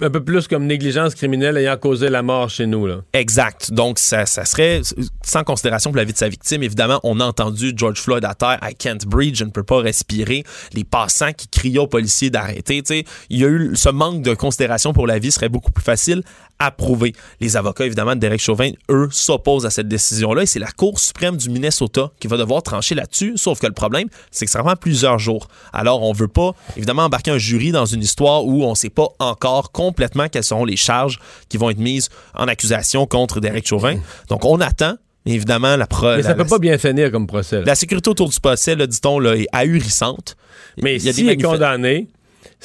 [0.00, 2.86] un peu plus comme négligence criminelle ayant causé la mort chez nous.
[2.86, 3.02] Là.
[3.12, 3.72] Exact.
[3.72, 4.80] Donc, ça, ça, serait
[5.22, 6.62] sans considération pour la vie de sa victime.
[6.62, 9.80] Évidemment, on a entendu George Floyd à terre, I can't breathe, je ne peux pas
[9.80, 10.44] respirer.
[10.72, 12.82] Les passants qui criaient aux policiers d'arrêter.
[13.28, 16.22] Il y a eu ce manque de considération pour la vie serait beaucoup plus facile
[16.58, 17.12] approuvé.
[17.40, 20.98] Les avocats, évidemment, de Derek Chauvin, eux, s'opposent à cette décision-là et c'est la Cour
[20.98, 23.34] suprême du Minnesota qui va devoir trancher là-dessus.
[23.36, 25.48] Sauf que le problème, c'est que ça prend plusieurs jours.
[25.72, 29.08] Alors, on veut pas, évidemment, embarquer un jury dans une histoire où on sait pas
[29.18, 33.96] encore complètement quelles seront les charges qui vont être mises en accusation contre Derek Chauvin.
[34.28, 34.96] Donc, on attend.
[35.28, 36.18] Évidemment, la preuve.
[36.18, 37.64] Mais ça peut pas bien finir comme procès.
[37.64, 40.36] La sécurité autour du procès, dit-on, est ahurissante.
[40.80, 42.06] Mais s'il est condamné,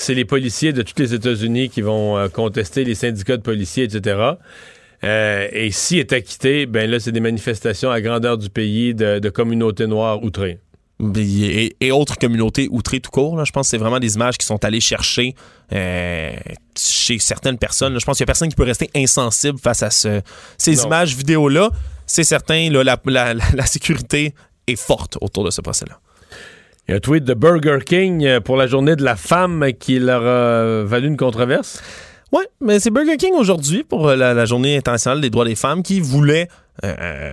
[0.02, 3.84] c'est les policiers de tous les États-Unis qui vont euh, contester les syndicats de policiers,
[3.84, 4.20] etc.
[5.04, 9.30] Euh, et s'il est acquitté, ben là, c'est des manifestations à grandeur du pays de,
[9.30, 10.60] communautés noires outrées.
[11.16, 13.44] Et, autres communautés outrées tout court.
[13.44, 15.36] Je pense que c'est vraiment des images qui sont allées chercher
[15.74, 16.32] euh,
[16.78, 18.00] chez certaines personnes.
[18.00, 21.70] Je pense qu'il n'y a personne qui peut rester insensible face à ces images vidéo-là.
[22.06, 24.36] C'est certain, la sécurité
[24.68, 26.00] est forte autour de ce procès-là.
[26.92, 29.66] Il y a un tweet de Burger King euh, pour la journée de la femme
[29.80, 31.82] qui leur a valu une controverse.
[32.34, 35.84] Oui, mais c'est Burger King aujourd'hui pour euh, la, journée internationale des droits des femmes
[35.84, 36.50] qui voulait
[36.84, 37.32] euh,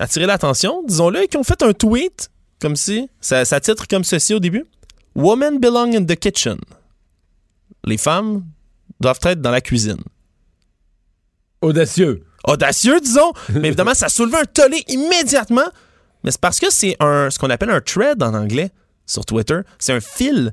[0.00, 4.02] attirer l'attention, disons-le, et qui ont fait un tweet comme si, ça, ça titre comme
[4.02, 4.64] ceci au début.
[5.14, 6.58] Women belong in the kitchen.
[7.84, 8.42] Les femmes
[8.98, 10.02] doivent être dans la cuisine.
[11.60, 12.24] Audacieux.
[12.42, 13.32] Audacieux, disons.
[13.54, 15.68] mais évidemment, ça a soulevé un tollé immédiatement.
[16.24, 18.72] Mais c'est parce que c'est un, ce qu'on appelle un thread en anglais
[19.06, 19.60] sur Twitter.
[19.78, 20.52] C'est un fil.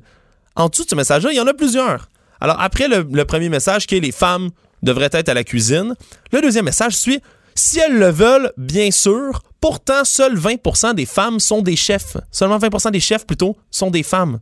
[0.56, 2.08] En dessous de ce message-là, il y en a plusieurs.
[2.40, 4.50] Alors, après le, premier message qui est les femmes
[4.82, 5.94] devraient être à la cuisine,
[6.32, 7.20] le deuxième message suit
[7.54, 9.42] si elles le veulent, bien sûr.
[9.60, 12.16] Pourtant, seuls 20% des femmes sont des chefs.
[12.30, 14.40] Seulement 20% des chefs, plutôt, sont des femmes.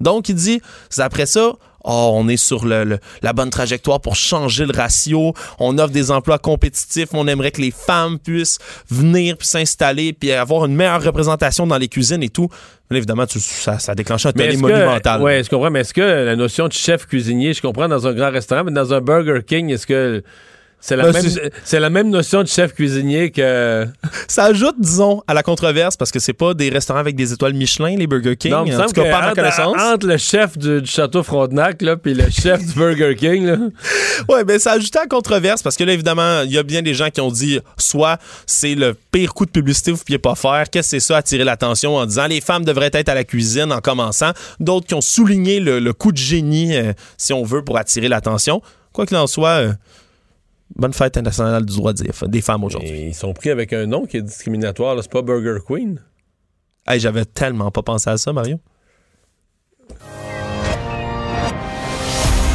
[0.00, 0.62] Donc, il dit,
[0.98, 1.52] après ça,
[1.84, 6.10] oh, on est sur le, la bonne trajectoire pour changer le ratio, on offre des
[6.10, 8.58] emplois compétitifs, on aimerait que les femmes puissent
[8.90, 12.48] venir puis s'installer puis avoir une meilleure représentation dans les cuisines et tout.
[12.90, 15.22] Là, évidemment, ça, ça déclenche un tollé monumental.
[15.22, 18.14] Oui, je comprends, mais est-ce que la notion de chef cuisinier, je comprends dans un
[18.14, 20.22] grand restaurant, mais dans un Burger King, est-ce que
[20.80, 23.86] c'est la, ben, même, c'est la même notion de chef cuisinier que.
[24.28, 27.54] Ça ajoute, disons, à la controverse parce que c'est pas des restaurants avec des étoiles
[27.54, 28.52] Michelin, les Burger King.
[28.52, 32.64] Non, en tout cas, pas entre, entre, le chef du, Château Frontenac puis le chef
[32.64, 33.46] du Burger King.
[33.46, 33.56] Là.
[34.28, 36.82] Ouais, ben ça ajoute à la controverse parce que là, évidemment, il y a bien
[36.82, 40.04] des gens qui ont dit soit c'est le pire coup de publicité que vous ne
[40.04, 43.08] pouviez pas faire, qu'est-ce que c'est ça, attirer l'attention en disant les femmes devraient être
[43.08, 44.32] à la cuisine en commençant.
[44.60, 48.62] D'autres qui ont souligné le, coup de génie, euh, si on veut, pour attirer l'attention.
[48.92, 49.48] Quoi qu'il en soit.
[49.48, 49.72] Euh,
[50.76, 53.06] Bonne fête internationale du droit des femmes aujourd'hui.
[53.08, 54.96] Ils sont pris avec un nom qui est discriminatoire.
[55.02, 56.00] C'est pas Burger Queen.
[56.86, 58.58] Hey, J'avais tellement pas pensé à ça, Mario.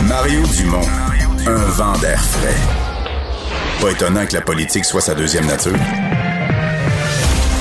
[0.08, 0.82] Mario Dumont,
[1.48, 2.56] un vent d'air frais.
[3.82, 5.76] Pas étonnant que la politique soit sa deuxième nature.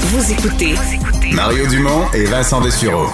[0.02, 0.74] Vous écoutez
[1.32, 3.06] Mario Dumont et Vincent Dessureau.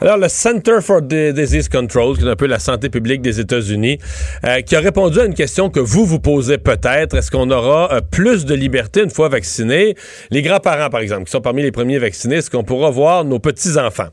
[0.00, 3.98] Alors, le Center for Disease Control, qui est un peu la santé publique des États-Unis,
[4.44, 7.16] euh, qui a répondu à une question que vous vous posez peut-être.
[7.16, 9.96] Est-ce qu'on aura euh, plus de liberté une fois vaccinés?
[10.30, 13.40] Les grands-parents, par exemple, qui sont parmi les premiers vaccinés, est-ce qu'on pourra voir nos
[13.40, 14.06] petits-enfants?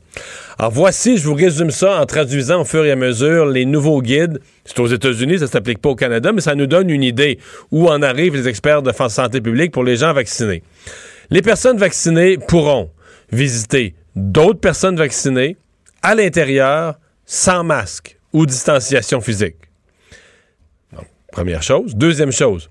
[0.58, 4.02] Alors, voici, je vous résume ça en traduisant au fur et à mesure les nouveaux
[4.02, 4.40] guides.
[4.64, 7.38] C'est aux États-Unis, ça s'applique pas au Canada, mais ça nous donne une idée
[7.70, 10.64] où en arrivent les experts de santé publique pour les gens vaccinés.
[11.30, 12.90] Les personnes vaccinées pourront
[13.30, 15.56] visiter d'autres personnes vaccinées,
[16.06, 19.56] à l'intérieur sans masque ou distanciation physique.
[21.32, 21.96] première chose.
[21.96, 22.70] Deuxième chose,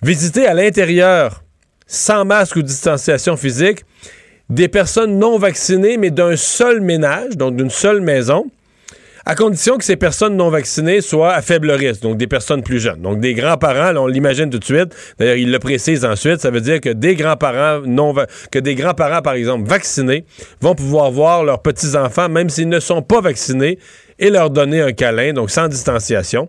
[0.00, 1.42] visiter à l'intérieur
[1.88, 3.84] sans masque ou distanciation physique
[4.48, 8.48] des personnes non vaccinées, mais d'un seul ménage, donc d'une seule maison,
[9.28, 12.80] à condition que ces personnes non vaccinées soient à faible risque, donc des personnes plus
[12.80, 13.02] jeunes.
[13.02, 16.62] Donc des grands-parents, on l'imagine tout de suite, d'ailleurs il le précise ensuite, ça veut
[16.62, 18.14] dire que des grands-parents non
[18.50, 20.24] que des grands-parents par exemple vaccinés
[20.62, 23.78] vont pouvoir voir leurs petits-enfants même s'ils ne sont pas vaccinés
[24.18, 26.48] et leur donner un câlin, donc sans distanciation.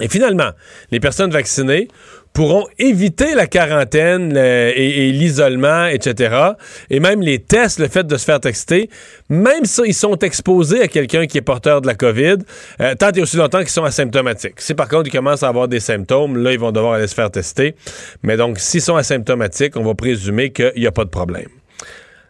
[0.00, 0.50] Et finalement,
[0.90, 1.88] les personnes vaccinées
[2.32, 6.52] pourront éviter la quarantaine et l'isolement, etc.
[6.90, 8.88] Et même les tests, le fait de se faire tester,
[9.28, 12.36] même s'ils sont exposés à quelqu'un qui est porteur de la COVID,
[12.80, 14.60] euh, tant et aussi longtemps qu'ils sont asymptomatiques.
[14.60, 17.14] Si par contre ils commencent à avoir des symptômes, là, ils vont devoir aller se
[17.14, 17.74] faire tester.
[18.22, 21.48] Mais donc, s'ils sont asymptomatiques, on va présumer qu'il n'y a pas de problème.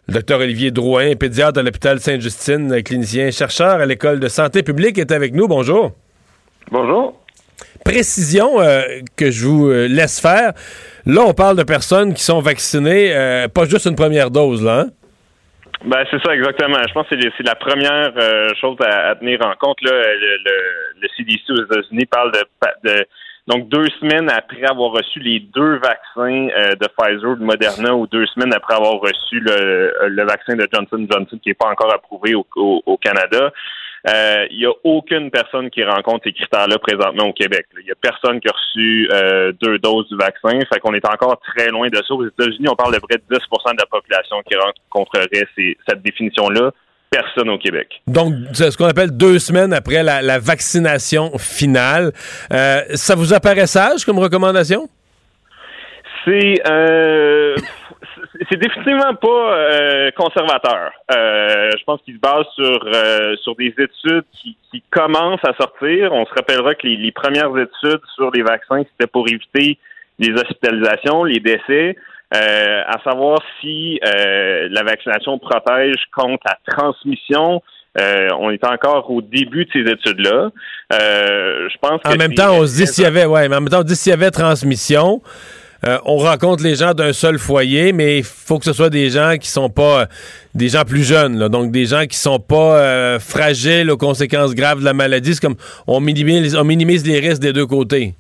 [0.09, 4.99] Le docteur Olivier Drouin, pédiatre à l'hôpital Sainte-Justine, clinicien chercheur à l'école de santé publique,
[4.99, 5.47] est avec nous.
[5.47, 5.93] Bonjour.
[6.71, 7.22] Bonjour.
[7.85, 8.83] Précision euh,
[9.17, 10.53] que je vous euh, laisse faire.
[11.07, 14.81] Là, on parle de personnes qui sont vaccinées, euh, pas juste une première dose, là.
[14.81, 14.87] hein?
[15.85, 16.79] Ben c'est ça exactement.
[16.87, 18.13] Je pense que c'est la première
[18.61, 19.79] chose à, tenir en compte.
[19.83, 22.45] Le, CDC aux États-Unis parle de,
[22.89, 23.07] de
[23.49, 26.47] donc deux semaines après avoir reçu les deux vaccins
[26.81, 31.05] de Pfizer ou de Moderna ou deux semaines après avoir reçu le, vaccin de Johnson
[31.11, 33.51] Johnson qui n'est pas encore approuvé au Canada.
[34.09, 37.67] Euh, Il n'y a aucune personne qui rencontre ces critères-là présentement au Québec.
[37.79, 40.59] Il n'y a personne qui a reçu euh, deux doses du vaccin.
[40.73, 42.15] Fait qu'on est encore très loin de ça.
[42.15, 46.03] Aux États-Unis, on parle de près de 10 de la population qui rencontrerait ces- cette
[46.03, 46.71] définition-là.
[47.11, 48.01] Personne au Québec.
[48.07, 52.11] Donc, c'est ce qu'on appelle deux semaines après la, la vaccination finale.
[52.53, 54.89] Euh, ça vous apparaît sage comme recommandation?
[56.25, 57.55] C'est euh,
[58.51, 60.93] c'est- définitivement pas euh, conservateur.
[61.15, 65.55] Euh, je pense qu'il se base sur euh, sur des études qui, qui commencent à
[65.61, 66.13] sortir.
[66.13, 69.79] On se rappellera que les, les premières études sur les vaccins, c'était pour éviter
[70.19, 71.97] les hospitalisations, les décès,
[72.35, 77.63] euh, à savoir si euh, la vaccination protège contre la transmission.
[78.01, 80.49] Euh, on est encore au début de ces études-là.
[80.95, 83.51] Euh, je pense que En même c'est- temps, on se dit s'il y avait, ouais,
[83.51, 85.21] mais en même temps, on dit s'il y avait transmission,
[85.85, 89.11] euh, on rencontre les gens d'un seul foyer, mais il faut que ce soit des
[89.11, 90.07] gens qui sont pas euh,
[90.55, 94.55] des gens plus jeunes, là, donc des gens qui sont pas euh, fragiles aux conséquences
[94.55, 95.35] graves de la maladie.
[95.35, 95.57] C'est comme
[95.89, 98.15] on minimise, les risques des deux côtés.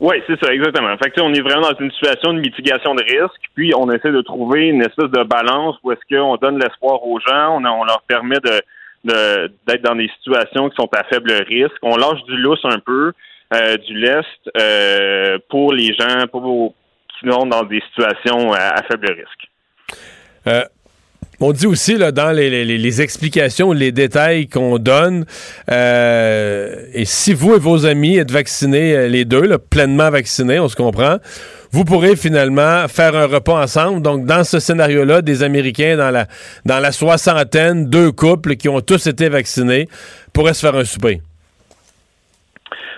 [0.00, 0.94] Oui, c'est ça, exactement.
[1.02, 4.20] Fait on est vraiment dans une situation de mitigation de risque, puis on essaie de
[4.20, 8.38] trouver une espèce de balance où est-ce qu'on donne l'espoir aux gens, on, leur permet
[8.42, 11.78] d'être dans des situations qui sont à faible risque.
[11.82, 13.12] On lâche du lousse un peu,
[13.86, 16.74] du lest pour les gens pour,
[17.30, 19.48] sont dans des situations à, faible risque.
[20.46, 20.64] Euh,
[21.40, 25.24] on dit aussi là, dans les, explications, les détails qu'on donne,
[25.70, 30.68] euh, et si vous et vos amis êtes vaccinés, euh, les deux, pleinement vaccinés, on
[30.68, 31.16] se comprend,
[31.72, 34.02] vous pourrez finalement faire un repas ensemble.
[34.02, 36.26] Donc, dans ce scénario-là, des Américains dans la,
[36.64, 39.88] dans la soixantaine, deux couples qui ont tous été vaccinés,
[40.32, 41.22] pourraient se faire un souper.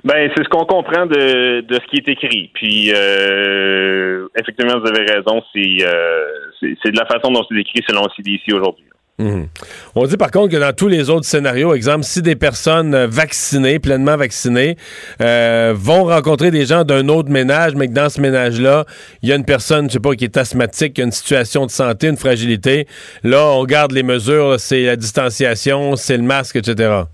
[0.04, 2.50] Ben, c'est ce qu'on comprend de, de ce qui est écrit.
[2.52, 6.26] Puis, euh, effectivement, vous avez raison, c'est euh,
[6.60, 8.84] c'est c'est de la façon dont c'est écrit selon CDC aujourd'hui.
[9.18, 9.46] Mhm.
[9.94, 13.78] On dit par contre que dans tous les autres scénarios, exemple, si des personnes vaccinées,
[13.78, 14.76] pleinement vaccinées,
[15.20, 18.84] euh, vont rencontrer des gens d'un autre ménage, mais que dans ce ménage-là,
[19.22, 21.64] il y a une personne, je sais pas, qui est asthmatique, qui a une situation
[21.64, 22.88] de santé, une fragilité,
[23.22, 27.04] là, on garde les mesures, c'est la distanciation, c'est le masque, etc.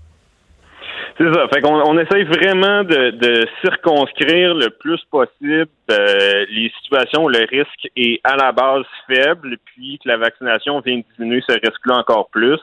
[1.21, 1.47] C'est ça.
[1.53, 7.29] Fait qu'on on essaye vraiment de, de circonscrire le plus possible euh, les situations où
[7.29, 11.97] le risque est à la base faible, puis que la vaccination vient diminuer ce risque-là
[11.97, 12.59] encore plus.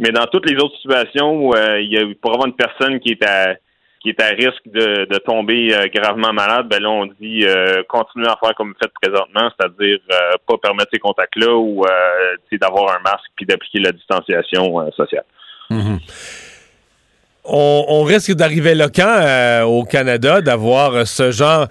[0.00, 2.98] Mais dans toutes les autres situations où euh, il y a pour avoir une personne
[2.98, 3.54] qui est à
[4.00, 7.84] qui est à risque de, de tomber euh, gravement malade, ben là on dit euh,
[7.88, 12.56] continuez à faire comme vous faites présentement, c'est-à-dire euh, pas permettre ces contacts-là ou euh,
[12.60, 15.24] d'avoir un masque puis d'appliquer la distanciation sociale.
[17.46, 21.68] On, risque d'arriver là quand euh, au Canada d'avoir ce genre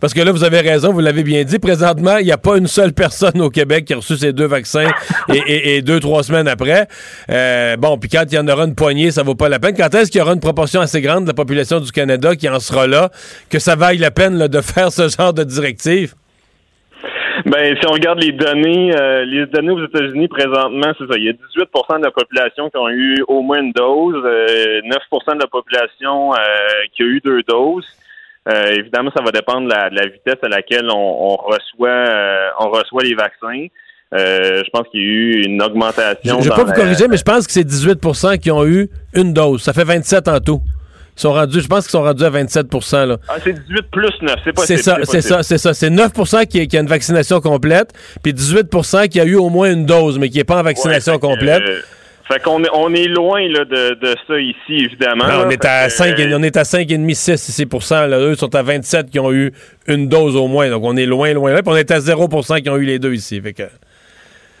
[0.00, 1.60] parce que là vous avez raison vous l'avez bien dit.
[1.60, 4.46] Présentement il n'y a pas une seule personne au Québec qui a reçu ces deux
[4.46, 4.88] vaccins
[5.32, 6.88] et, deux trois semaines après.
[7.30, 9.76] Euh, bon puis quand il y en aura une poignée ça vaut pas la peine.
[9.76, 12.48] Quand est-ce qu'il y aura une proportion assez grande de la population du Canada qui
[12.48, 13.10] en sera là
[13.50, 16.14] que ça vaille la peine de faire ce genre de directive?
[17.46, 21.16] Ben, si on regarde les données, euh, les données aux États-Unis présentement, c'est ça.
[21.16, 24.80] Il y a 18% de la population qui ont eu au moins une dose, euh,
[24.82, 26.36] 9% de la population euh,
[26.94, 27.86] qui a eu deux doses.
[28.48, 30.96] Euh, évidemment, ça va dépendre de la, de la vitesse à laquelle on,
[31.32, 33.66] on reçoit, euh, on reçoit les vaccins.
[34.14, 36.38] Euh, je pense qu'il y a eu une augmentation.
[36.38, 38.64] je vais dans pas vous la- corriger mais je pense que c'est 18% qui ont
[38.64, 40.60] eu une dose ça fait 27 en tout
[41.16, 44.36] sont rendus je pense qu'ils sont rendus à 27% là Ah, c'est 18 plus 9,
[44.44, 45.74] c'est pas C'est ça, c'est ça, c'est ça.
[45.74, 46.12] C'est 9
[46.48, 47.92] qui, qui a une vaccination complète,
[48.22, 51.18] puis 18% qui a eu au moins une dose, mais qui n'est pas en vaccination
[51.18, 51.62] complète.
[51.62, 51.80] Euh,
[52.26, 55.26] fait qu'on est, on est loin là, de, de ça ici, évidemment.
[55.26, 55.52] Non, on, là.
[55.52, 58.06] est à Fait que, 5, euh, on est à 5,5, 6 ici pour cent.
[58.06, 58.18] Là.
[58.18, 59.52] Eux sont à 27 qui ont eu
[59.86, 60.70] une dose au moins.
[60.70, 61.62] Donc, on est loin, loin là.
[61.62, 63.40] Puis on est à 0% qui ont eu les deux ici.
[63.42, 63.64] Fait que...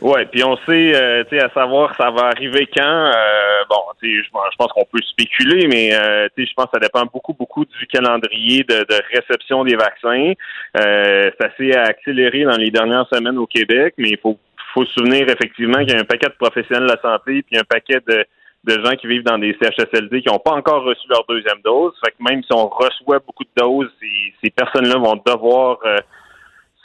[0.04, 2.82] Ouais, puis on sait, euh, tu sais, à savoir ça va arriver quand.
[2.84, 6.66] Euh, bon, tu sais, je, pense qu'on peut spéculer, mais euh, tu sais, je pense
[6.66, 10.34] que ça dépend beaucoup, beaucoup du calendrier de, de réception des vaccins.
[10.78, 14.38] Euh, ça s'est accéléré dans les dernières semaines au Québec, mais il faut,
[14.74, 17.56] faut se souvenir effectivement qu'il y a un paquet de professionnels de la santé, puis
[17.56, 18.26] un paquet de,
[18.64, 21.94] de gens qui vivent dans des CHSLD qui n'ont pas encore reçu leur deuxième dose.
[22.04, 25.96] Fait que même si on reçoit beaucoup de doses, ces, ces personnes-là vont devoir euh,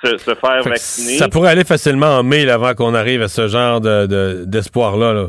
[0.03, 1.17] se, se, faire Fait vacciner.
[1.17, 4.43] Ça pourrait aller facilement en mai là, avant qu'on arrive à ce genre de, de-
[4.45, 5.13] d'espoir-là.
[5.13, 5.27] là.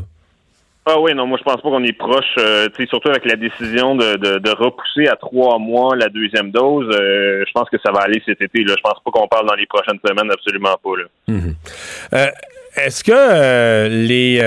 [0.85, 3.95] Ah oui, non, moi je pense pas qu'on est proche, euh, surtout avec la décision
[3.95, 6.87] de, de, de repousser à trois mois la deuxième dose.
[6.91, 8.63] euh, je pense que ça va aller cet été.
[8.63, 8.73] Là.
[8.75, 10.97] Je pense pas qu'on parle dans les prochaines semaines, absolument pas.
[10.97, 11.03] Là.
[11.27, 11.55] Mhm.
[12.13, 12.27] Euh,
[12.83, 14.41] Est-ce que euh, les.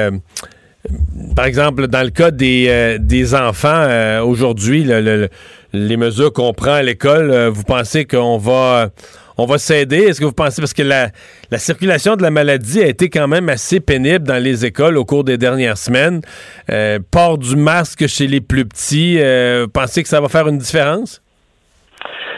[1.37, 5.29] par exemple, dans le cas des, euh, des enfants, euh, aujourd'hui, le- le-
[5.73, 8.89] les mesures qu'on prend à l'école, euh, vous pensez qu'on va.
[9.36, 9.98] On va s'aider.
[9.98, 11.09] Est-ce que vous pensez, parce que la,
[11.51, 15.05] la circulation de la maladie a été quand même assez pénible dans les écoles au
[15.05, 16.20] cours des dernières semaines.
[16.70, 16.98] Euh,
[17.39, 21.20] du masque chez les plus petits, euh, pensez que ça va faire une différence?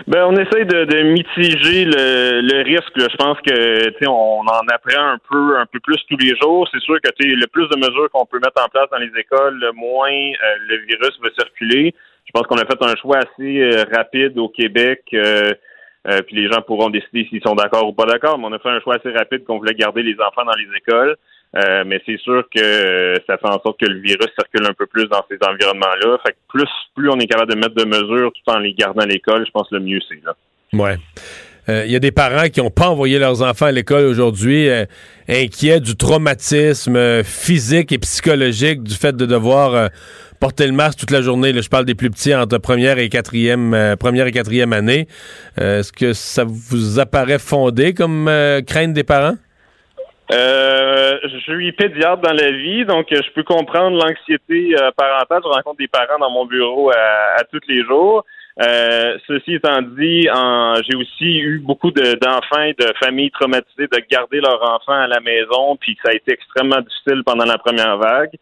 [0.06, 2.92] Ben, on essaye de, mitiger le, risque.
[2.94, 6.68] Je pense que on en apprend un peu, un plus tous les jours.
[6.72, 9.58] C'est sûr que le plus de mesures qu'on peut mettre en place dans les écoles,
[9.58, 11.92] le moins euh, le virus va circuler.
[12.24, 15.02] Je pense qu'on a fait un choix assez euh, rapide au Québec.
[16.08, 18.58] Euh, puis les gens pourront décider s'ils sont d'accord ou pas d'accord, mais on a
[18.58, 21.16] fait un choix assez rapide qu'on voulait garder les enfants dans les écoles.
[21.56, 24.74] Euh, mais c'est sûr que euh, ça fait en sorte que le virus circule un
[24.74, 26.18] peu plus dans ces environnements-là.
[26.24, 29.02] Fait que plus, plus on est capable de mettre de mesures tout en les gardant
[29.02, 30.34] à l'école, je pense que le mieux c'est là.
[30.72, 30.96] Ouais.
[31.68, 34.68] Il y a des parents qui n'ont pas envoyé leurs enfants à l'école aujourd'hui,
[35.28, 39.90] inquiets du traumatisme physique et psychologique du fait de devoir
[40.38, 41.52] porter le masque toute la journée.
[41.54, 45.06] Je parle des plus petits entre première et quatrième, euh, première et quatrième année.
[45.60, 49.36] Euh, Est-ce que ça vous apparaît fondé comme euh, crainte des parents?
[50.30, 55.40] Je suis pédiatre dans la vie, donc je peux comprendre l'anxiété parentale.
[55.44, 58.24] Je rencontre des parents dans mon bureau à, tous les jours.
[58.58, 60.28] Ceci étant dit,
[60.88, 65.06] j'ai aussi eu beaucoup de- d'enfants et de familles traumatisées de garder leurs enfants à
[65.06, 68.34] la maison, puis ça a été extrêmement difficile pendant la première vague.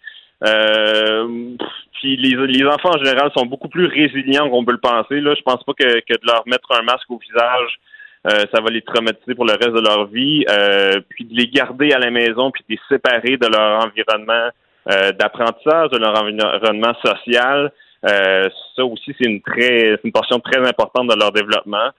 [0.45, 1.57] Euh,
[1.95, 5.21] puis les, les enfants en général sont beaucoup plus résilients qu'on peut le penser.
[5.21, 7.79] Là, je pense pas que, que de leur mettre un masque au visage
[8.27, 10.45] euh, ça va les traumatiser pour le reste de leur vie.
[10.49, 14.49] Euh, puis de les garder à la maison, puis de les séparer de leur environnement
[14.91, 17.71] euh, d'apprentissage, de leur environnement social.
[18.09, 21.91] Euh, ça aussi, c'est une très, une portion très importante de leur développement.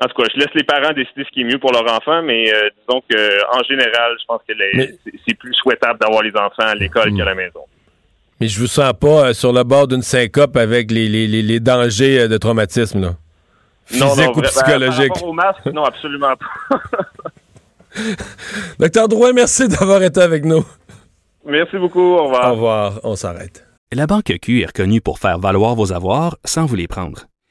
[0.00, 2.22] En tout cas, je laisse les parents décider ce qui est mieux pour leur enfant,
[2.22, 4.94] mais euh, disons que en général, je pense que les- Mais-
[5.26, 7.60] c'est- plus souhaitable d'avoir les enfants à l'école qu'à la maison.
[8.40, 11.42] Mais je vous sens pas euh, sur le bord d'une syncope avec les, les- les-
[11.42, 13.00] les dangers euh, de traumatisme.
[13.00, 13.14] Là.
[13.86, 14.04] Physique
[14.36, 15.08] ou vra- ben, psychologique.
[15.08, 16.78] Par rapport au masque, non, absolument pas.
[18.78, 20.64] Docteur Drouin, merci d'avoir été avec nous.
[21.44, 22.00] Merci beaucoup.
[22.14, 22.48] Au revoir.
[22.48, 23.00] Au revoir.
[23.02, 23.64] On s'arrête.
[23.92, 27.22] La Banque Q est reconnue pour faire valoir vos avoirs sans vous les prendre.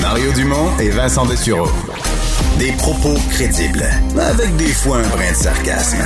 [0.00, 1.68] Mario Dumont et Vincent Dessureau.
[2.58, 3.84] Des propos crédibles,
[4.18, 5.98] avec des fois un brin de sarcasme.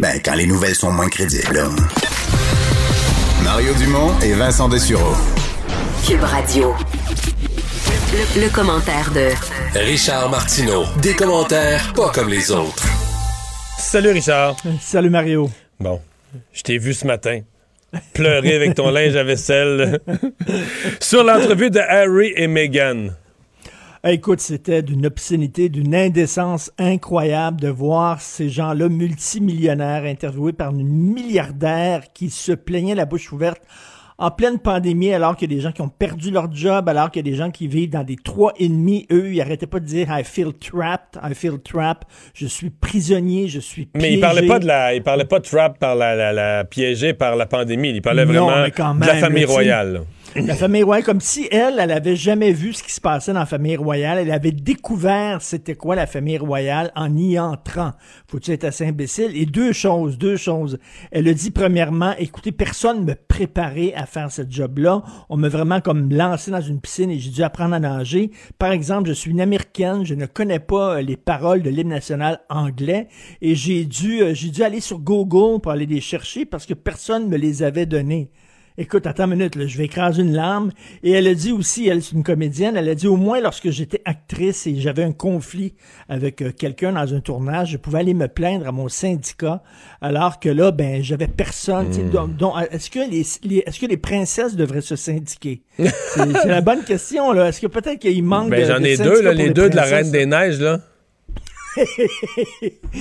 [0.00, 1.54] Ben, quand les nouvelles sont moins crédibles.
[1.54, 1.68] là.
[3.42, 5.14] Mario Dumont et Vincent Dessureau.
[6.06, 6.74] Cube Radio.
[8.12, 9.30] Le, le commentaire de
[9.78, 10.84] Richard Martineau.
[11.02, 12.84] Des commentaires pas comme les autres.
[13.78, 14.56] Salut Richard.
[14.80, 15.50] Salut Mario.
[15.80, 16.00] Bon,
[16.52, 17.40] je t'ai vu ce matin.
[18.12, 20.00] Pleurer avec ton linge à vaisselle.
[21.00, 23.08] Sur l'entrevue de Harry et Meghan.
[24.06, 30.86] Écoute, c'était d'une obscénité, d'une indécence incroyable de voir ces gens-là multimillionnaires interviewés par une
[30.86, 33.62] milliardaire qui se plaignait la bouche ouverte
[34.24, 37.10] en pleine pandémie, alors qu'il y a des gens qui ont perdu leur job, alors
[37.10, 39.66] qu'il y a des gens qui vivent dans des trois et demi, eux, ils arrêtaient
[39.66, 44.08] pas de dire I feel trapped, I feel trapped, je suis prisonnier, je suis piégé.
[44.08, 46.64] Mais il parlait pas de la, il parlait pas de trap par la, la, la
[46.64, 47.90] piégé par la pandémie.
[47.90, 50.04] Il parlait Non, vraiment de la famille royale.
[50.36, 53.38] La famille royale, comme si elle, elle avait jamais vu ce qui se passait dans
[53.38, 54.18] la famille royale.
[54.18, 57.92] Elle avait découvert c'était quoi la famille royale en y entrant.
[58.26, 59.30] Faut-tu être assez imbécile?
[59.36, 60.78] Et deux choses, deux choses.
[61.12, 65.04] Elle a dit premièrement, écoutez, personne me préparait à faire ce job-là.
[65.28, 68.32] On m'a vraiment comme lancé dans une piscine et j'ai dû apprendre à nager.
[68.58, 71.90] Par exemple, je suis une américaine, je ne connais pas euh, les paroles de l'hymne
[71.90, 73.06] national anglais
[73.40, 76.74] et j'ai dû, euh, j'ai dû aller sur Google pour aller les chercher parce que
[76.74, 78.32] personne me les avait donnés.
[78.76, 80.72] Écoute, attends une minute, là, je vais écraser une larme.
[81.04, 83.70] Et elle a dit aussi, elle, c'est une comédienne, elle a dit au moins lorsque
[83.70, 85.74] j'étais actrice et j'avais un conflit
[86.08, 89.62] avec euh, quelqu'un dans un tournage, je pouvais aller me plaindre à mon syndicat,
[90.00, 91.86] alors que là, ben, j'avais personne.
[91.86, 92.10] Hmm.
[92.10, 95.62] donc- donc, est-ce que les, les- est-ce que les princesses devraient se syndiquer?
[95.78, 97.50] c'est, la bonne question, là.
[97.50, 99.70] Est-ce que peut-être qu'il manque Ben, de j'en de ai syndicats deux, là, les deux
[99.70, 99.84] de la?
[99.84, 100.80] Reine des Neiges, là.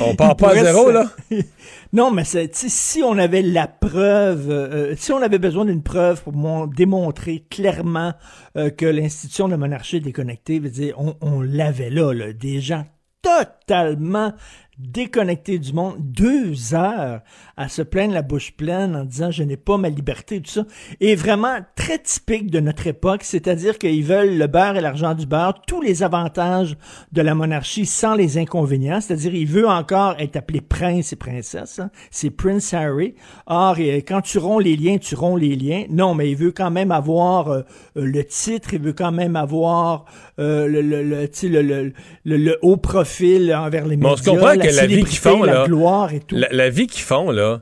[0.01, 1.11] On part pas à zéro, là?
[1.93, 6.33] non, mais si on avait la preuve, euh, si on avait besoin d'une preuve pour
[6.33, 8.13] mon- démontrer clairement
[8.57, 12.33] euh, que l'institution de la monarchie est déconnectée, veut dire, on, on l'avait là, là,
[12.33, 12.85] des gens
[13.21, 14.33] totalement
[14.77, 17.21] déconnectés du monde, deux heures
[17.57, 20.65] à se plaindre la bouche pleine en disant je n'ai pas ma liberté, tout ça,
[20.99, 25.25] est vraiment très typique de notre époque, c'est-à-dire qu'ils veulent le beurre et l'argent du
[25.25, 26.75] beurre, tous les avantages
[27.11, 31.79] de la monarchie sans les inconvénients, c'est-à-dire il veut encore être appelé prince et princesse,
[31.79, 31.89] hein.
[32.11, 33.15] c'est Prince Harry.
[33.45, 33.77] Or,
[34.07, 35.85] quand tu romps les liens, tu romps les liens.
[35.89, 37.61] Non, mais il veut quand même avoir euh,
[37.95, 40.05] le titre, il veut quand même avoir
[40.39, 41.93] euh, le, le, le, le, le,
[42.25, 45.43] le- le haut profil envers les on médias, se comprend que la vie qu'ils font,
[45.43, 45.65] la là.
[45.65, 46.35] gloire et tout.
[46.35, 47.61] La, la vie qu'ils font, là,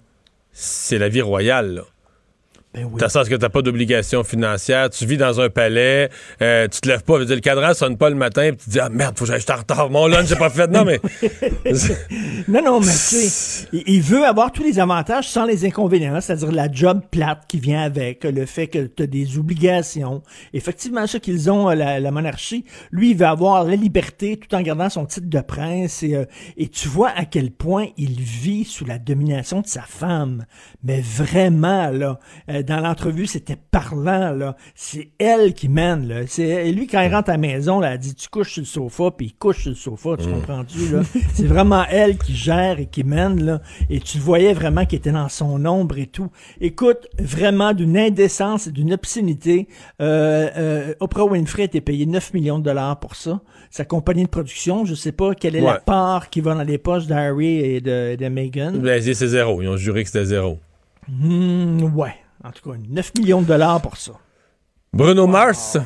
[0.51, 1.83] c'est la vie royale, là.
[2.73, 2.99] Ben oui.
[2.99, 6.09] Dans le sens que t'as pas d'obligation financière, tu vis dans un palais,
[6.41, 8.69] euh, tu te lèves pas, dire, le cadran sonne pas le matin, puis tu te
[8.69, 10.67] dis, ah merde, faut que j'aille en retard, mon lunch, j'ai pas fait.
[10.67, 10.99] Non, mais.
[12.47, 16.51] Non, non, mais tu sais, il, veut avoir tous les avantages sans les inconvénients, c'est-à-dire
[16.51, 20.21] la job plate qui vient avec, le fait que tu as des obligations.
[20.53, 24.53] Effectivement, ce qu'ils ont, euh, la, la monarchie, lui, il veut avoir la liberté tout
[24.55, 26.03] en gardant son titre de prince.
[26.03, 26.25] Et, euh,
[26.57, 30.45] et tu vois à quel point il vit sous la domination de sa femme.
[30.83, 32.19] Mais vraiment, là,
[32.49, 34.55] euh, dans l'entrevue, c'était parlant, là.
[34.75, 36.21] C'est elle qui mène, là.
[36.27, 38.65] C'est, lui, quand il rentre à la maison, là, elle dit, tu couches sur le
[38.65, 40.33] sofa, puis il couche sur le sofa, tu Mm.
[40.33, 41.01] comprends-tu, là?
[41.33, 43.61] C'est vraiment elle qui gère et qui mène, là.
[43.89, 46.29] Et tu voyais vraiment qu'il était dans son ombre et tout.
[46.59, 49.67] Écoute, vraiment d'une indécence et d'une obscénité.
[50.01, 53.41] Euh, euh, Oprah Winfrey a été payée 9 millions de dollars pour ça.
[53.69, 56.77] Sa compagnie de production, je sais pas quelle est la part qui va dans les
[56.77, 58.73] poches d'Harry et de, de Meghan.
[58.75, 59.61] Ben, c'est zéro.
[59.61, 60.59] Ils ont juré que c'était zéro.
[61.07, 62.13] Hmm, ouais.
[62.43, 64.13] En tout cas, 9 millions de dollars pour ça.
[64.93, 65.77] Bruno Mars.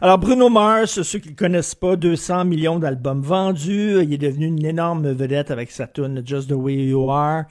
[0.00, 4.02] Alors, Bruno Mars, ceux qui ne connaissent pas, 200 millions d'albums vendus.
[4.02, 7.44] Il est devenu une énorme vedette avec sa tune Just the Way You Are.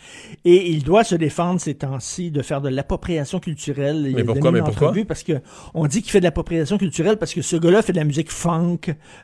[0.43, 4.05] Et il doit se défendre ces temps-ci de faire de l'appropriation culturelle.
[4.07, 4.93] Il Mais pourquoi, mais pourquoi?
[5.07, 5.41] Parce que
[5.73, 8.31] on dit qu'il fait de l'appropriation culturelle parce que ce gars-là fait de la musique
[8.31, 8.79] funk,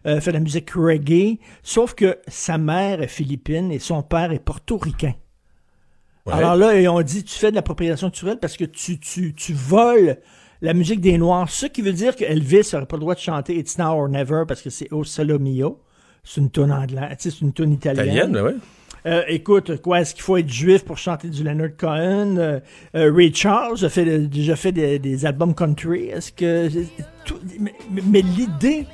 [0.05, 1.39] euh, fait de la musique reggae.
[1.61, 5.13] Sauf que sa mère est philippine et son père est portoricain.
[6.29, 6.37] Ouais.
[6.37, 9.53] Alors là, ils ont dit, tu fais de l'appropriation culturelle parce que tu, tu, tu
[9.53, 10.17] voles
[10.61, 11.49] la musique des Noirs.
[11.49, 14.09] Ce qui veut dire que Elvis n'aurait pas le droit de chanter It's Now or
[14.09, 15.79] Never parce que c'est O Solo Mio.
[16.23, 18.05] C'est une tonne anglaise, tu sais, c'est une tonne italienne.
[18.05, 18.55] Italienne, ben ouais.
[19.05, 22.35] Euh, écoute, quoi, est-ce qu'il faut être juif pour chanter du Leonard Cohen?
[22.37, 22.59] Euh,
[22.95, 26.09] euh, Ray Charles a fait, déjà fait des, des albums country.
[26.09, 26.67] Est-ce que...
[27.23, 27.73] tout- mais
[28.03, 28.85] mais l'idée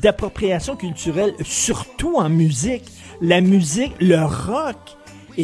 [0.00, 2.84] d'appropriation culturelle, surtout en musique,
[3.20, 4.76] la musique, le rock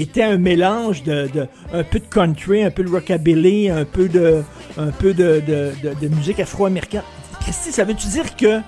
[0.02, 4.08] était un mélange de, de- un peu de country, un peu de rockabilly, un peu
[4.08, 4.42] de
[4.76, 7.02] un peu de, de, de- de musique afro-américaine.
[7.40, 8.60] Christy, ça veut-tu dire que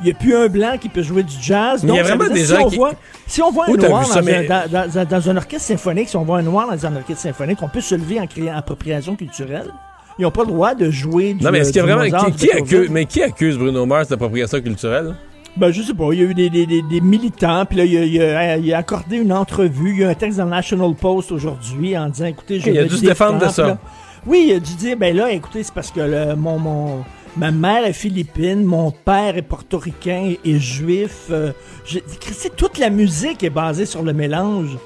[0.00, 1.82] il n'y a plus un blanc qui peut jouer du jazz?
[1.82, 2.92] Mais il y a Donc, vraiment dire, des si gens on qui- voit,
[3.26, 6.08] si on voit un Où noir dans, mais- un, dans- dans- dans un orchestre symphonique,
[6.08, 8.56] si on voit un noir dans un orchestre symphonique, on peut se lever en criant
[8.56, 9.72] appropriation culturelle.
[10.18, 12.30] Ils n'ont pas le droit de jouer du Non, mais est-ce qu'il y a vraiment.
[12.32, 15.14] Qui, accuse, mais qui accuse Bruno Mars d'appropriation culturelle?
[15.58, 16.08] Ben, je sais pas.
[16.12, 18.56] Il y a eu des, des, des, des militants, puis là, il a, il a-
[18.58, 19.90] il a accordé une entrevue.
[19.92, 22.78] Il y a un texte dans le National Post aujourd'hui en disant, écoutez, je Il
[22.78, 23.66] a dû se défendre de ça.
[23.66, 23.78] là-
[24.26, 27.04] oui, il a dû dire, ben là, écoutez, c'est parce que le- mon, mon,
[27.36, 31.26] ma mère est philippine, mon père est portoricain et juif.
[31.30, 31.52] Euh,
[31.84, 31.98] je-
[32.56, 34.76] toute la musique est basée sur le mélange.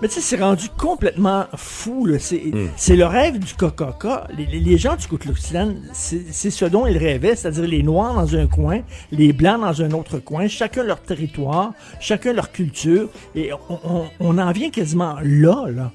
[0.00, 2.06] Mais tu sais, c'est rendu complètement fou.
[2.06, 2.18] là.
[2.20, 2.68] C'est Hmm.
[2.76, 4.28] c'est le rêve du Coca-Cola.
[4.36, 7.66] Les, les- les gens du Ku Klux Klan, c'est c'est ce dont ils rêvaient, c'est-à-dire
[7.66, 8.80] les Noirs dans un coin,
[9.10, 13.08] les Blancs dans un autre coin, chacun leur territoire, chacun leur culture.
[13.34, 15.90] Et on, on- on en vient quasiment là, là,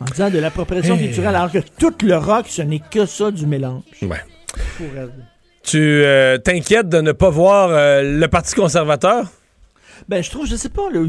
[0.00, 1.06] en disant de l'appropriation Hey.
[1.06, 3.82] culturelle, alors que tout le rock, ce n'est que ça du mélange.
[4.02, 4.22] Ouais.
[4.76, 5.10] Pour elle.
[5.64, 9.26] Tu euh, t'inquiètes de ne pas voir euh, le Parti conservateur?
[10.08, 11.00] Ben, je trouve, je sais pas, là,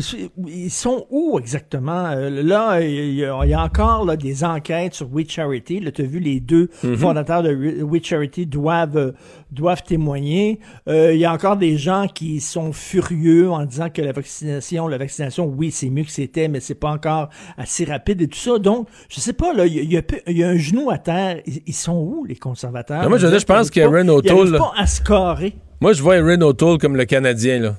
[0.48, 2.06] ils sont où exactement?
[2.08, 5.80] Euh, là, il y, a, il y a encore là, des enquêtes sur We Charity.
[5.82, 6.96] Là, tu as vu, les deux Mhm.
[6.98, 9.12] fondateurs de We Charity doivent, euh,
[9.52, 10.60] doivent témoigner.
[10.88, 14.88] Euh, il y a encore des gens qui sont furieux en disant que la vaccination,
[14.88, 18.38] la vaccination, oui, c'est mieux que c'était, mais c'est pas encore assez rapide et tout
[18.40, 18.60] ça.
[18.60, 21.42] Donc, je sais pas, là, il y a, il y un genou à terre.
[21.46, 23.04] Ils, ils sont où, les conservateurs?
[23.04, 25.56] Non, moi, je dire, je pense pas- O'Toole, Ils pas à se carrer.
[25.82, 27.76] Moi, je vois Erin O'Toole comme le Canadien, là.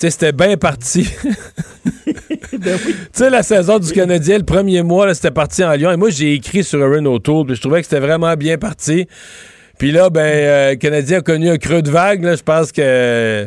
[0.00, 1.08] Sais, c'était bien parti.
[2.52, 5.92] Ben Tu sais, la saison du Canadien, le premier mois, c'était parti en Lyon.
[5.92, 9.06] Et moi, j'ai écrit sur Erin O'Toole, puis je trouvais que c'était vraiment bien parti.
[9.78, 12.34] Puis là, ben, euh, le Canadien a connu un creux de vague, là.
[12.34, 13.46] Je pense que...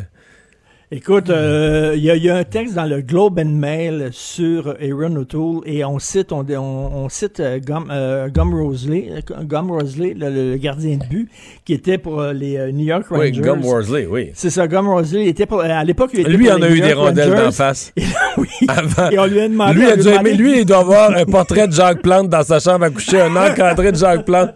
[0.96, 5.16] Écoute, euh, il y, y a un texte dans le Globe and Mail sur Aaron
[5.16, 9.08] O'Toole et on cite, on, on, on cite euh, Gum, euh, Gum Rosley,
[9.42, 11.28] Gum Rosley, le, le gardien de but,
[11.64, 13.32] qui était pour euh, les New York Rangers.
[13.34, 14.30] Oui, Gum Worsley, oui.
[14.34, 15.26] C'est ça, Gum Rosley.
[15.26, 17.34] Était pour, à l'époque, il était Lui, pour en les a New eu des rondelles
[17.34, 17.92] d'en face.
[18.36, 18.46] oui.
[18.68, 19.10] Avant.
[19.10, 19.74] Et on lui a demandé.
[19.74, 22.60] Lui, a dû aimer- lui, il doit avoir un portrait de Jacques Plante dans sa
[22.60, 24.50] chambre à coucher, un encadré de Jacques Plante.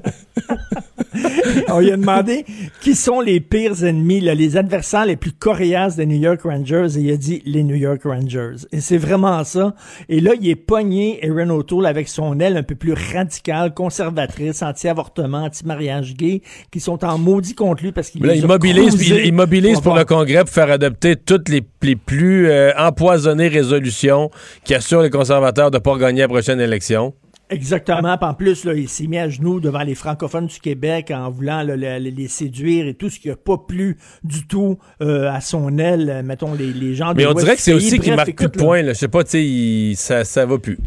[1.69, 2.45] on lui a demandé
[2.81, 6.87] qui sont les pires ennemis, là, les adversaires les plus coriaces des New York Rangers,
[6.97, 8.65] et il a dit les New York Rangers.
[8.71, 9.75] Et c'est vraiment ça.
[10.09, 14.61] Et là, il est pogné, Aaron O'Toole, avec son aile un peu plus radicale, conservatrice,
[14.61, 16.41] anti-avortement, anti-mariage gay,
[16.71, 20.05] qui sont en maudit contre lui parce qu'il les il il, il mobilise pour le
[20.05, 24.29] Congrès pour faire adopter toutes les, les plus euh, empoisonnées résolutions
[24.63, 27.13] qui assurent les conservateurs de ne pas gagner la prochaine élection.
[27.51, 28.17] Exactement.
[28.17, 31.29] Puis en plus, là, il s'est mis à genoux devant les francophones du Québec en
[31.29, 35.41] voulant là, les séduire et tout ce qui n'a pas plu du tout euh, à
[35.41, 38.47] son aile, mettons, les, les gens Mais on dirait que c'est aussi qu'il marque plus
[38.47, 38.83] de points.
[38.85, 40.79] Je sais pas, tu sais, il- ça, ça va plus.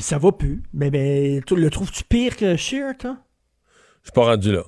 [0.00, 0.62] Ça va plus.
[0.74, 3.16] Mais, mais le trouves-tu pire que Shear, toi?
[4.02, 4.62] Je suis pas rendu là.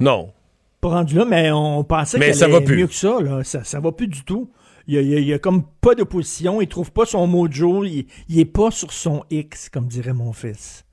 [0.00, 0.32] Non.
[0.80, 2.76] Pas rendu là, mais on pensait qu'elle ça va plus.
[2.76, 3.18] mieux que ça.
[3.20, 3.42] Là.
[3.44, 4.50] Ça, ça va plus du tout.
[4.88, 6.60] Il y a, il y a- il y a comme pas d'opposition.
[6.60, 7.84] Il trouve pas son mojo.
[7.84, 10.84] Il, il est pas sur son X, comme dirait mon fils.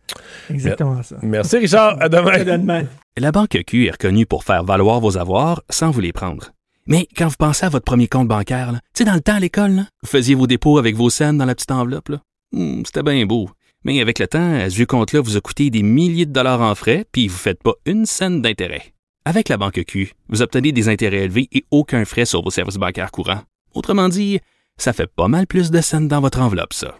[0.49, 1.18] Exactement ça.
[1.22, 1.98] Merci, Richard.
[2.02, 2.32] À demain.
[2.32, 2.84] À demain.
[3.18, 6.52] La Banque Q est reconnue pour faire valoir vos avoirs sans vous les prendre.
[6.88, 9.40] Mais quand vous pensez à votre premier compte bancaire, tu sais, dans le temps à
[9.40, 12.10] l'école, là, vous faisiez vos dépôts avec vos scènes dans la petite enveloppe.
[12.10, 12.20] là.
[12.52, 13.49] Hmm, C'était bien beau.
[13.86, 16.61] Mais avec le temps, à ce vieux compte-là vous a coûté des milliers de dollars
[16.61, 18.94] en frais, puis vous ne faites pas une scène d'intérêt.
[19.26, 22.76] Avec la Banque Q, vous obtenez des intérêts élevés et aucun frais sur vos services
[22.76, 23.41] bancaires courants.
[23.74, 24.40] Autrement dit,
[24.78, 26.98] ça fait pas mal plus de scènes dans votre enveloppe, ça.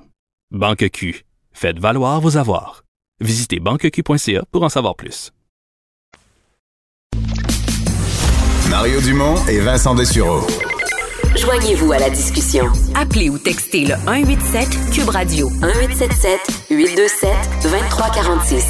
[0.52, 1.24] Banque Q.
[1.52, 2.84] Faites valoir vos avoirs.
[3.20, 5.32] Visitez banqueq.ca pour en savoir plus.
[8.70, 10.42] Mario Dumont et Vincent Dessureau.
[11.36, 12.66] Joignez-vous à la discussion.
[12.96, 16.40] Appelez ou textez le 187 Cube Radio 1877
[16.70, 17.30] 827
[17.64, 18.66] 2346.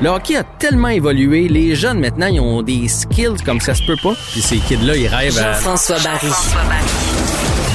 [0.00, 3.82] Le hockey a tellement évolué, les jeunes maintenant, ils ont des skills comme ça se
[3.84, 4.14] peut pas.
[4.32, 5.54] Puis ces kids-là, ils rêvent à...
[5.54, 6.28] Jean-François Barry.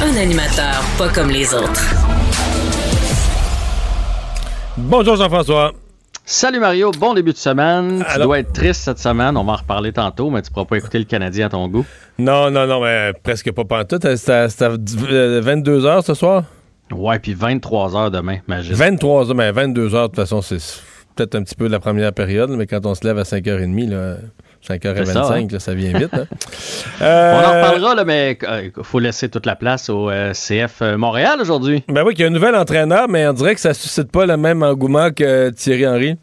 [0.02, 1.82] Un animateur pas comme les autres.
[4.78, 5.74] Bonjour, Jean-François.
[6.26, 8.00] Salut Mario, bon début de semaine.
[8.06, 10.66] Tu Alors- dois être triste cette semaine, on va en reparler tantôt, mais tu pourras
[10.66, 11.86] pas écouter le Canadien à ton goût.
[12.18, 14.04] Non, non, non, mais presque pas pantoute.
[14.16, 16.44] C'était c'était à 22 heures ce soir?
[16.92, 18.74] Ouais, puis 23 heures demain, imagine.
[18.74, 20.58] 23 heures, mais 22 heures, de toute façon, c'est
[21.16, 23.90] peut-être un petit peu de la première période, mais quand on se lève à 5h30,
[23.90, 24.16] là,
[24.68, 25.48] 5h25, C'est ça, hein?
[25.60, 26.14] ça vient vite.
[26.14, 26.26] hein.
[27.02, 30.82] On Euh, en reparlera, là, mais il faut laisser toute la place au euh, CF
[30.98, 31.84] Montréal aujourd'hui.
[31.90, 34.26] Ben oui, qu'il y a un nouvel entraîneur, mais on dirait que ça suscite pas
[34.26, 36.18] le même engouement que Thierry Henry.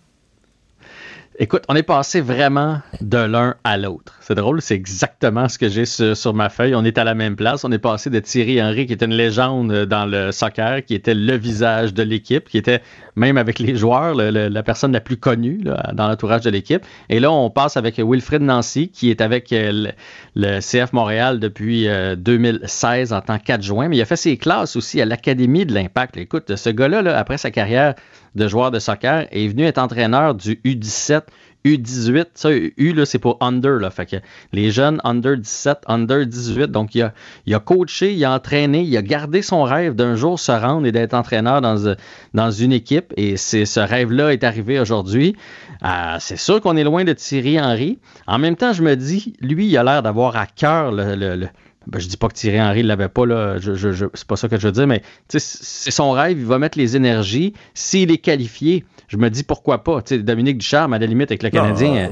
[1.43, 4.15] Écoute, on est passé vraiment de l'un à l'autre.
[4.21, 6.75] C'est drôle, c'est exactement ce que j'ai sur, ma feuille.
[6.75, 7.65] On est à la même place.
[7.65, 11.15] On est passé de Thierry Henry, qui était une légende dans le soccer, qui était
[11.15, 12.83] le visage de l'équipe, qui était
[13.17, 15.65] même avec les joueurs la personne la plus connue
[15.95, 16.85] dans l'entourage de l'équipe.
[17.09, 19.93] Et là, on passe avec Wilfred Nancy, qui est avec euh,
[20.37, 23.89] le, CF Montréal depuis euh, 2016 en tant qu'adjoint.
[23.89, 26.19] Mais il a fait ses classes aussi à l'Académie de l'Impact.
[26.19, 27.95] Écoute, ce gars-là, là, après sa carrière
[28.35, 31.23] de joueur de soccer, est venu être entraîneur du U17,
[31.65, 32.27] U18.
[32.35, 33.79] Ça, U, là, c'est pour under.
[33.79, 33.91] Là.
[33.91, 34.17] Fait que
[34.53, 36.71] les jeunes under 17, under 18.
[36.71, 37.13] Donc, il a,
[37.47, 40.87] il a coaché, il a entraîné, il a gardé son rêve d'un jour se rendre
[40.87, 43.13] et d'être entraîneur dans, une équipe.
[43.17, 45.37] Et c'est, ce rêve-là est arrivé aujourd'hui.
[45.85, 47.99] Euh, c'est sûr qu'on est loin de Thierry Henry.
[48.27, 51.47] En même temps, je me dis, lui, il a l'air d'avoir à cœur le,
[51.87, 53.59] ben, je dis pas que Thierry Henry l'avait pas, là.
[53.59, 56.45] Je, je- je- c'est pas ça que je veux dire, mais c'est son rêve, il
[56.47, 57.55] va mettre les énergies.
[57.75, 60.03] S'il est qualifié, je me dis pourquoi pas.
[60.03, 61.95] Tu sais, Dominique Ducharme, à la limite, avec le Canadien.
[61.97, 62.09] euh,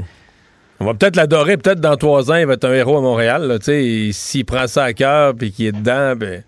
[0.80, 3.58] On va peut-être l'adorer, peut-être dans trois ans, il va être un héros à Montréal.
[4.12, 6.42] S'il prend ça à cœur et qu'il est dedans, ben,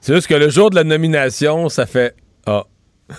[0.00, 2.14] c'est juste que le jour de la nomination, ça fait
[2.46, 2.64] Ah.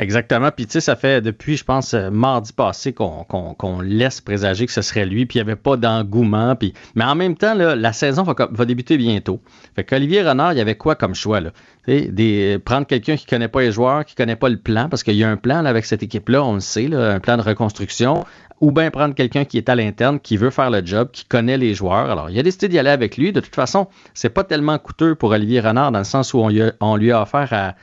[0.00, 0.50] Exactement.
[0.50, 4.72] Puis, tu sais, ça fait depuis, je pense, euh, mardi passé qu'on laisse présager que
[4.72, 5.26] ce serait lui.
[5.26, 6.56] Puis, il n'y avait pas d'engouement.
[6.56, 6.72] Puis...
[6.94, 9.40] Mais en même temps, la saison va, débuter bientôt.
[9.76, 11.40] Fait qu'Olivier Renard, il y avait quoi comme choix?
[11.40, 11.50] Là?
[11.86, 14.88] Des, prendre quelqu'un qui ne connaît pas les joueurs, qui ne connaît pas le plan,
[14.88, 17.42] parce qu'il y a un plan avec cette équipe-là, on le sait, un plan de
[17.42, 18.24] reconstruction.
[18.62, 21.56] Ou bien prendre quelqu'un qui est à l'interne, qui veut faire le job, qui connaît
[21.56, 22.10] les joueurs.
[22.10, 23.32] Alors, il a décidé d'y aller avec lui.
[23.32, 26.50] De toute façon, c'est pas tellement coûteux pour Olivier Renard dans le sens où on,
[26.80, 27.74] on lui a offert à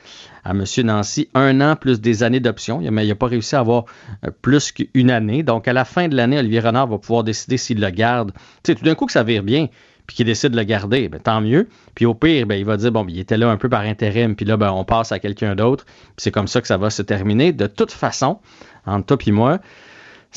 [0.47, 0.63] à M.
[0.85, 2.79] Nancy un an plus des années d'option.
[2.89, 3.85] Mais il n'a pas réussi à avoir
[4.25, 5.43] euh, plus qu'une année.
[5.43, 8.31] Donc, à la fin de l'année, Olivier Renard va pouvoir décider s'il le garde.
[8.63, 9.67] Tu sais, tout d'un coup que ça vire bien,
[10.07, 11.67] puis qu'il décide de le garder, ben, tant mieux.
[11.95, 13.81] Puis au pire, ben, il va dire, bon, ben, il était là un peu par
[13.81, 15.83] intérim, puis là, ben, on passe à quelqu'un d'autre.
[15.85, 17.51] Puis c'est comme ça que ça va se terminer.
[17.51, 18.39] De toute façon,
[18.85, 19.59] entre toi et moi,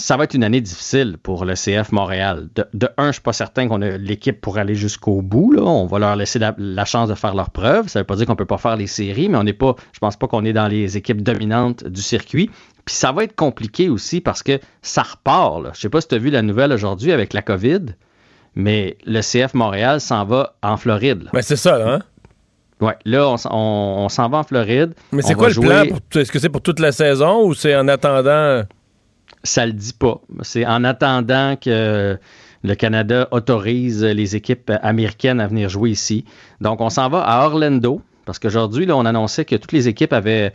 [0.01, 2.48] ça va être une année difficile pour le CF Montréal.
[2.55, 5.52] De, un, je ne suis pas certain qu'on a l'équipe pour aller jusqu'au bout.
[5.52, 5.62] Là.
[5.62, 7.89] On va leur laisser la, chance de faire leurs preuves.
[7.89, 9.52] Ça ne veut pas dire qu'on ne peut pas faire les séries, mais on n'est
[9.52, 12.51] pas, je pense pas qu'on est dans les équipes dominantes du circuit.
[12.85, 15.62] Puis ça va être compliqué aussi parce que ça repart.
[15.62, 17.86] Je ne sais pas si tu as vu la nouvelle aujourd'hui avec la COVID,
[18.55, 21.28] mais le CF Montréal s'en va en Floride.
[21.32, 22.01] Mais c'est ça, hein?
[22.81, 24.94] Oui, là, on, s'en va en Floride.
[25.12, 25.85] Mais c'est quoi le plan?
[26.14, 28.64] Est-ce que c'est pour toute la saison ou c'est en attendant?
[29.42, 30.20] Ça le dit pas.
[30.42, 32.18] C'est en attendant que
[32.62, 36.24] le Canada autorise les équipes américaines à venir jouer ici.
[36.60, 40.52] Donc, on s'en va à Orlando, parce qu'aujourd'hui, on annonçait que toutes les équipes avaient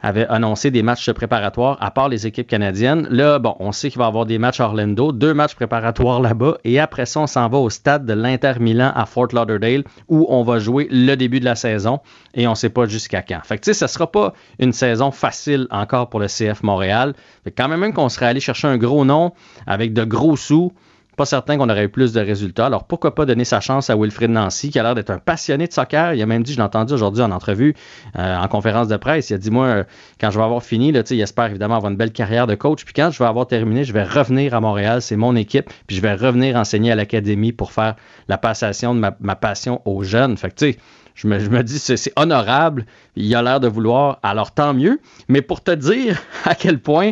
[0.00, 3.06] avait annoncé des matchs préparatoires à part les équipes canadiennes.
[3.10, 6.58] Là, bon, on sait qu'il va y avoir des matchs Orlando, deux matchs préparatoires là-bas,
[6.64, 10.26] et après ça, on s'en va au stade de l'Inter Milan à Fort Lauderdale où
[10.28, 12.00] on va jouer le début de la saison
[12.34, 13.40] et on ne sait pas jusqu'à quand.
[13.44, 17.14] Fait que tu sais, ça sera pas une saison facile encore pour le CF Montréal.
[17.44, 19.32] Fait quand même, même qu'on serait allé chercher un gros nom
[19.66, 20.72] avec de gros sous,
[21.18, 22.66] pas certain qu'on aurait eu plus de résultats.
[22.66, 25.66] Alors pourquoi pas donner sa chance à Wilfred Nancy, qui a l'air d'être un passionné
[25.66, 26.14] de soccer.
[26.14, 27.74] Il a même dit, je l'ai entendu aujourd'hui en entrevue,
[28.16, 29.84] euh, en conférence de presse, il a dit, moi, euh,
[30.20, 32.84] quand je vais avoir fini, là, il espère évidemment avoir une belle carrière de coach.
[32.84, 35.96] Puis quand je vais avoir terminé, je vais revenir à Montréal, c'est mon équipe, puis
[35.96, 37.96] je vais revenir enseigner à l'académie pour faire
[38.28, 40.36] la passation de ma, ma passion aux jeunes.
[40.36, 40.78] Fait que tu sais,
[41.18, 42.86] je me, je me dis, c'est honorable,
[43.16, 45.00] il a l'air de vouloir, alors tant mieux.
[45.26, 47.10] Mais pour te dire à quel point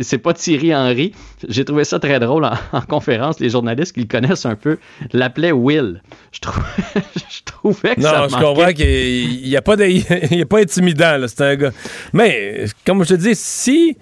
[0.00, 1.12] c'est pas Thierry Henry,
[1.46, 4.78] j'ai trouvé ça très drôle en, conférence, les journalistes qui le connaissent un peu
[5.12, 6.00] l'appelaient Will.
[6.32, 6.40] Je,
[7.44, 11.56] trouvais que non, ça je comprends qu'il n'y a, pas a pas intimidant, c'est un
[11.56, 11.72] gars.
[12.14, 13.98] Mais, comme je te dis, si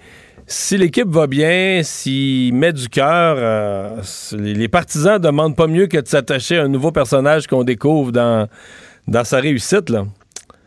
[0.47, 4.01] si l'équipe va bien, s'il met du cœur, euh,
[4.33, 8.47] les partisans demandent pas mieux que de s'attacher à un nouveau personnage qu'on découvre dans,
[9.07, 10.05] dans sa réussite, là.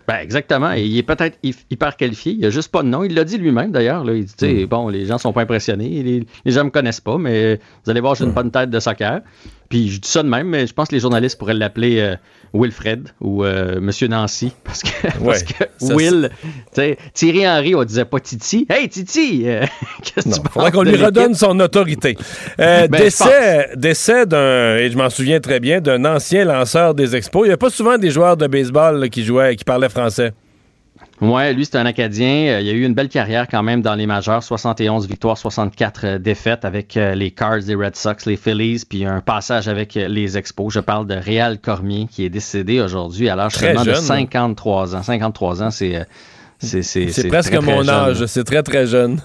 [0.09, 0.73] Ben exactement.
[0.73, 2.33] il est peut-être hyper qualifié.
[2.33, 3.05] Il a juste pas de nom.
[3.05, 4.11] Il l'a dit lui-même d'ailleurs.
[4.11, 4.67] Il dit, mm.
[4.67, 6.03] bon, les gens sont pas impressionnés.
[6.03, 8.35] Les, les gens me connaissent pas, mais vous allez voir, j'ai une mm.
[8.35, 9.21] bonne tête de soccer.
[9.69, 12.17] Puis je dis ça de même, mais je pense que les journalistes pourraient l'appeler euh,
[12.55, 14.53] Wilfred ou euh, Monsieur Nancy.
[14.65, 14.89] Parce que,
[15.25, 16.31] parce que Will,
[17.13, 18.67] Thierry Henry, on disait pas Titi.
[18.69, 19.43] Hey Titi!
[19.47, 19.65] Euh,
[20.03, 22.17] qu'est-ce que tu faudrait qu'on lui redonne son autorité.
[22.57, 27.45] Ben, décès, décès d'un, et je m'en souviens très bien, d'un ancien lanceur des expos.
[27.45, 30.33] Il n'y a pas souvent des joueurs de baseball qui jouaient, qui parlaient français.
[31.21, 32.49] Ouais, lui, c'est un Acadien.
[32.49, 34.43] Euh, il a eu une belle carrière quand même dans les majeurs.
[34.43, 39.05] 71 victoires, 64 euh, défaites avec euh, les Cards, les Red Sox, les Phillies, puis
[39.05, 40.73] un passage avec les Expos.
[40.73, 45.03] Je parle de Réal Cormier qui est décédé aujourd'hui à l'âge seulement de 53 ans.
[45.03, 46.07] 53 ans, c'est...
[46.61, 48.27] C'est presque mon âge.
[48.27, 49.21] C'est très, très jeune.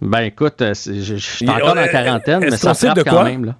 [0.00, 3.44] Ben écoute, je, suis encore en quarantaine, mais ça frappe de quand même.
[3.44, 3.54] Là.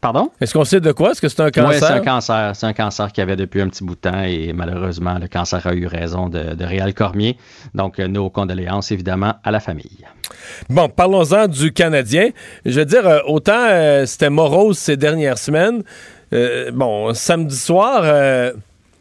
[0.00, 0.30] Pardon?
[0.40, 1.10] Est-ce qu'on sait de quoi?
[1.10, 1.70] Est-ce que c'est un cancer?
[1.70, 2.52] Oui, c'est un cancer.
[2.54, 5.66] C'est un cancer qu'il avait depuis un petit bout de temps et malheureusement, le cancer
[5.66, 7.36] a eu raison de, Réal Cormier.
[7.74, 10.06] Donc, euh, nos condoléances, évidemment, à la famille.
[10.70, 12.30] Bon, parlons-en du Canadien.
[12.64, 15.82] Je veux dire, euh, autant euh, c'était morose ces dernières semaines.
[16.72, 18.04] bon, samedi soir,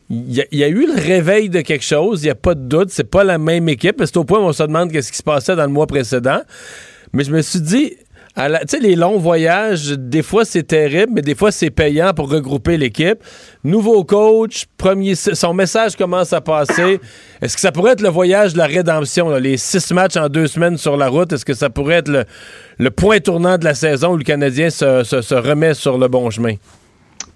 [0.09, 2.89] il y, a eu le réveil de quelque chose, il n'y a pas de doute.
[2.89, 4.01] C'est pas la même équipe.
[4.03, 6.41] C'est au point où on se demande qu'est-ce qui se passait dans le mois précédent.
[7.13, 7.95] Mais je me suis dit,
[8.81, 13.19] les longs voyages, des fois c'est terrible, mais des fois c'est payant pour regrouper l'équipe.
[13.63, 16.99] Nouveau coach, premier, son message commence à passer.
[17.41, 20.47] Est-ce que ça pourrait être le voyage de la rédemption, les six matchs en deux
[20.47, 21.33] semaines sur la route?
[21.33, 22.25] Est-ce que ça pourrait être
[22.77, 26.55] le, point tournant de la saison où le Canadien se remet sur le bon chemin?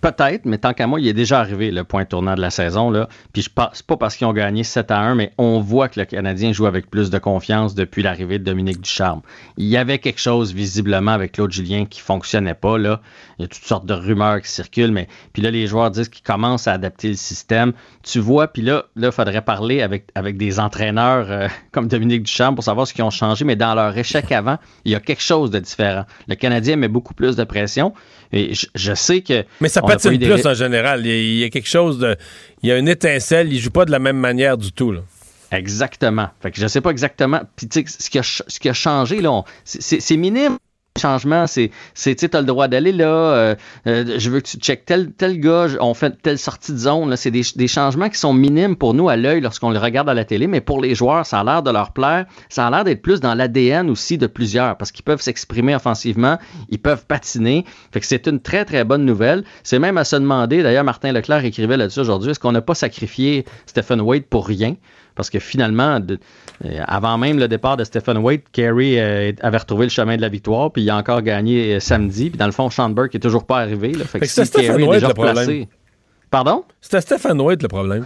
[0.04, 2.92] Peut-être, mais tant qu'à moi, il est déjà arrivé le point tournant de la saison.
[2.92, 3.08] Là.
[3.32, 6.06] Puis je pas parce qu'ils ont gagné 7 à 1, mais on voit que le
[6.06, 9.22] Canadien joue avec plus de confiance depuis l'arrivée de Dominique Ducharme.
[9.56, 12.78] Il y avait quelque chose visiblement avec Claude Julien qui fonctionnait pas.
[12.78, 13.00] Là.
[13.40, 16.10] Il y a toutes sortes de rumeurs qui circulent, mais puis là, les joueurs disent
[16.10, 17.72] qu'ils commencent à adapter le système.
[18.04, 22.56] Tu vois, puis là, il faudrait parler avec, avec des entraîneurs euh, comme Dominique Ducharme
[22.56, 25.24] pour savoir ce qu'ils ont changé, mais dans leur échec avant, il y a quelque
[25.24, 26.04] chose de différent.
[26.28, 27.94] Le Canadien met beaucoup plus de pression.
[28.34, 29.46] Et je, sais que.
[29.62, 31.06] Mais ça patine plus en général.
[31.06, 32.18] Il y, a, quelque chose de.
[32.64, 33.54] Il y a une étincelle.
[33.54, 34.96] Il joue pas de la même manière du tout.
[35.52, 36.30] Exactement.
[36.42, 37.42] Fait que je sais pas exactement.
[37.56, 40.58] Puis tu sais, ce qui a, ce qui a changé, là, c'est minime.
[41.02, 43.56] Changement, c'est, c'est, tu as le droit d'aller là, euh,
[43.88, 47.10] euh, je veux que tu checkes tel, tel gars, on fait telle sortie de zone,
[47.10, 47.18] là.
[47.18, 50.14] c'est des, des changements qui sont minimes pour nous à l'œil lorsqu'on le regarde à
[50.14, 52.84] la télé, mais pour les joueurs, ça a l'air de leur plaire, ça a l'air
[52.84, 56.38] d'être plus dans l'ADN aussi de plusieurs, parce qu'ils peuvent s'exprimer offensivement,
[56.70, 59.46] ils peuvent patiner, fait que c'est une très très bonne nouvelle.
[59.64, 62.76] C'est même à se demander, d'ailleurs Martin Leclerc écrivait là-dessus aujourd'hui, est-ce qu'on n'a pas
[62.76, 64.76] sacrifié Stephen Wade pour rien?
[65.16, 66.18] Parce que finalement, de-
[66.66, 70.22] euh, avant même le départ de Stephen Wade, Kerry euh, avait retrouvé le chemin de
[70.22, 72.30] la victoire, puis il a encore gagné euh, samedi.
[72.30, 73.92] Puis dans le fond, Sean Burke est toujours pas arrivé.
[73.94, 75.68] Là, fait que Fait que c'est si Carey est déjà replacé-
[76.34, 76.64] Pardon?
[76.82, 78.06] C'était Stephen White le problème.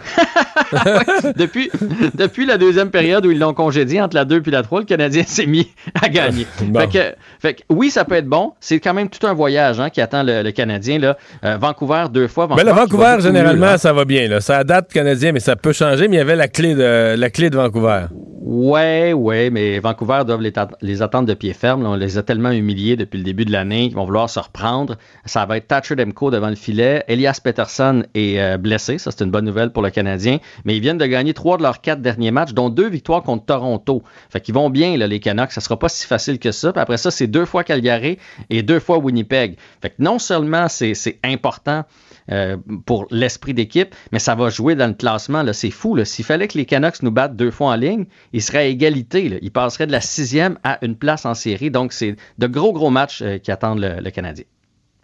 [1.37, 1.71] depuis,
[2.13, 4.85] depuis la deuxième période où ils l'ont congédié, entre la 2 et la 3, le
[4.85, 5.71] Canadien s'est mis
[6.01, 6.45] à gagner.
[6.67, 6.81] Bon.
[6.81, 8.51] Fait, que, fait que oui, ça peut être bon.
[8.59, 10.99] C'est quand même tout un voyage hein, qui attend le, le Canadien.
[10.99, 11.17] Là.
[11.45, 12.49] Euh, Vancouver deux fois.
[12.53, 13.77] Mais le va Vancouver, mieux, généralement, là.
[13.77, 14.27] ça va bien.
[14.27, 14.41] Là.
[14.41, 16.09] Ça date canadien, mais ça peut changer.
[16.09, 18.07] Mais il y avait la clé de, la clé de Vancouver.
[18.41, 20.41] Ouais, ouais, mais Vancouver doivent
[20.81, 21.83] les, attendre de pied ferme.
[21.83, 21.89] là.
[21.89, 24.97] On les a tellement humiliés depuis le début de l'année qu'ils vont vouloir se reprendre.
[25.25, 27.03] Ça va être Thatcher Demko devant le filet.
[27.07, 28.98] Elias Peterson est euh, blessé.
[28.98, 30.39] Ça, c'est une bonne nouvelle pour le Canadien.
[30.65, 33.45] Mais ils viennent de gagner trois de leurs quatre derniers matchs, dont deux victoires contre
[33.45, 34.03] Toronto.
[34.30, 35.52] Fait qu'ils vont bien, les Canucks.
[35.52, 36.72] Ça sera pas si facile que ça.
[36.72, 38.18] Puis après ça, c'est deux fois Calgary
[38.49, 39.57] et deux fois Winnipeg.
[39.81, 41.85] Fait que non seulement c'est important
[42.31, 45.44] euh, pour l'esprit d'équipe, mais ça va jouer dans le classement.
[45.53, 45.98] C'est fou.
[46.03, 49.39] S'il fallait que les Canucks nous battent deux fois en ligne, ils seraient à égalité.
[49.41, 51.72] Ils passeraient de la sixième à une place en série.
[51.72, 54.45] Donc, c'est de gros, gros matchs euh, qui attendent le Canadien.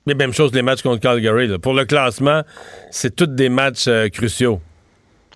[0.06, 1.48] Mais même chose, les matchs contre Calgary.
[1.48, 1.60] là.
[1.60, 2.42] Pour le classement,
[2.92, 4.60] c'est tous des matchs euh, cruciaux.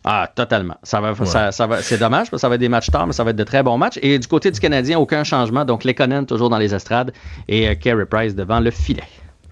[0.03, 0.77] Ah, totalement.
[0.83, 3.07] Ça va, ça, ça va, c'est dommage parce que ça va être des matchs tard,
[3.07, 3.99] mais ça va être de très bons matchs.
[4.01, 5.65] Et du côté du Canadien, aucun changement.
[5.65, 7.11] Donc, Lekonen toujours dans les estrades
[7.49, 9.03] et euh, Carey Price devant le filet.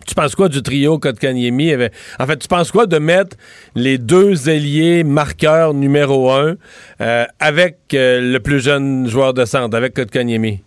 [0.08, 1.74] Tu penses quoi du trio Kotkaniemi?
[2.20, 3.36] En fait, tu penses quoi de mettre
[3.74, 6.56] les deux ailiers marqueurs numéro un
[7.02, 10.62] euh, avec euh, le plus jeune joueur de centre, avec Kotkaniemi?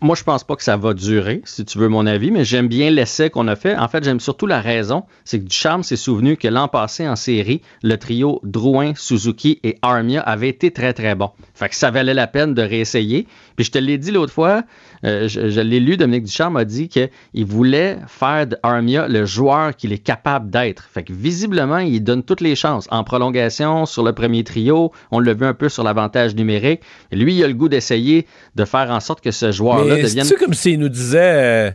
[0.00, 2.66] Moi, je pense pas que ça va durer, si tu veux mon avis, mais j'aime
[2.66, 3.76] bien l'essai qu'on a fait.
[3.76, 5.04] En fait, j'aime surtout la raison.
[5.24, 9.78] C'est que Ducharme s'est souvenu que l'an passé en série, le trio Drouin, Suzuki et
[9.82, 11.30] Armia avait été très, très bon.
[11.56, 13.26] Fait que ça valait la peine de réessayer.
[13.56, 14.62] Puis je te l'ai dit l'autre fois,
[15.04, 17.10] euh, je, je l'ai lu, Dominique Ducharme a dit qu'il
[17.46, 20.84] voulait faire de Armia le joueur qu'il est capable d'être.
[20.92, 22.86] Fait que visiblement, il donne toutes les chances.
[22.90, 26.82] En prolongation, sur le premier trio, on l'a vu un peu sur l'avantage numérique.
[27.10, 30.36] Lui, il a le goût d'essayer de faire en sorte que ce joueur-là devienne c'est
[30.36, 31.70] comme s'il nous disait euh,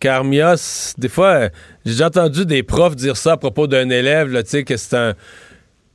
[0.00, 1.48] qu'Armia, c- des fois, euh,
[1.84, 4.96] j'ai entendu des profs dire ça à propos d'un élève, là, tu sais, que c'est
[4.96, 5.14] un.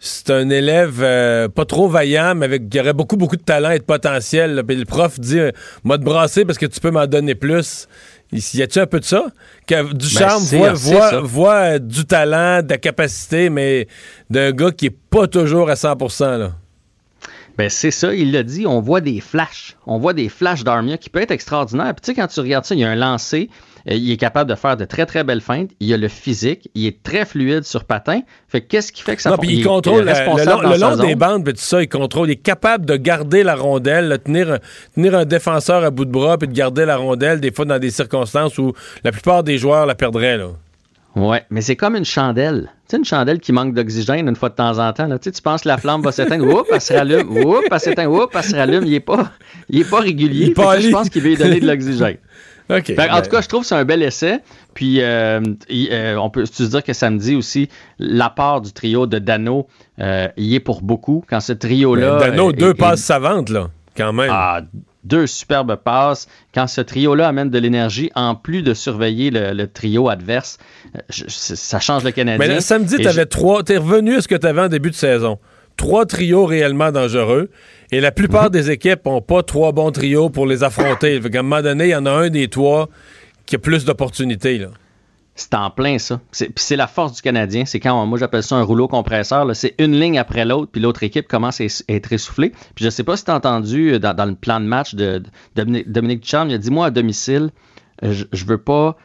[0.05, 3.71] C'est un élève euh, pas trop vaillant, mais avec, qui aurait beaucoup, beaucoup de talent
[3.71, 4.55] et de potentiel.
[4.55, 4.61] là.
[4.63, 5.51] Puis le prof dit euh,
[5.85, 7.88] M'a te brasser parce que tu peux m'en donner plus.
[8.34, 9.27] Y a-tu un peu de ça?
[9.65, 13.88] Que du Ben, charme voit, voit- euh, du talent, de la capacité, mais
[14.30, 15.95] d'un gars qui est pas toujours à 100
[16.38, 16.51] là.
[17.57, 19.77] Ben c'est ça, il l'a dit, on voit des flashs.
[19.85, 21.93] On voit des flashs d'Armia qui peut être extraordinaire.
[21.95, 24.18] Puis tu sais, quand tu regardes ça, il y a un lancé, euh, il est
[24.18, 27.26] capable de faire de très très belles feintes, il a le physique, il est très
[27.26, 28.22] fluide sur patin.
[28.47, 30.69] Fait que qu'est-ce qui fait que ça Non, puis il, est contrôle le responsable long,
[30.72, 32.30] le long des bandes, puis tout ça, il contrôle.
[32.30, 34.60] Il est capable de garder la rondelle, là, tenir, un-
[34.95, 37.80] tenir un défenseur à bout de bras, puis de garder la rondelle, des fois dans
[37.80, 38.73] des circonstances où
[39.03, 40.38] la plupart des joueurs la perdraient.
[40.38, 40.49] Là.
[41.15, 42.72] Ouais, mais c'est comme une chandelle.
[42.88, 45.05] Tu sais, une chandelle qui manque d'oxygène une fois de temps en temps.
[45.05, 45.19] Là.
[45.19, 47.80] Tu sais, tu penses que la flamme va s'éteindre, oups, elle se rallume, oups, elle
[47.80, 48.84] s'éteint, oups, elle se rallume.
[48.85, 49.31] Il est pas,
[49.69, 50.47] il est pas régulier.
[50.47, 50.88] Il pâlit.
[50.88, 52.18] je pense qu'il veut lui donner de l'oxygène.
[52.69, 54.40] Que, en ben, tout cas, je trouve que c'est un bel essai.
[54.73, 57.69] Puis, euh, il- euh, on peut se dire que samedi aussi,
[57.99, 59.68] l'apport du trio de Dano
[59.99, 61.23] euh, y est pour beaucoup.
[61.30, 62.18] Quand ce trio-là.
[62.19, 64.30] ben, Dano, euh, deux est- passes savantes, là, quand même.
[64.31, 64.61] Ah,
[65.03, 66.27] deux superbes passes.
[66.56, 70.57] Quand ce trio-là amène de l'énergie, en plus de surveiller le, le trio adverse,
[71.10, 72.40] je- ça change le Canadien.
[72.40, 73.64] Mais là, samedi, tu avais je- trois.
[73.64, 75.38] T'es revenu à ce que tu avais en début de saison?
[75.77, 77.49] Trois trios réellement dangereux.
[77.91, 78.49] Et la plupart Mhm.
[78.51, 81.19] des équipes n'ont pas trois bons trios pour les affronter.
[81.19, 82.89] Qu'à un moment donné, il y en a un des trois
[83.45, 84.65] qui a plus d'opportunités.
[85.35, 86.21] C'est en plein ça.
[86.31, 87.65] C'est- Puis c'est la force du Canadien.
[87.65, 89.47] C'est quand, moi j'appelle ça un rouleau compresseur.
[89.55, 92.51] C'est une ligne après l'autre, puis l'autre équipe commence à être essoufflée.
[92.75, 94.93] Puis je sais pas si tu as entendu euh, dans, dans le plan de match
[94.93, 95.23] de,
[95.55, 97.49] de Dominique, Ducharme, il a dit Moi à domicile,
[98.03, 98.95] euh, je, je veux pas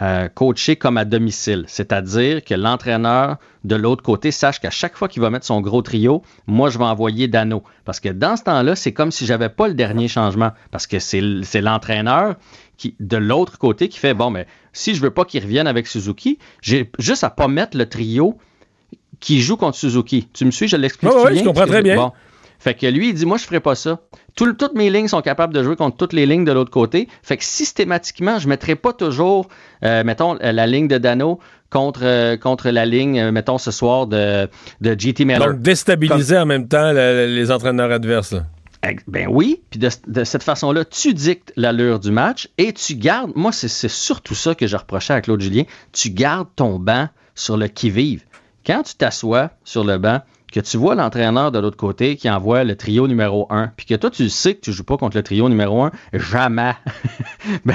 [0.00, 1.64] euh, coacher comme à domicile.
[1.66, 5.82] C'est-à-dire que l'entraîneur de l'autre côté sache qu'à chaque fois qu'il va mettre son gros
[5.82, 7.62] trio, moi je vais envoyer Dano.
[7.84, 10.52] Parce que dans ce temps-là, c'est comme si j'avais pas le dernier changement.
[10.70, 12.36] Parce que c'est l'entraîneur
[12.78, 15.86] qui, de l'autre côté qui fait bon, mais si je veux pas qu'il revienne avec
[15.86, 18.38] Suzuki, j'ai juste à pas mettre le trio
[19.20, 20.28] qui joue contre Suzuki.
[20.32, 21.40] Tu me suis, je l'explique ouais, bien?
[21.40, 21.96] je comprends très bien.
[21.96, 22.12] Bon.
[22.62, 23.98] Fait que lui, il dit, moi, je ferai pas ça.
[24.36, 27.08] Tout- toutes mes lignes sont capables de jouer contre toutes les lignes de l'autre côté.
[27.24, 29.48] Fait que systématiquement, je mettrai pas toujours,
[29.84, 31.40] euh, mettons, euh, la ligne de Dano
[31.70, 34.48] contre, euh, contre la ligne, euh, mettons, ce soir de,
[34.80, 35.40] de GT Miller.
[35.54, 38.32] Donc, déstabiliser en même temps le- les entraîneurs adverses.
[38.32, 38.44] là.
[39.08, 43.30] Ben oui, puis de, de cette façon-là, tu dictes l'allure du match et tu gardes,
[43.36, 45.62] moi c'est c'est surtout ça que je reprochais à Claude Julien,
[45.92, 48.24] tu gardes ton banc sur le qui-vive.
[48.66, 50.20] Quand tu t'assois sur le banc,
[50.52, 53.94] que tu vois l'entraîneur de l'autre côté qui envoie le trio numéro 1, puis que
[53.94, 56.74] toi tu sais que tu joues pas contre le trio numéro 1, jamais.
[57.64, 57.74] ben,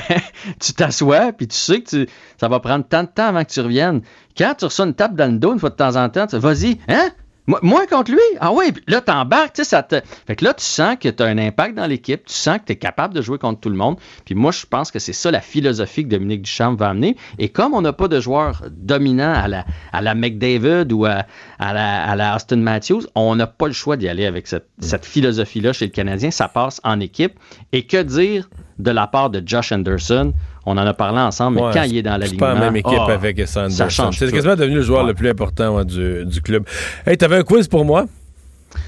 [0.59, 2.09] tu t'assois, puis tu sais que tu-
[2.39, 4.01] ça va prendre tant de temps avant que tu reviennes.
[4.37, 6.37] Quand tu reçois une tape dans le dos une fois de temps en temps, tu
[6.37, 7.09] vas-y, hein?
[7.47, 8.19] Moi, moi contre lui?
[8.41, 10.01] Ah oui, puis là, t'embarques, tu sais, ça te.
[10.27, 12.65] Fait que là, tu sens que tu as un impact dans l'équipe, tu sens que
[12.65, 13.97] tu es capable de jouer contre tout le monde.
[14.25, 17.15] Puis moi, je pense que c'est ça la philosophie que Dominique Duchamp va amener.
[17.39, 21.25] Et comme on n'a pas de joueurs dominants à la, à la McDavid ou à,
[21.57, 24.67] à la, à la Austin Matthews, on n'a pas le choix d'y aller avec cette,
[24.79, 26.31] cette philosophie-là chez le Canadien.
[26.31, 27.39] Ça passe en équipe.
[27.71, 30.33] Et que dire de la part de Josh Anderson?
[30.69, 32.59] On en a parlé ensemble, mais Ouais, quand il est dans la C'est pas la
[32.59, 34.11] même équipe ah, avec Sanderson.
[34.11, 36.65] C'est quasiment devenu le joueur le plus important ouais, du, du club.
[37.05, 38.05] Hey, t'avais un quiz pour moi?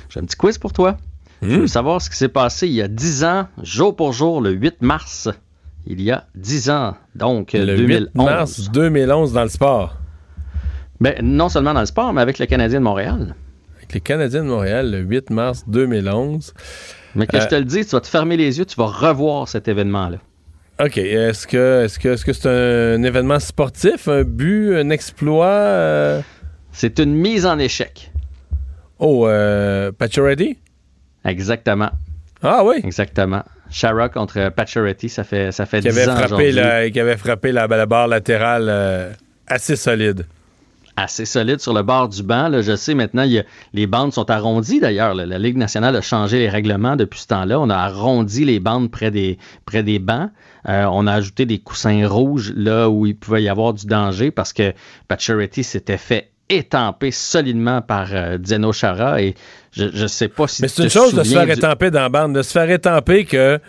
[0.09, 0.97] J'ai un petit quiz pour toi.
[1.41, 4.41] Je veux savoir ce qui s'est passé il y a 10 ans, jour pour jour,
[4.41, 5.29] le 8 mars.
[5.87, 8.09] Il y a 10 ans, donc Le 2011.
[8.13, 9.95] 8 mars 2011 dans le sport.
[10.99, 13.35] Ben, non seulement dans le sport, mais avec le Canadien de Montréal.
[13.77, 16.53] Avec les Canadiens de Montréal, le 8 mars 2011.
[17.15, 18.87] Mais que Euh, je te le dis, tu vas te fermer les yeux, tu vas
[18.87, 20.17] revoir cet événement-là.
[20.79, 20.97] OK.
[20.97, 25.45] Est-ce que est-ce que est-ce que c'est un événement sportif, un but, un exploit?
[25.47, 26.21] euh?
[26.71, 28.11] C'est une mise en échec.
[28.99, 30.57] Oh, euh, Pacioretty?
[31.25, 31.89] Exactement.
[32.41, 32.75] Ah oui?
[32.83, 33.43] Exactement.
[33.69, 37.17] Shara contre Pacioretty, ça fait, ça fait Qui 10 avait ans frappé, la, qui avait
[37.17, 39.11] frappé la, la barre latérale euh,
[39.47, 40.25] assez solide.
[41.03, 42.47] Assez solide sur le bord du banc.
[42.49, 42.61] là.
[42.61, 43.43] Je sais maintenant, il y a-
[43.73, 45.13] les bandes sont arrondies d'ailleurs.
[45.15, 47.59] La Ligue nationale a changé les règlements depuis ce temps-là.
[47.59, 50.29] On a arrondi les bandes près des, près des bancs.
[50.67, 54.29] Euh, on a ajouté des coussins rouges là où il pouvait y avoir du danger
[54.31, 54.73] parce que
[55.07, 59.35] Pacioretty s'était fait étamper solidement par euh, Zeno Chara et
[59.71, 62.01] je ne sais pas si Mais c'est une chose de se faire du- étamper dans
[62.01, 63.59] la bande, de se faire étamper que,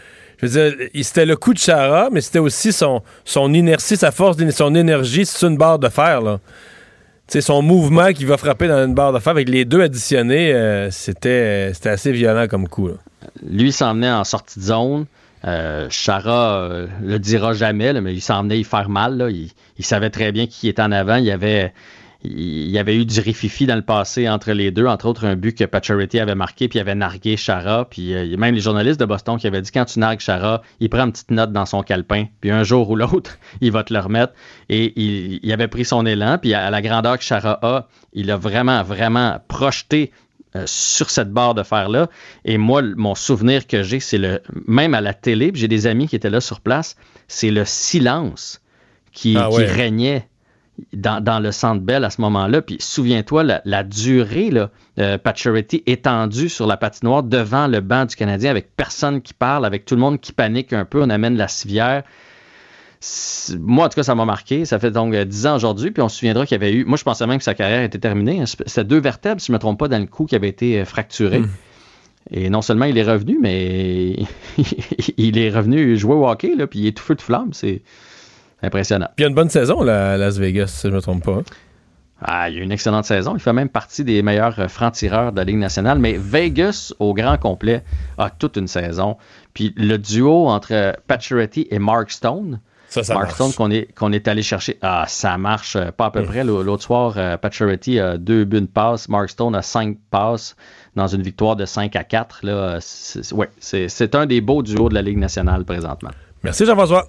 [0.41, 4.11] je veux dire, c'était le coup de Chara, mais c'était aussi son, son inertie, sa
[4.11, 6.41] force, son énergie, c'est une barre de fer, là.
[7.31, 10.53] Sais, son mouvement qui va frapper dans une barre de fer, avec les deux additionnés,
[10.53, 12.89] euh, c'était, c'était assez violent comme coup,
[13.49, 15.07] lui s'en venait en sortie de zone.
[15.45, 19.29] Euh, Chara euh, le dira jamais, mais il s'en venait y faire mal.
[19.31, 19.49] Il,
[19.79, 21.15] il savait très bien qui était en avant.
[21.19, 21.73] Il avait,
[22.23, 25.37] il y avait eu du rififi dans le passé entre les deux, entre autres un
[25.37, 27.87] but que Pacioretty avait marqué, puis il avait nargué Chara.
[27.89, 30.91] Puis euh, même les journalistes de Boston qui avaient dit quand tu nargues Chara, il
[30.91, 33.95] prend une petite note dans son calepin, puis un jour ou l'autre, il va te
[33.95, 34.35] le remettre.
[34.69, 38.31] Et il, il avait pris son élan, puis à la grandeur que Chara a, il
[38.31, 40.13] a vraiment, vraiment projeté
[40.57, 42.09] euh, sur cette barre de fer-là.
[42.45, 44.43] Et moi, mon souvenir que j'ai, c'est le.
[44.67, 46.97] Même à la télé, puis j'ai des amis qui étaient là sur place,
[47.29, 48.61] c'est le silence
[49.13, 50.29] qui, Ah qui régnait
[50.93, 52.63] dans, dans le centre Bell à ce moment-là.
[52.63, 58.05] Puis souviens-toi, la, la durée, là, euh, Pacioretty étendu sur la patinoire devant le banc
[58.05, 61.03] du Canadien avec personne qui parle, avec tout le monde qui panique un peu.
[61.03, 62.03] On amène la civière.
[63.59, 64.65] Moi, en tout cas, ça m'a marqué.
[64.65, 65.91] Ça fait donc euh, 10 ans aujourd'hui.
[65.91, 66.85] Puis on se souviendra qu'il y avait eu.
[66.85, 68.41] Moi, je pensais même que sa carrière était terminée.
[68.41, 68.45] hein.
[68.47, 70.81] C'était deux vertèbres, si je ne me trompe pas, dans le cou qui avait été
[70.81, 71.41] euh, fracturé.
[71.41, 71.49] Mm.
[72.33, 74.15] Et non seulement il est revenu, mais
[75.17, 77.49] il est revenu jouer au hockey, là, puis il est tout feu de flamme.
[77.53, 77.81] C'est
[78.63, 79.07] impressionnant.
[79.17, 81.25] Puis il y a une bonne saison, là, à Las Vegas, si je me trompe
[81.25, 81.33] pas.
[81.37, 81.43] hein.
[82.23, 83.35] Ah, il a une excellente saison.
[83.35, 85.99] Il fait même partie des meilleurs euh, francs-tireurs de la Ligue nationale.
[85.99, 87.83] Mais Vegas, au grand complet,
[88.19, 89.17] a toute une saison.
[89.55, 93.31] Puis le duo entre Pacioretty et Mark Stone, Ça, ça Mark.
[93.31, 96.45] Stone qu'on est, est allé chercher, ah, ça marche euh, pas à peu près.
[96.45, 100.57] L'au- L'autre soir, euh, Pacioretty a deux buts de passe, Mark Stone a cinq passes
[100.97, 102.41] dans une victoire de 5 à 4.
[102.43, 102.77] Là.
[102.81, 106.11] C'est, c'est- ouais, c'est, c'est un des beaux duos de la Ligue nationale présentement.
[106.45, 107.09] Merci Jean-François.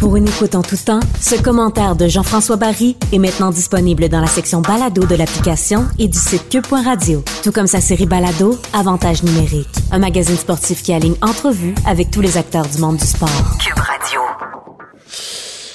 [0.00, 4.20] Pour une écoute en tout temps, ce commentaire de Jean-François Barry est maintenant disponible dans
[4.22, 7.22] la section balado de l'application et du site cube.radio.
[7.44, 9.68] Tout comme sa série balado, Avantage numérique.
[9.92, 13.28] Un magazine sportif qui aligne entrevues avec tous les acteurs du monde du sport.
[13.62, 14.20] Cube Radio.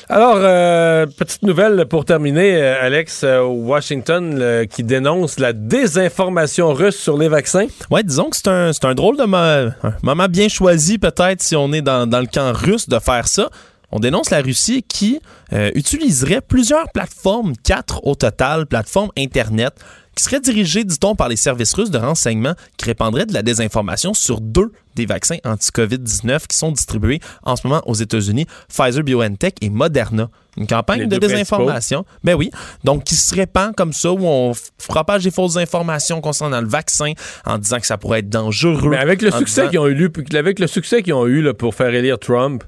[0.10, 6.73] Alors, euh, petite nouvelle pour terminer, euh, Alex, euh, Washington le- qui dénonce la désinformation
[6.73, 7.65] russe sur les vaccins.
[7.91, 9.72] Ouais, disons que c'est un, c'est un drôle de mo- un
[10.03, 13.49] moment bien choisi, peut-être, si on est dans, dans le camp russe, de faire ça.
[13.91, 15.19] On dénonce la Russie qui
[15.53, 19.73] euh, utiliserait plusieurs plateformes, quatre au total, plateformes Internet,
[20.15, 24.13] qui seraient dirigées, dit-on, par les services russes de renseignement qui répandraient de la désinformation
[24.13, 29.55] sur deux des vaccins anti-COVID-19 qui sont distribués en ce moment aux États-Unis, Pfizer BioNTech
[29.61, 30.29] et Moderna.
[30.57, 32.05] Une campagne Les de désinformation.
[32.23, 32.49] Ben oui.
[32.85, 34.53] Donc, qui se répand comme ça, où on
[34.87, 37.11] propage des fausses informations concernant le vaccin
[37.45, 38.89] en disant que ça pourrait être dangereux.
[38.89, 41.53] Mais avec le succès disant- qu'ils ont eu, avec le succès qu'ils ont eu là,
[41.53, 42.63] pour faire élire Trump,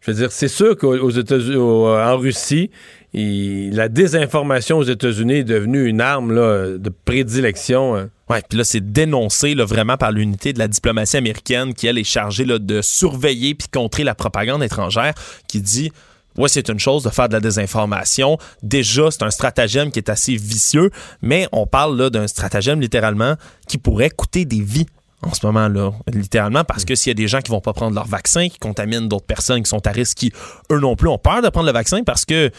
[0.00, 2.70] je veux dire, c'est sûr qu'aux États-Unis, au- en Russie,
[3.12, 6.34] la désinformation aux États-Unis est devenue une arme
[6.78, 7.96] de prédilection.
[7.96, 8.10] hein.
[8.30, 12.04] Ouais, puis là, c'est dénoncé vraiment par l'unité de la diplomatie américaine qui, elle, est
[12.04, 15.14] chargée là, de surveiller puis contrer la propagande étrangère
[15.48, 15.90] qui dit
[16.36, 18.38] Ouais, c'est une chose de faire de la désinformation.
[18.62, 23.34] Déjà, c'est un stratagème qui est assez vicieux, mais on parle là d'un stratagème littéralement
[23.66, 24.86] qui pourrait coûter des vies
[25.22, 27.94] en ce moment-là, littéralement, parce que s'il y a des gens qui vont pas prendre
[27.94, 30.32] leur vaccin, qui contaminent d'autres personnes qui sont à risque, qui,
[30.70, 32.50] eux non plus, ont peur de prendre le vaccin parce que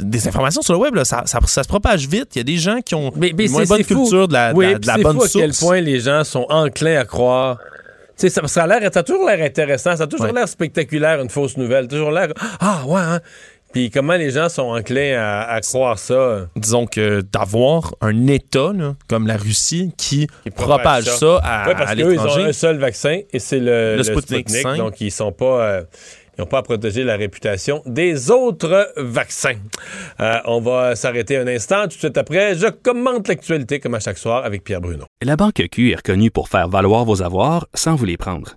[0.00, 2.34] des informations sur le web, là, ça, ça- ça se propage vite.
[2.34, 4.00] Il y a des gens qui ont Mais une moins bonne fou.
[4.02, 5.60] culture de la, de Oui, la- de la bonne fou à quel source.
[5.70, 7.58] point les gens sont enclins à croire.
[8.16, 10.32] Tu sais, ça, ça a l'air, ça a toujours l'air intéressant, ça a toujours Ouais.
[10.32, 11.88] l'air spectaculaire, une fausse nouvelle.
[11.88, 12.28] Toujours l'air.
[12.60, 13.20] Ah, ouais, hein?
[13.74, 16.46] Puis comment les gens sont enclins à, à croire ça?
[16.56, 20.26] disons que d'avoir un État là, comme la Russie qui,
[20.56, 21.36] propage ça, ça.
[21.42, 22.42] à, Ouais, parce à qu'eux, ils ont l'étranger.
[22.44, 24.62] un seul vaccin et c'est le, Le le Sputnik Sputnik.
[24.62, 24.76] 5.
[24.78, 25.60] Donc, ils sont pas.
[25.62, 25.82] euh,
[26.36, 29.54] ils n'ont pas à protéger la réputation des autres vaccins.
[30.18, 31.82] Euh, on va s'arrêter un instant.
[31.82, 35.04] Tout de suite après, je commente l'actualité comme à chaque soir avec Pierre Bruno.
[35.22, 38.56] La Banque Q est reconnue pour faire valoir vos avoirs sans vous les prendre.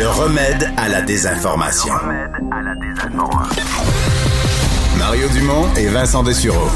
[0.00, 1.92] Le remède à la désinformation.
[4.96, 6.70] Mario Dumont et Vincent Dessureau.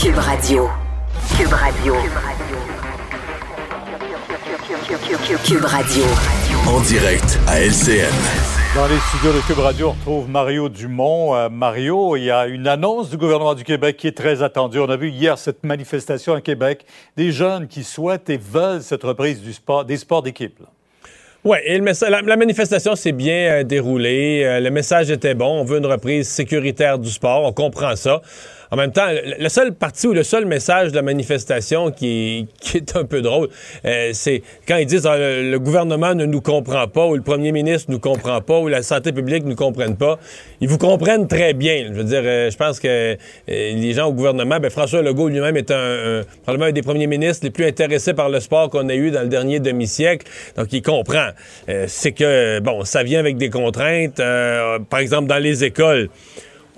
[0.00, 0.66] Cube Radio.
[1.36, 1.94] Cube Radio.
[5.44, 6.04] Cube Radio.
[6.66, 8.08] En direct à LCN.
[8.74, 11.34] Dans les studios de Cube Radio, on retrouve Mario Dumont.
[11.34, 14.78] Euh, Mario, il y a une annonce du gouvernement du Québec qui est très attendue.
[14.78, 16.86] On a vu hier cette manifestation à Québec,
[17.18, 20.58] des jeunes qui souhaitent et veulent cette reprise du sport, des sports d'équipe.
[21.42, 24.42] Oui, la manifestation s'est bien euh, déroulée.
[24.44, 25.60] Euh, le message était bon.
[25.60, 27.44] On veut une reprise sécuritaire du sport.
[27.44, 28.20] On comprend ça.
[28.70, 32.76] En même temps, le, seul parti ou le seul message de la manifestation qui qui
[32.78, 33.48] est un peu drôle,
[33.84, 37.22] euh, c'est quand ils disent ah, le, le gouvernement ne nous comprend pas ou le
[37.22, 40.18] premier ministre ne nous comprend pas ou la santé publique ne nous comprenne pas.
[40.60, 41.86] Ils vous comprennent très bien.
[41.88, 43.16] Je veux dire, euh, je pense que euh,
[43.46, 47.06] les gens au gouvernement, ben, François Legault lui-même est un, un- probablement un des premiers
[47.06, 50.26] ministres les plus intéressés par le sport qu'on a eu dans le dernier demi-siècle.
[50.56, 51.30] Donc, il comprend.
[51.68, 54.20] Euh, c'est que, bon, ça vient avec des contraintes.
[54.20, 56.08] Euh, par exemple, dans les écoles,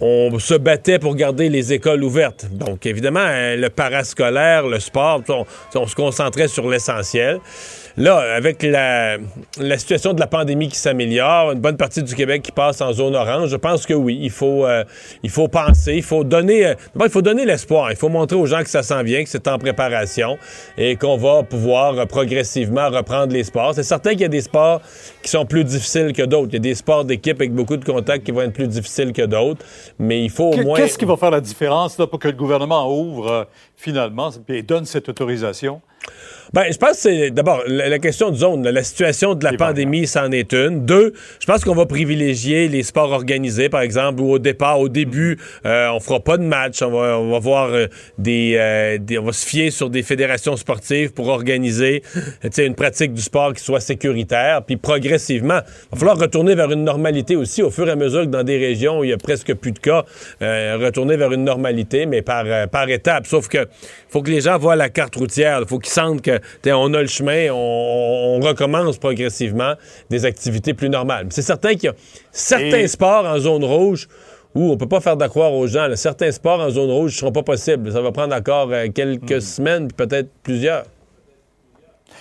[0.02, 2.46] on se battait pour garder les écoles ouvertes.
[2.50, 5.22] Donc, évidemment, euh, le parascolaire, le sport,
[5.76, 7.38] on se concentrait sur l'essentiel.
[7.96, 9.18] Là, avec la,
[9.58, 12.92] la situation de la pandémie qui s'améliore, une bonne partie du Québec qui passe en
[12.92, 14.84] zone orange, je pense que oui, il faut, euh,
[15.22, 17.90] il faut penser, il faut donner, euh, il faut donner l'espoir.
[17.90, 20.38] Il faut montrer aux gens que ça s'en vient, que c'est en préparation
[20.78, 23.74] et qu'on va pouvoir euh, progressivement reprendre les sports.
[23.74, 24.80] C'est certain qu'il y a des sports
[25.22, 26.48] qui sont plus difficiles que d'autres.
[26.50, 29.12] Il y a des sports d'équipe avec beaucoup de contacts qui vont être plus difficiles
[29.12, 29.64] que d'autres,
[29.98, 30.78] mais il faut au moins...
[30.78, 33.44] Qu'est-ce qui va faire la différence là, pour que le gouvernement ouvre euh,
[33.76, 35.80] finalement et donne cette autorisation?
[36.54, 38.68] Ben, je pense que c'est d'abord la, la question de zone.
[38.68, 40.84] la situation de la pandémie, c'en est une.
[40.84, 44.90] Deux, je pense qu'on va privilégier les sports organisés, par exemple, où au départ, au
[44.90, 46.82] début, euh, on fera pas de match.
[46.82, 47.86] On va, on va voir euh,
[48.18, 52.02] des, euh, des- on va se fier sur des fédérations sportives pour organiser,
[52.58, 54.62] une pratique du sport qui soit sécuritaire.
[54.66, 58.22] Puis progressivement, il va falloir retourner vers une normalité aussi, au fur et à mesure
[58.22, 60.04] que dans des régions où il y a presque plus de cas,
[60.42, 63.26] euh, retourner vers une normalité, mais par, euh, par étapes.
[63.26, 63.66] Sauf que
[64.10, 65.60] faut que les gens voient la carte routière.
[65.62, 69.74] Il faut qu'ils sentent que on a le chemin, on, on recommence progressivement
[70.10, 71.26] des activités plus normales.
[71.30, 71.94] C'est certain qu'il y a
[72.30, 74.08] certains Et- sports en zone rouge
[74.54, 75.86] où on peut pas faire d'accroire aux gens.
[75.86, 75.96] là.
[75.96, 77.90] Certains sports en zone rouge ne seront pas possibles.
[77.90, 80.84] Ça va prendre encore euh, quelques semaines, puis peut-être plusieurs.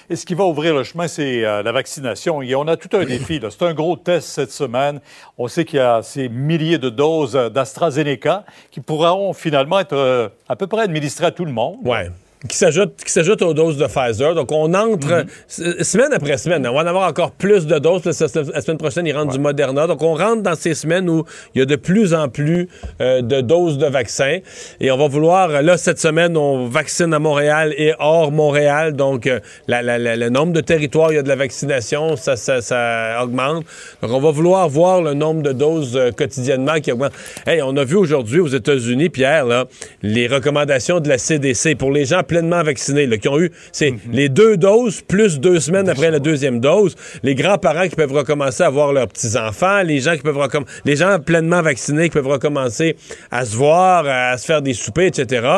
[0.10, 2.42] Et ce qui va ouvrir le chemin, c'est euh, la vaccination.
[2.42, 3.40] Et on a tout un défi.
[3.50, 5.00] C'est un gros test cette semaine.
[5.38, 9.94] On sait qu'il y a ces milliers de doses euh, d'AstraZeneca qui pourront finalement être
[9.96, 11.78] euh, à peu près administrées à tout le monde.
[11.86, 12.10] Ouais.
[12.50, 14.34] Qui s'ajoute qui s'ajoute aux doses de Pfizer.
[14.34, 16.66] Donc, on entre s- semaine après semaine.
[16.68, 18.02] On va en avoir encore plus de doses.
[18.06, 19.86] La semaine prochaine, ils rentrent du Moderna.
[19.86, 21.24] Donc, on rentre dans ces semaines où
[21.54, 22.68] il y a de plus en plus
[23.00, 24.40] euh, de doses de vaccins.
[24.80, 28.94] Et on va vouloir, là, cette semaine, on vaccine à Montréal et hors Montréal.
[28.94, 31.36] Donc, euh, la- la- la- le nombre de territoires, où il y a de la
[31.36, 33.66] vaccination, ça, ça, ça augmente.
[34.02, 37.12] Donc, on va vouloir voir le nombre de doses euh, quotidiennement qui augmente.
[37.46, 39.66] Hey, on a vu aujourd'hui aux États-Unis, Pierre, là,
[40.02, 43.94] les recommandations de la CDC pour les gens pleinement vaccinés, là, qui ont eu, c'est
[44.10, 48.64] les deux doses plus deux semaines après la deuxième dose, les grands-parents qui peuvent recommencer
[48.64, 50.40] à voir leurs petits-enfants, les gens qui peuvent
[50.86, 52.96] les gens pleinement vaccinés qui peuvent recommencer
[53.32, 55.58] à se voir, à se faire des soupers, etc.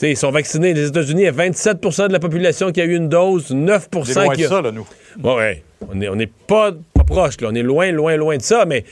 [0.00, 0.72] Ils sont vaccinés.
[0.72, 3.88] Les États-Unis, il y a 27% de la population qui a eu une dose, 9
[3.94, 4.48] On est loin qui de a...
[4.48, 4.86] ça, là, nous.
[5.22, 5.62] Ouais, ouais.
[5.90, 7.48] On n'est on est pas, pas proche, là.
[7.50, 8.84] On est loin, loin, loin de ça, mais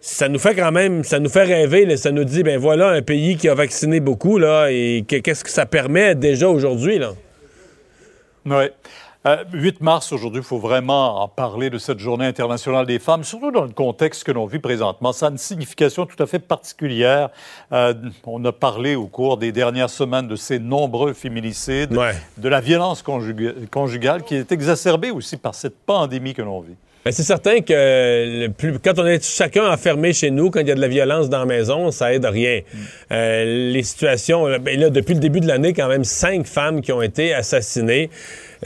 [0.00, 1.96] ça nous fait quand même, ça nous fait rêver, là.
[1.96, 5.44] Ça nous dit, ben voilà, un pays qui a vacciné beaucoup, là, et que- qu'est-ce
[5.44, 7.12] que ça permet déjà aujourd'hui, là?
[8.46, 8.64] Oui.
[9.26, 13.24] Euh, 8 mars, aujourd'hui, il faut vraiment en parler de cette journée internationale des femmes,
[13.24, 15.12] surtout dans le contexte que l'on vit présentement.
[15.12, 17.28] Ça a une signification tout à fait particulière.
[17.72, 17.92] Euh,
[18.24, 21.92] on a parlé au cours des dernières semaines de ces nombreux féminicides,
[22.38, 26.76] de la violence conjuga- conjugale qui est exacerbée aussi par cette pandémie que l'on vit.
[27.04, 30.68] Ben, c'est certain que le plus- quand on est chacun enfermé chez nous, quand il
[30.68, 32.60] y a de la violence dans la maison, ça aide rien.
[33.12, 36.92] Euh, les situations, ben là, depuis le début de l'année, quand même cinq femmes qui
[36.92, 38.10] ont été assassinées.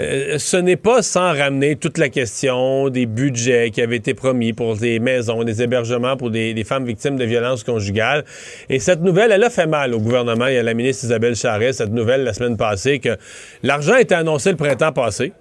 [0.00, 4.54] Euh, ce n'est pas sans ramener toute la question des budgets qui avaient été promis
[4.54, 8.24] pour des maisons, des hébergements pour des, des femmes victimes de violences conjugales.
[8.70, 11.74] Et cette nouvelle, elle a fait mal au gouvernement et à la ministre Isabelle Charret,
[11.74, 13.18] cette nouvelle la semaine passée, que
[13.62, 15.32] l'argent était annoncé le printemps passé.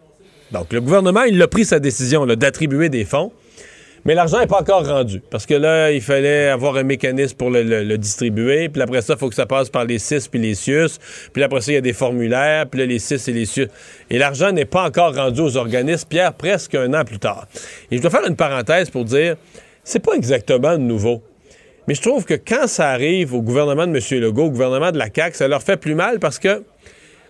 [0.51, 3.31] Donc, le gouvernement, il a pris sa décision d'attribuer des fonds,
[4.03, 5.21] mais l'argent n'est pas encore rendu.
[5.29, 8.67] Parce que là, il fallait avoir un mécanisme pour le, distribuer.
[8.67, 10.97] Puis après ça, il faut que ça passe par les CIS puis les CIUS.
[11.31, 12.65] Puis après ça, il y a des formulaires.
[12.67, 13.67] Puis là, les CIS et les CIUS.
[14.09, 17.47] Et l'argent n'est pas encore rendu aux organismes, Pierre, presque un an plus tard.
[17.91, 19.35] Et je dois faire une parenthèse pour dire,
[19.83, 21.21] c'est pas exactement nouveau.
[21.87, 24.21] Mais je trouve que quand ça arrive au gouvernement de M.
[24.21, 26.63] Legault, au gouvernement de la CAQ, ça leur fait plus mal parce que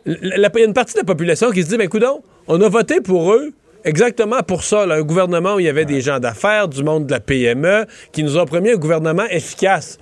[0.06, 2.70] il y a une partie de la population qui se dit, ben coudon, on a
[2.70, 3.52] voté pour eux
[3.84, 7.08] exactement pour ça, là, un gouvernement où il y avait des gens d'affaires, du monde
[7.08, 9.98] de la PME, qui nous ont promis un gouvernement efficace.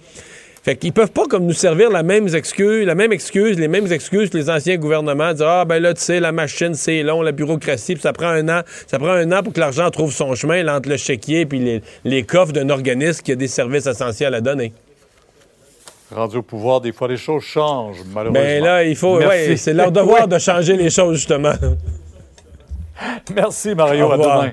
[0.63, 3.91] Fait qu'ils peuvent pas comme nous servir la même excuse, la même excuse, les mêmes
[3.91, 7.21] excuses que les anciens gouvernements, dire ah ben là tu sais la machine c'est long,
[7.21, 10.11] la bureaucratie, puis ça prend un an, ça prend un an pour que l'argent trouve
[10.11, 13.47] son chemin là, entre le chéquier puis les, les coffres d'un organisme qui a des
[13.47, 14.73] services essentiels à donner.
[16.11, 18.41] Rendu au pouvoir, des fois, les choses changent, malheureusement.
[18.43, 20.27] Mais Ben là il faut, ouais, c'est leur devoir Ouais.
[20.27, 21.53] de changer les choses justement.
[23.33, 24.11] Merci, Mario.
[24.11, 24.51] À demain.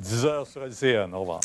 [0.00, 1.12] 10 heures sur LCN.
[1.14, 1.40] Au revoir.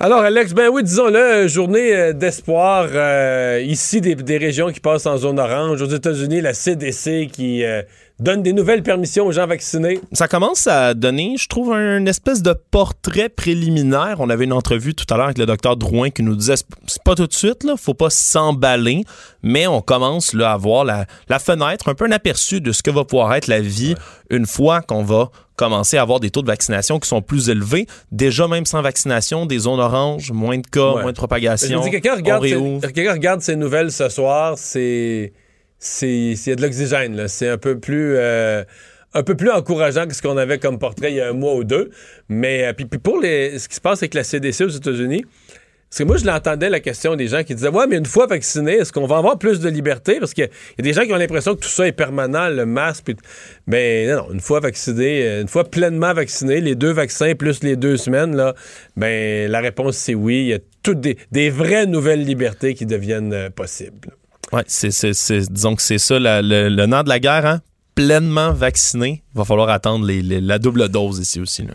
[0.00, 5.06] Alors, Alex, ben oui, disons-le, journée euh, d'espoir euh, ici des, des régions qui passent
[5.06, 5.80] en zone orange.
[5.80, 7.82] Aux États-Unis, la CDC qui euh,
[8.22, 10.00] donne des nouvelles permissions aux gens vaccinés.
[10.12, 14.16] Ça commence à donner, je trouve, un espèce de portrait préliminaire.
[14.20, 16.54] On avait une entrevue tout à l'heure avec le docteur Drouin qui nous disait
[16.86, 19.04] c'est pas tout de suite, là, faut pas s'emballer,
[19.42, 22.82] mais on commence là, à voir la, la fenêtre, un peu un aperçu de ce
[22.82, 23.94] que va pouvoir être la vie
[24.30, 27.86] une fois qu'on va commencer à avoir des taux de vaccination qui sont plus élevés.
[28.10, 31.02] Déjà, même sans vaccination, des zones oranges, moins de cas, Ouais.
[31.02, 31.82] moins de propagation.
[31.82, 32.42] Quelqu'un regarde,
[32.92, 35.32] quelqu'un regarde ces nouvelles ce soir, c'est.
[35.84, 37.26] C'est de l'oxygène.
[37.26, 38.14] C'est un peu plus.
[38.16, 38.62] euh,
[39.14, 41.54] un peu plus encourageant que ce qu'on avait comme portrait il y a un mois
[41.54, 41.90] ou deux.
[42.28, 45.24] Mais euh, puis, puis pour les, ce qui se passe avec la CDC aux États-Unis,
[45.90, 48.26] parce que moi, je l'entendais la question des gens qui disaient Ouais, mais une fois
[48.26, 50.18] vacciné, est-ce qu'on va avoir plus de liberté?
[50.20, 52.64] Parce qu'il y, a- des gens qui ont l'impression que tout ça est permanent, le
[52.64, 53.04] masque.
[53.06, 53.16] Puis,
[53.66, 57.62] ben non, non, une fois vacciné, euh, une fois pleinement vacciné, les deux vaccins plus
[57.62, 58.54] les deux semaines, là,
[58.96, 60.36] ben la réponse c'est oui.
[60.36, 64.08] Il y a toutes des, vraies nouvelles libertés qui deviennent possibles.
[64.52, 67.46] Ouais, c'est, c'est- c'est- disons que c'est ça la- le, le nerf de la guerre,
[67.46, 67.60] hein?
[67.94, 69.22] Pleinement vacciné.
[69.34, 71.62] Il va falloir attendre les- les- la double dose ici aussi.
[71.62, 71.74] Là.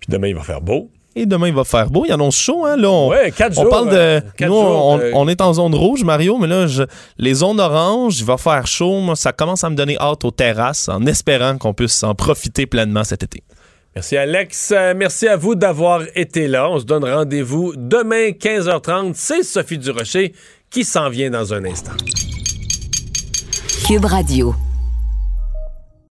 [0.00, 0.90] Puis demain, il va faire beau.
[1.16, 2.04] Et demain, il va faire beau.
[2.06, 2.76] Il annonce chaud, hein?
[2.76, 3.96] Là, on, Ouais, quatre on jours, parle de.
[3.96, 6.84] euh, quatre nous, jours on, de- on est en zone rouge, Mario, mais là, je-
[7.18, 9.00] les zones oranges, il va faire chaud.
[9.00, 12.66] Moi, ça commence à me donner hâte aux terrasses en espérant qu'on puisse en profiter
[12.66, 13.42] pleinement cet été.
[13.96, 14.72] Merci Alex.
[14.74, 16.70] Euh, merci à vous d'avoir été là.
[16.70, 19.14] On se donne rendez-vous demain 15h30.
[19.16, 20.32] C'est Sophie Durocher
[20.70, 21.90] qui s'en vient dans un instant.
[23.84, 24.54] Cube Radio.